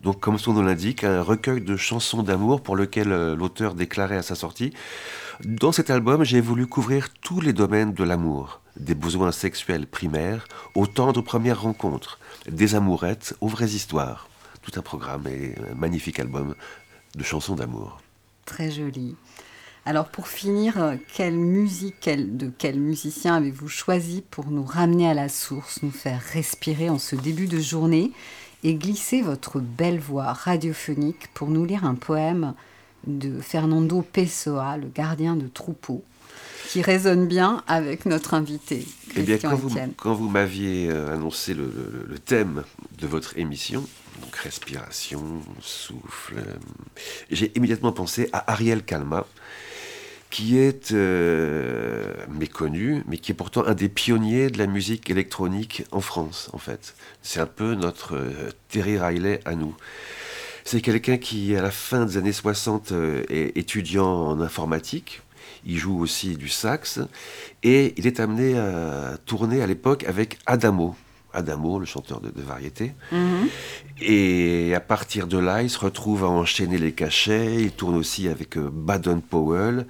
Donc, 0.00 0.20
comme 0.20 0.38
son 0.38 0.54
nom 0.54 0.62
l'indique, 0.62 1.04
un 1.04 1.20
recueil 1.20 1.60
de 1.60 1.76
chansons 1.76 2.22
d'amour 2.22 2.62
pour 2.62 2.76
lequel 2.76 3.12
euh, 3.12 3.36
l'auteur 3.36 3.74
déclarait 3.74 4.16
à 4.16 4.22
sa 4.22 4.34
sortie 4.34 4.72
Dans 5.44 5.70
cet 5.70 5.90
album, 5.90 6.24
j'ai 6.24 6.40
voulu 6.40 6.66
couvrir 6.66 7.10
tous 7.20 7.42
les 7.42 7.52
domaines 7.52 7.92
de 7.92 8.04
l'amour, 8.04 8.62
des 8.74 8.94
besoins 8.94 9.32
sexuels 9.32 9.86
primaires 9.86 10.48
aux 10.74 10.86
tendres 10.86 11.20
premières 11.20 11.60
rencontres, 11.60 12.18
des 12.48 12.74
amourettes 12.74 13.34
aux 13.42 13.48
vraies 13.48 13.72
histoires. 13.72 14.30
Tout 14.62 14.72
un 14.76 14.82
programme 14.82 15.26
et 15.26 15.54
un 15.70 15.74
magnifique 15.74 16.18
album 16.18 16.54
de 17.14 17.22
chansons 17.22 17.54
d'amour. 17.54 18.00
Très 18.50 18.70
joli. 18.72 19.14
Alors 19.86 20.08
pour 20.08 20.26
finir, 20.26 20.82
euh, 20.82 20.96
quelle 21.14 21.36
musique, 21.36 21.94
quel- 22.00 22.36
de 22.36 22.50
quel 22.58 22.80
musicien 22.80 23.36
avez-vous 23.36 23.68
choisi 23.68 24.24
pour 24.28 24.50
nous 24.50 24.64
ramener 24.64 25.08
à 25.08 25.14
la 25.14 25.28
source, 25.28 25.84
nous 25.84 25.92
faire 25.92 26.20
respirer 26.32 26.90
en 26.90 26.98
ce 26.98 27.14
début 27.14 27.46
de 27.46 27.60
journée 27.60 28.10
et 28.64 28.74
glisser 28.74 29.22
votre 29.22 29.60
belle 29.60 30.00
voix 30.00 30.32
radiophonique 30.32 31.28
pour 31.32 31.48
nous 31.48 31.64
lire 31.64 31.84
un 31.84 31.94
poème 31.94 32.54
de 33.06 33.40
Fernando 33.40 34.02
Pessoa, 34.02 34.76
le 34.78 34.88
gardien 34.88 35.36
de 35.36 35.46
troupeau, 35.46 36.02
qui 36.70 36.82
résonne 36.82 37.28
bien 37.28 37.62
avec 37.68 38.04
notre 38.04 38.34
invité, 38.34 38.84
Eh 39.16 39.22
bien, 39.22 39.38
quand 39.38 39.54
vous, 39.54 39.70
Etienne. 39.70 39.92
quand 39.96 40.12
vous 40.14 40.28
m'aviez 40.28 40.90
euh, 40.90 41.14
annoncé 41.14 41.54
le, 41.54 41.64
le- 41.64 42.06
le 42.08 42.18
thème 42.18 42.64
de 42.98 43.06
votre 43.06 43.38
émission, 43.38 43.86
donc 44.20 44.34
respiration, 44.36 45.42
souffle, 45.60 46.42
j'ai 47.30 47.52
immédiatement 47.56 47.92
pensé 47.92 48.28
à 48.32 48.52
Ariel 48.52 48.82
Calma, 48.82 49.26
qui 50.30 50.58
est 50.58 50.92
euh, 50.92 52.14
méconnu, 52.28 53.02
mais 53.06 53.18
qui 53.18 53.32
est 53.32 53.34
pourtant 53.34 53.64
un 53.66 53.74
des 53.74 53.88
pionniers 53.88 54.48
de 54.48 54.58
la 54.58 54.66
musique 54.66 55.10
électronique 55.10 55.84
en 55.90 56.00
France, 56.00 56.48
en 56.52 56.58
fait. 56.58 56.94
C'est 57.22 57.40
un 57.40 57.46
peu 57.46 57.74
notre 57.74 58.16
euh, 58.16 58.50
Terry 58.68 58.98
Riley 58.98 59.40
à 59.44 59.56
nous. 59.56 59.74
C'est 60.64 60.80
quelqu'un 60.80 61.18
qui, 61.18 61.56
à 61.56 61.62
la 61.62 61.72
fin 61.72 62.06
des 62.06 62.16
années 62.16 62.32
60, 62.32 62.92
euh, 62.92 63.24
est 63.28 63.56
étudiant 63.56 64.06
en 64.06 64.40
informatique. 64.40 65.22
Il 65.66 65.78
joue 65.78 65.98
aussi 65.98 66.36
du 66.36 66.48
sax. 66.48 67.00
Et 67.64 67.92
il 67.96 68.06
est 68.06 68.20
amené 68.20 68.56
à 68.56 69.18
tourner 69.26 69.62
à 69.62 69.66
l'époque 69.66 70.04
avec 70.04 70.38
Adamo. 70.46 70.94
Adamo, 71.32 71.78
le 71.78 71.86
chanteur 71.86 72.20
de, 72.20 72.30
de 72.30 72.42
variété. 72.42 72.92
Mhm. 73.12 73.48
Et 74.00 74.74
à 74.74 74.80
partir 74.80 75.26
de 75.26 75.38
là, 75.38 75.62
il 75.62 75.70
se 75.70 75.78
retrouve 75.78 76.24
à 76.24 76.28
enchaîner 76.28 76.78
les 76.78 76.92
cachets. 76.92 77.62
Il 77.62 77.72
tourne 77.72 77.96
aussi 77.96 78.28
avec 78.28 78.56
euh, 78.56 78.70
Baden 78.72 79.20
Powell. 79.20 79.86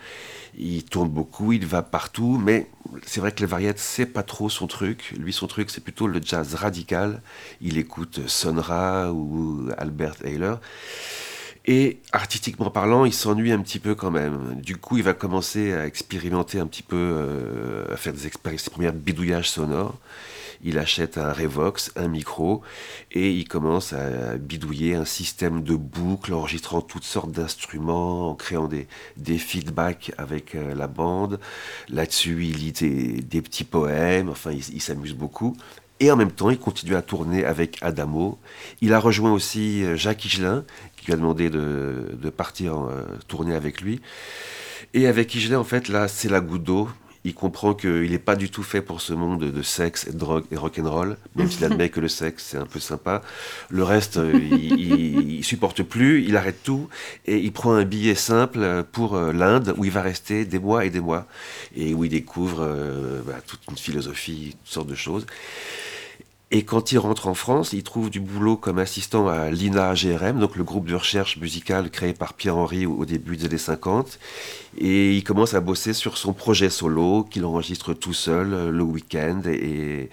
Il 0.59 0.85
tourne 0.85 1.09
beaucoup, 1.09 1.53
il 1.53 1.67
va 1.67 1.83
partout. 1.83 2.41
Mais 2.45 2.67
c'est 3.07 3.21
vrai 3.21 3.33
que 3.33 3.41
les 3.41 3.47
variétés, 3.47 3.79
c'est 3.79 4.07
pas 4.07 4.23
trop 4.23 4.49
son 4.49 4.67
truc. 4.67 5.15
Lui, 5.19 5.33
son 5.33 5.47
truc, 5.47 5.71
c'est 5.71 5.83
plutôt 5.83 6.07
le 6.07 6.21
jazz 6.23 6.55
radical. 6.55 7.23
Il 7.61 7.79
écoute 7.79 8.27
Sun 8.27 8.59
Ra 8.59 9.13
ou 9.13 9.69
Albert 9.79 10.17
Ayler. 10.25 10.55
Et 11.67 12.01
artistiquement 12.13 12.71
parlant, 12.71 13.05
il 13.05 13.13
s'ennuie 13.13 13.53
un 13.53 13.61
petit 13.61 13.79
peu 13.79 13.95
quand 13.95 14.11
même. 14.11 14.61
Du 14.61 14.77
coup, 14.77 14.97
il 14.97 15.03
va 15.03 15.13
commencer 15.13 15.73
à 15.73 15.87
expérimenter 15.87 16.59
un 16.59 16.67
petit 16.67 16.83
peu, 16.83 16.97
euh, 16.97 17.93
à 17.93 17.97
faire 17.97 18.13
des, 18.13 18.19
ses 18.19 18.71
premiers 18.71 18.93
bidouillages 18.93 19.51
sonores. 19.51 19.99
Il 20.63 20.79
achète 20.79 21.17
un 21.17 21.33
Revox, 21.33 21.91
un 21.97 22.09
micro, 22.09 22.63
et 23.13 23.33
il 23.33 23.49
commence 23.49 23.93
à 23.93 24.37
bidouiller 24.37 24.95
un 24.95 25.05
système 25.05 25.63
de 25.63 25.75
boucles, 25.75 26.35
enregistrant 26.35 26.83
toutes 26.83 27.05
sortes 27.05 27.33
d'instruments, 27.33 28.31
en 28.31 28.35
créant 28.35 28.69
des, 28.69 28.87
des 29.17 29.39
feedbacks 29.39 30.13
avec 30.19 30.55
euh, 30.55 30.75
la 30.75 30.87
bande. 30.87 31.41
Là-dessus, 31.89 32.45
il 32.45 32.59
lit 32.59 32.73
des, 32.73 33.23
des 33.23 33.43
petits 33.43 33.65
poèmes, 33.65 34.29
enfin, 34.29 34.53
il, 34.53 34.81
s'amuse 34.83 35.15
beaucoup. 35.15 35.57
Et 35.99 36.11
en 36.11 36.17
même 36.17 36.33
temps, 36.33 36.51
il 36.51 36.59
continue 36.59 36.95
à 36.95 37.03
tourner 37.03 37.45
avec 37.45 37.79
Adamo. 37.83 38.39
Il 38.81 38.93
a 38.93 39.01
rejoint 39.01 39.33
aussi 39.33 39.83
euh, 39.85 39.97
Jacques 39.97 40.25
Higelin, 40.25 40.65
qui 40.97 41.07
lui 41.07 41.13
a 41.15 41.17
demandé 41.17 41.49
de, 41.51 42.17
de 42.21 42.31
partir 42.31 42.79
euh, 42.81 43.05
tourner 43.29 43.55
avec 43.55 43.81
lui. 43.81 44.01
Et 44.93 45.07
avec 45.07 45.35
Higelin, 45.35 45.59
en 45.59 45.65
fait, 45.65 45.89
là, 45.89 46.09
c'est 46.09 46.29
la 46.29 46.41
goutte 46.41 46.65
d'eau. 46.65 46.89
Il 47.25 47.35
comprend 47.35 47.75
qu'il 47.75 48.11
n'est 48.11 48.19
pas 48.19 48.37
du 48.37 48.51
tout 48.51 48.63
fait 48.63 48.81
pour 48.81 49.01
ce 49.01 49.13
monde 49.13 49.45
de 49.45 49.63
sexe, 49.63 50.07
et 50.07 50.13
de 50.13 50.19
drogue 50.19 50.45
et 50.51 50.57
rock'n'roll, 50.57 51.17
même 51.37 51.51
s'il 51.51 51.65
admet 51.71 51.91
que 51.91 52.01
le 52.01 52.09
sexe, 52.09 52.47
c'est 52.51 52.57
un 52.57 52.67
peu 52.67 52.81
sympa. 52.81 53.23
Le 53.69 53.83
reste, 53.83 54.17
euh, 54.17 54.33
il, 54.35 55.39
il 55.39 55.45
supporte 55.45 55.83
plus, 55.83 56.25
il 56.25 56.37
arrête 56.37 56.63
tout, 56.63 56.89
et 57.27 57.37
il 57.37 57.53
prend 57.53 57.75
un 57.75 57.85
billet 57.85 58.15
simple 58.15 58.85
pour 58.93 59.17
euh, 59.17 59.33
l'Inde, 59.33 59.75
où 59.77 59.85
il 59.85 59.91
va 59.91 60.03
rester 60.03 60.45
des 60.45 60.59
mois 60.59 60.85
et 60.85 60.91
des 60.91 61.01
mois, 61.01 61.27
et 61.77 61.93
où 61.93 62.05
il 62.05 62.11
découvre 62.11 62.61
euh, 62.63 63.21
bah, 63.27 63.41
toute 63.47 63.61
une 63.71 63.77
philosophie, 63.77 64.57
toutes 64.59 64.73
sortes 64.73 64.89
de 64.89 64.95
choses. 64.95 65.27
Et 66.53 66.65
quand 66.65 66.91
il 66.91 66.99
rentre 66.99 67.29
en 67.29 67.35
France, 67.35 67.73
il 67.75 67.85
trouve 67.85 68.11
du 68.11 68.19
boulot 68.19 68.57
comme 68.57 68.79
assistant 68.81 69.29
à 69.29 69.51
l'INA 69.51 69.95
GRM, 69.95 70.41
donc 70.41 70.57
le 70.57 70.65
groupe 70.65 70.87
de 70.89 70.97
recherche 70.97 71.37
musicale 71.37 71.91
créé 71.93 72.13
par 72.13 72.35
Pierre-Henry 72.35 72.87
au 72.87 73.05
début 73.05 73.37
des 73.37 73.45
années 73.45 73.57
50. 73.57 74.19
Et 74.77 75.15
il 75.17 75.23
commence 75.23 75.55
à 75.55 75.61
bosser 75.61 75.93
sur 75.93 76.19
son 76.19 76.33
projet 76.33 76.69
solo 76.69 77.23
qu'il 77.23 77.45
enregistre 77.45 77.95
tout 77.95 78.13
seul 78.15 78.53
euh, 78.53 78.71
le 78.73 78.83
week-end 78.83 79.43
et 79.47 80.11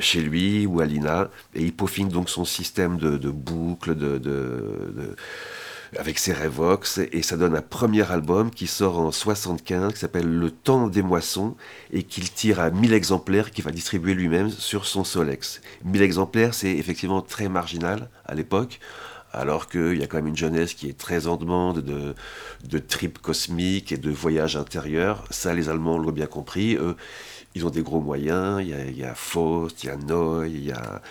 chez 0.00 0.20
lui 0.20 0.66
ou 0.66 0.80
à 0.80 0.86
l'INA. 0.86 1.30
Et 1.56 1.62
il 1.64 1.72
peaufine 1.74 2.08
donc 2.08 2.30
son 2.30 2.44
système 2.44 2.96
de, 2.96 3.16
de 3.18 3.30
boucles, 3.30 3.96
de, 3.96 4.18
de- 4.18 4.92
de- 4.96 5.16
avec 5.98 6.18
ses 6.18 6.32
Revox, 6.32 6.98
et 6.98 7.22
ça 7.22 7.36
donne 7.36 7.54
un 7.54 7.62
premier 7.62 8.10
album 8.10 8.50
qui 8.50 8.66
sort 8.66 8.98
en 8.98 9.12
75, 9.12 9.92
qui 9.92 9.98
s'appelle 9.98 10.28
Le 10.28 10.50
Temps 10.50 10.88
des 10.88 11.02
Moissons, 11.02 11.56
et 11.92 12.02
qu'il 12.02 12.30
tire 12.30 12.60
à 12.60 12.70
1000 12.70 12.92
exemplaires, 12.92 13.50
qu'il 13.50 13.64
va 13.64 13.70
distribuer 13.70 14.14
lui-même 14.14 14.50
sur 14.50 14.86
son 14.86 15.04
Solex. 15.04 15.60
1000 15.84 16.02
exemplaires, 16.02 16.54
c'est 16.54 16.72
effectivement 16.72 17.22
très 17.22 17.48
marginal 17.48 18.08
à 18.24 18.34
l'époque, 18.34 18.80
alors 19.32 19.68
qu'il 19.68 19.98
y 19.98 20.02
a 20.02 20.06
quand 20.06 20.16
même 20.16 20.28
une 20.28 20.36
jeunesse 20.36 20.74
qui 20.74 20.88
est 20.88 20.96
très 20.96 21.26
en 21.26 21.36
demande 21.36 21.80
de, 21.80 22.14
de 22.64 22.78
tripes 22.78 23.18
cosmiques 23.18 23.92
et 23.92 23.98
de 23.98 24.10
voyages 24.10 24.56
intérieurs. 24.56 25.24
Ça, 25.30 25.52
les 25.52 25.68
Allemands 25.68 25.98
l'ont 25.98 26.12
bien 26.12 26.26
compris. 26.26 26.76
Eux, 26.76 26.96
ils 27.54 27.66
ont 27.66 27.70
des 27.70 27.82
gros 27.82 28.00
moyens. 28.00 28.60
Il 28.62 28.68
y 28.68 28.74
a, 28.74 28.84
il 28.84 28.96
y 28.96 29.04
a 29.04 29.14
Faust, 29.14 29.84
il 29.84 29.88
y 29.88 29.90
a 29.90 29.96
Noy, 29.96 30.50
il 30.50 30.64
y 30.64 30.72
a, 30.72 31.02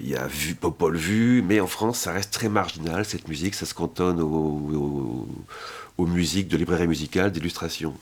il 0.00 0.08
y 0.08 0.16
a 0.16 0.26
Vu- 0.26 0.54
Popol 0.54 0.96
Vuh, 0.96 1.42
mais 1.42 1.60
en 1.60 1.66
France, 1.66 1.98
ça 2.00 2.12
reste 2.12 2.32
très 2.32 2.48
marginal, 2.48 3.04
cette 3.04 3.28
musique, 3.28 3.54
ça 3.54 3.66
se 3.66 3.74
cantonne 3.74 4.20
aux, 4.20 4.26
aux- 4.26 5.28
aux 5.98 6.06
musiques 6.06 6.48
de 6.48 6.56
librairie 6.56 6.86
musicale, 6.88 7.32
d'illustration. 7.32 7.94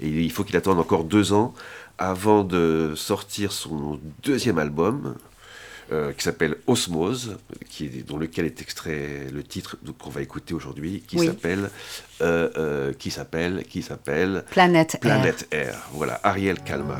Et 0.00 0.08
il 0.08 0.30
faut 0.32 0.44
qu'il 0.44 0.56
attende 0.56 0.78
encore 0.78 1.04
deux 1.04 1.32
ans 1.32 1.54
avant 1.98 2.44
de 2.44 2.92
sortir 2.96 3.52
son 3.52 3.98
deuxième 4.22 4.58
album, 4.58 5.16
euh, 5.90 6.12
qui 6.12 6.22
s'appelle 6.22 6.56
Osmose, 6.66 7.38
qui 7.70 7.86
est, 7.86 8.06
dont 8.06 8.18
lequel 8.18 8.44
est 8.44 8.60
extrait 8.60 9.26
le 9.32 9.42
titre 9.42 9.76
qu'on 9.98 10.10
va 10.10 10.20
écouter 10.20 10.52
aujourd'hui, 10.54 11.02
qui 11.08 11.16
Oui. 11.16 11.26
s'appelle, 11.26 11.70
euh, 12.20 12.50
euh, 12.58 12.92
qui 12.92 13.10
s'appelle, 13.10 13.64
qui 13.68 13.82
s'appelle 13.82 14.44
Planète 14.50 14.94
Air. 14.96 15.00
Planète 15.00 15.48
Air. 15.50 15.78
Voilà, 15.94 16.20
Ariel 16.24 16.62
Kalma. 16.62 16.98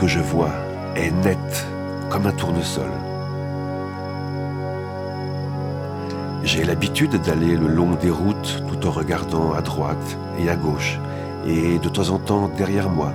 Que 0.00 0.06
je 0.06 0.20
vois 0.20 0.52
est 0.96 1.10
net 1.10 1.66
comme 2.08 2.26
un 2.26 2.32
tournesol. 2.32 2.90
J'ai 6.42 6.64
l'habitude 6.64 7.20
d'aller 7.20 7.54
le 7.54 7.68
long 7.68 7.90
des 8.00 8.08
routes 8.08 8.62
tout 8.66 8.86
en 8.88 8.90
regardant 8.90 9.52
à 9.52 9.60
droite 9.60 10.16
et 10.38 10.48
à 10.48 10.56
gauche 10.56 10.98
et 11.46 11.78
de 11.78 11.88
temps 11.90 12.08
en 12.08 12.18
temps 12.18 12.50
derrière 12.56 12.88
moi. 12.88 13.12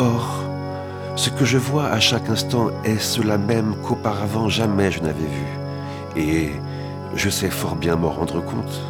Or, 0.00 0.42
ce 1.14 1.30
que 1.30 1.44
je 1.44 1.58
vois 1.58 1.86
à 1.86 2.00
chaque 2.00 2.28
instant 2.28 2.70
est 2.84 2.98
cela 2.98 3.38
même 3.38 3.76
qu'auparavant 3.84 4.48
jamais 4.48 4.90
je 4.90 5.00
n'avais 5.00 5.30
vu, 5.38 5.46
et 6.16 6.50
je 7.14 7.30
sais 7.30 7.50
fort 7.50 7.76
bien 7.76 7.94
m'en 7.94 8.10
rendre 8.10 8.40
compte. 8.40 8.80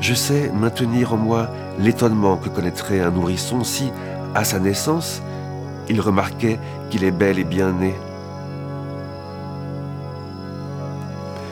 Je 0.00 0.14
sais 0.14 0.50
maintenir 0.52 1.14
en 1.14 1.16
moi 1.16 1.48
l'étonnement 1.78 2.36
que 2.36 2.48
connaîtrait 2.48 3.00
un 3.00 3.10
nourrisson 3.10 3.64
si, 3.64 3.92
à 4.34 4.44
sa 4.44 4.58
naissance, 4.58 5.22
il 5.88 6.00
remarquait 6.00 6.58
qu'il 6.90 7.04
est 7.04 7.10
bel 7.10 7.38
et 7.38 7.44
bien 7.44 7.72
né. 7.72 7.94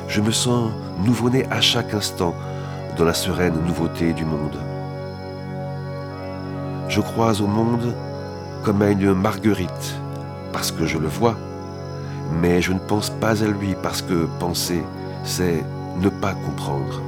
Je 0.08 0.20
me 0.20 0.30
sens 0.30 0.70
nouveau-né 1.04 1.46
à 1.50 1.60
chaque 1.60 1.94
instant 1.94 2.34
dans 2.96 3.04
la 3.04 3.14
sereine 3.14 3.54
nouveauté 3.66 4.12
du 4.12 4.24
monde. 4.24 4.58
Je 6.88 7.00
crois 7.00 7.40
au 7.40 7.46
monde 7.46 7.94
comme 8.64 8.82
à 8.82 8.90
une 8.90 9.14
marguerite, 9.14 9.94
parce 10.52 10.70
que 10.72 10.84
je 10.84 10.98
le 10.98 11.06
vois, 11.06 11.36
mais 12.40 12.60
je 12.60 12.72
ne 12.72 12.78
pense 12.78 13.10
pas 13.10 13.42
à 13.42 13.46
lui 13.46 13.74
parce 13.82 14.02
que 14.02 14.26
penser, 14.38 14.82
c'est 15.24 15.64
ne 15.98 16.08
pas 16.08 16.34
comprendre. 16.34 17.00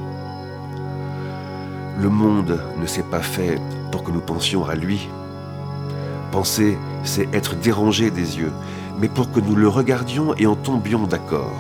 Le 2.01 2.09
monde 2.09 2.61
ne 2.81 2.87
s'est 2.87 3.03
pas 3.03 3.21
fait 3.21 3.61
pour 3.91 4.03
que 4.03 4.11
nous 4.11 4.21
pensions 4.21 4.65
à 4.65 4.75
lui. 4.75 5.09
Penser, 6.31 6.79
c'est 7.05 7.29
être 7.35 7.55
dérangé 7.57 8.11
des 8.11 8.39
yeux, 8.39 8.53
mais 8.99 9.09
pour 9.09 9.31
que 9.31 9.41
nous 9.41 9.55
le 9.55 9.69
regardions 9.69 10.35
et 10.37 10.47
en 10.47 10.55
tombions 10.55 11.07
d'accord. 11.07 11.53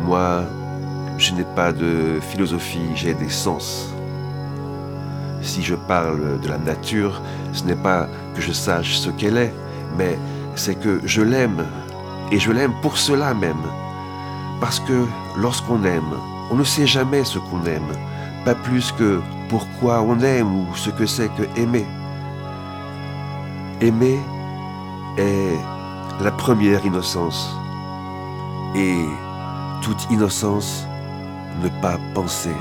Moi, 0.00 0.44
je 1.18 1.34
n'ai 1.34 1.44
pas 1.56 1.72
de 1.72 2.20
philosophie, 2.20 2.90
j'ai 2.94 3.14
des 3.14 3.28
sens. 3.28 3.92
Si 5.42 5.62
je 5.62 5.74
parle 5.74 6.40
de 6.40 6.48
la 6.48 6.58
nature, 6.58 7.20
ce 7.52 7.64
n'est 7.64 7.74
pas 7.74 8.08
que 8.34 8.40
je 8.40 8.52
sache 8.52 8.98
ce 8.98 9.10
qu'elle 9.10 9.36
est, 9.36 9.54
mais 9.96 10.16
c'est 10.54 10.76
que 10.76 11.00
je 11.04 11.22
l'aime, 11.22 11.64
et 12.30 12.38
je 12.38 12.52
l'aime 12.52 12.72
pour 12.82 12.98
cela 12.98 13.34
même. 13.34 13.66
Parce 14.60 14.80
que 14.80 15.04
lorsqu'on 15.36 15.82
aime, 15.84 16.14
on 16.50 16.56
ne 16.56 16.64
sait 16.64 16.86
jamais 16.86 17.24
ce 17.24 17.38
qu'on 17.38 17.64
aime, 17.64 17.92
plus 18.54 18.92
que 18.92 19.20
pourquoi 19.48 20.02
on 20.02 20.20
aime 20.20 20.54
ou 20.54 20.66
ce 20.74 20.90
que 20.90 21.06
c'est 21.06 21.28
que 21.36 21.42
aimer. 21.60 21.86
Aimer 23.80 24.18
est 25.16 25.56
la 26.20 26.30
première 26.32 26.84
innocence, 26.84 27.48
et 28.74 29.04
toute 29.82 30.10
innocence 30.10 30.86
ne 31.62 31.68
pas 31.80 31.98
penser. 32.14 32.54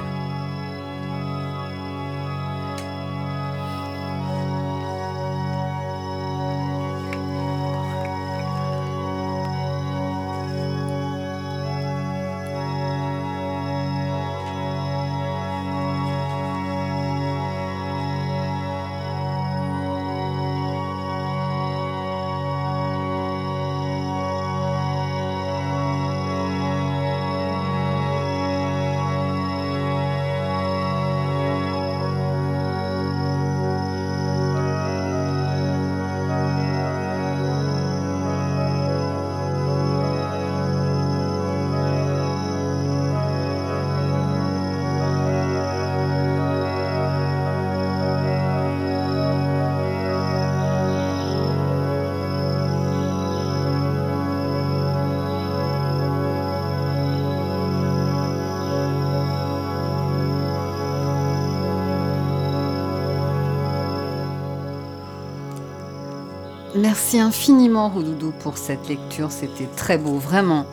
Merci 66.87 67.19
infiniment, 67.19 67.89
Roudoudou, 67.89 68.31
pour 68.39 68.57
cette 68.57 68.87
lecture. 68.87 69.29
C'était 69.29 69.67
très 69.75 69.97
beau, 69.97 70.19
vraiment. 70.19 70.65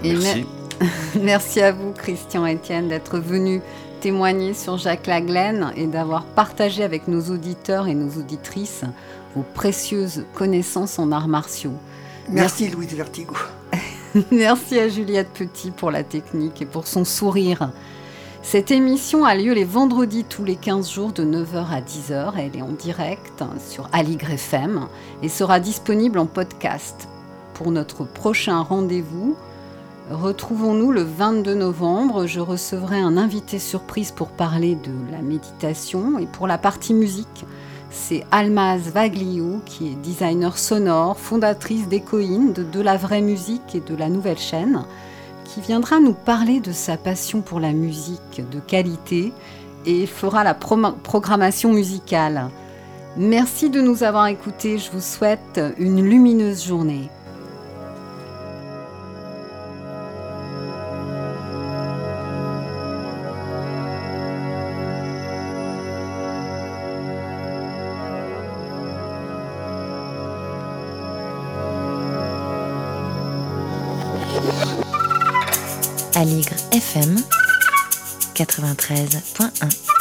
Merci. 0.00 0.46
merci 1.20 1.60
à 1.60 1.72
vous, 1.72 1.90
Christian 1.90 2.46
Etienne, 2.46 2.86
d'être 2.86 3.18
venu 3.18 3.60
témoigner 4.00 4.54
sur 4.54 4.78
Jacques 4.78 5.08
Laglaine 5.08 5.72
et 5.74 5.88
d'avoir 5.88 6.24
partagé 6.24 6.84
avec 6.84 7.08
nos 7.08 7.32
auditeurs 7.32 7.88
et 7.88 7.96
nos 7.96 8.10
auditrices 8.16 8.84
vos 9.34 9.42
précieuses 9.42 10.24
connaissances 10.34 11.00
en 11.00 11.10
arts 11.10 11.26
martiaux. 11.26 11.74
Merci, 12.30 12.68
Louise 12.68 12.94
Vertigo. 12.94 13.34
merci 14.30 14.78
à 14.78 14.86
Juliette 14.88 15.30
Petit 15.34 15.72
pour 15.72 15.90
la 15.90 16.04
technique 16.04 16.62
et 16.62 16.66
pour 16.66 16.86
son 16.86 17.04
sourire. 17.04 17.70
Cette 18.48 18.70
émission 18.70 19.24
a 19.24 19.34
lieu 19.34 19.54
les 19.54 19.64
vendredis 19.64 20.22
tous 20.22 20.44
les 20.44 20.54
15 20.54 20.88
jours 20.88 21.12
de 21.12 21.24
9h 21.24 21.66
à 21.68 21.80
10h. 21.80 22.34
Elle 22.38 22.56
est 22.56 22.62
en 22.62 22.68
direct 22.68 23.42
sur 23.58 23.88
Aligre 23.92 24.30
FM 24.30 24.86
et 25.20 25.28
sera 25.28 25.58
disponible 25.58 26.20
en 26.20 26.26
podcast. 26.26 27.08
Pour 27.54 27.72
notre 27.72 28.04
prochain 28.04 28.60
rendez-vous, 28.60 29.34
retrouvons-nous 30.12 30.92
le 30.92 31.02
22 31.02 31.54
novembre. 31.54 32.26
Je 32.28 32.38
recevrai 32.38 33.00
un 33.00 33.16
invité 33.16 33.58
surprise 33.58 34.12
pour 34.12 34.28
parler 34.28 34.76
de 34.76 34.92
la 35.10 35.22
méditation 35.22 36.16
et 36.20 36.26
pour 36.26 36.46
la 36.46 36.56
partie 36.56 36.94
musique. 36.94 37.46
C'est 37.90 38.24
Almaz 38.30 38.92
Vaglio 38.92 39.60
qui 39.66 39.88
est 39.88 39.96
designer 39.96 40.56
sonore, 40.56 41.18
fondatrice 41.18 41.88
d'Ecoin, 41.88 42.52
de 42.54 42.62
De 42.62 42.80
la 42.80 42.96
vraie 42.96 43.22
musique 43.22 43.74
et 43.74 43.80
de 43.80 43.96
la 43.96 44.08
nouvelle 44.08 44.38
chaîne 44.38 44.84
qui 45.56 45.62
viendra 45.62 46.00
nous 46.00 46.12
parler 46.12 46.60
de 46.60 46.70
sa 46.70 46.98
passion 46.98 47.40
pour 47.40 47.60
la 47.60 47.72
musique 47.72 48.42
de 48.52 48.60
qualité 48.60 49.32
et 49.86 50.04
fera 50.04 50.44
la 50.44 50.52
programmation 50.52 51.72
musicale. 51.72 52.50
Merci 53.16 53.70
de 53.70 53.80
nous 53.80 54.02
avoir 54.02 54.26
écoutés, 54.26 54.76
je 54.76 54.90
vous 54.90 55.00
souhaite 55.00 55.58
une 55.78 56.04
lumineuse 56.04 56.66
journée. 56.66 57.08
Aligre 76.26 76.56
FM 76.72 77.22
93.1 78.34 79.95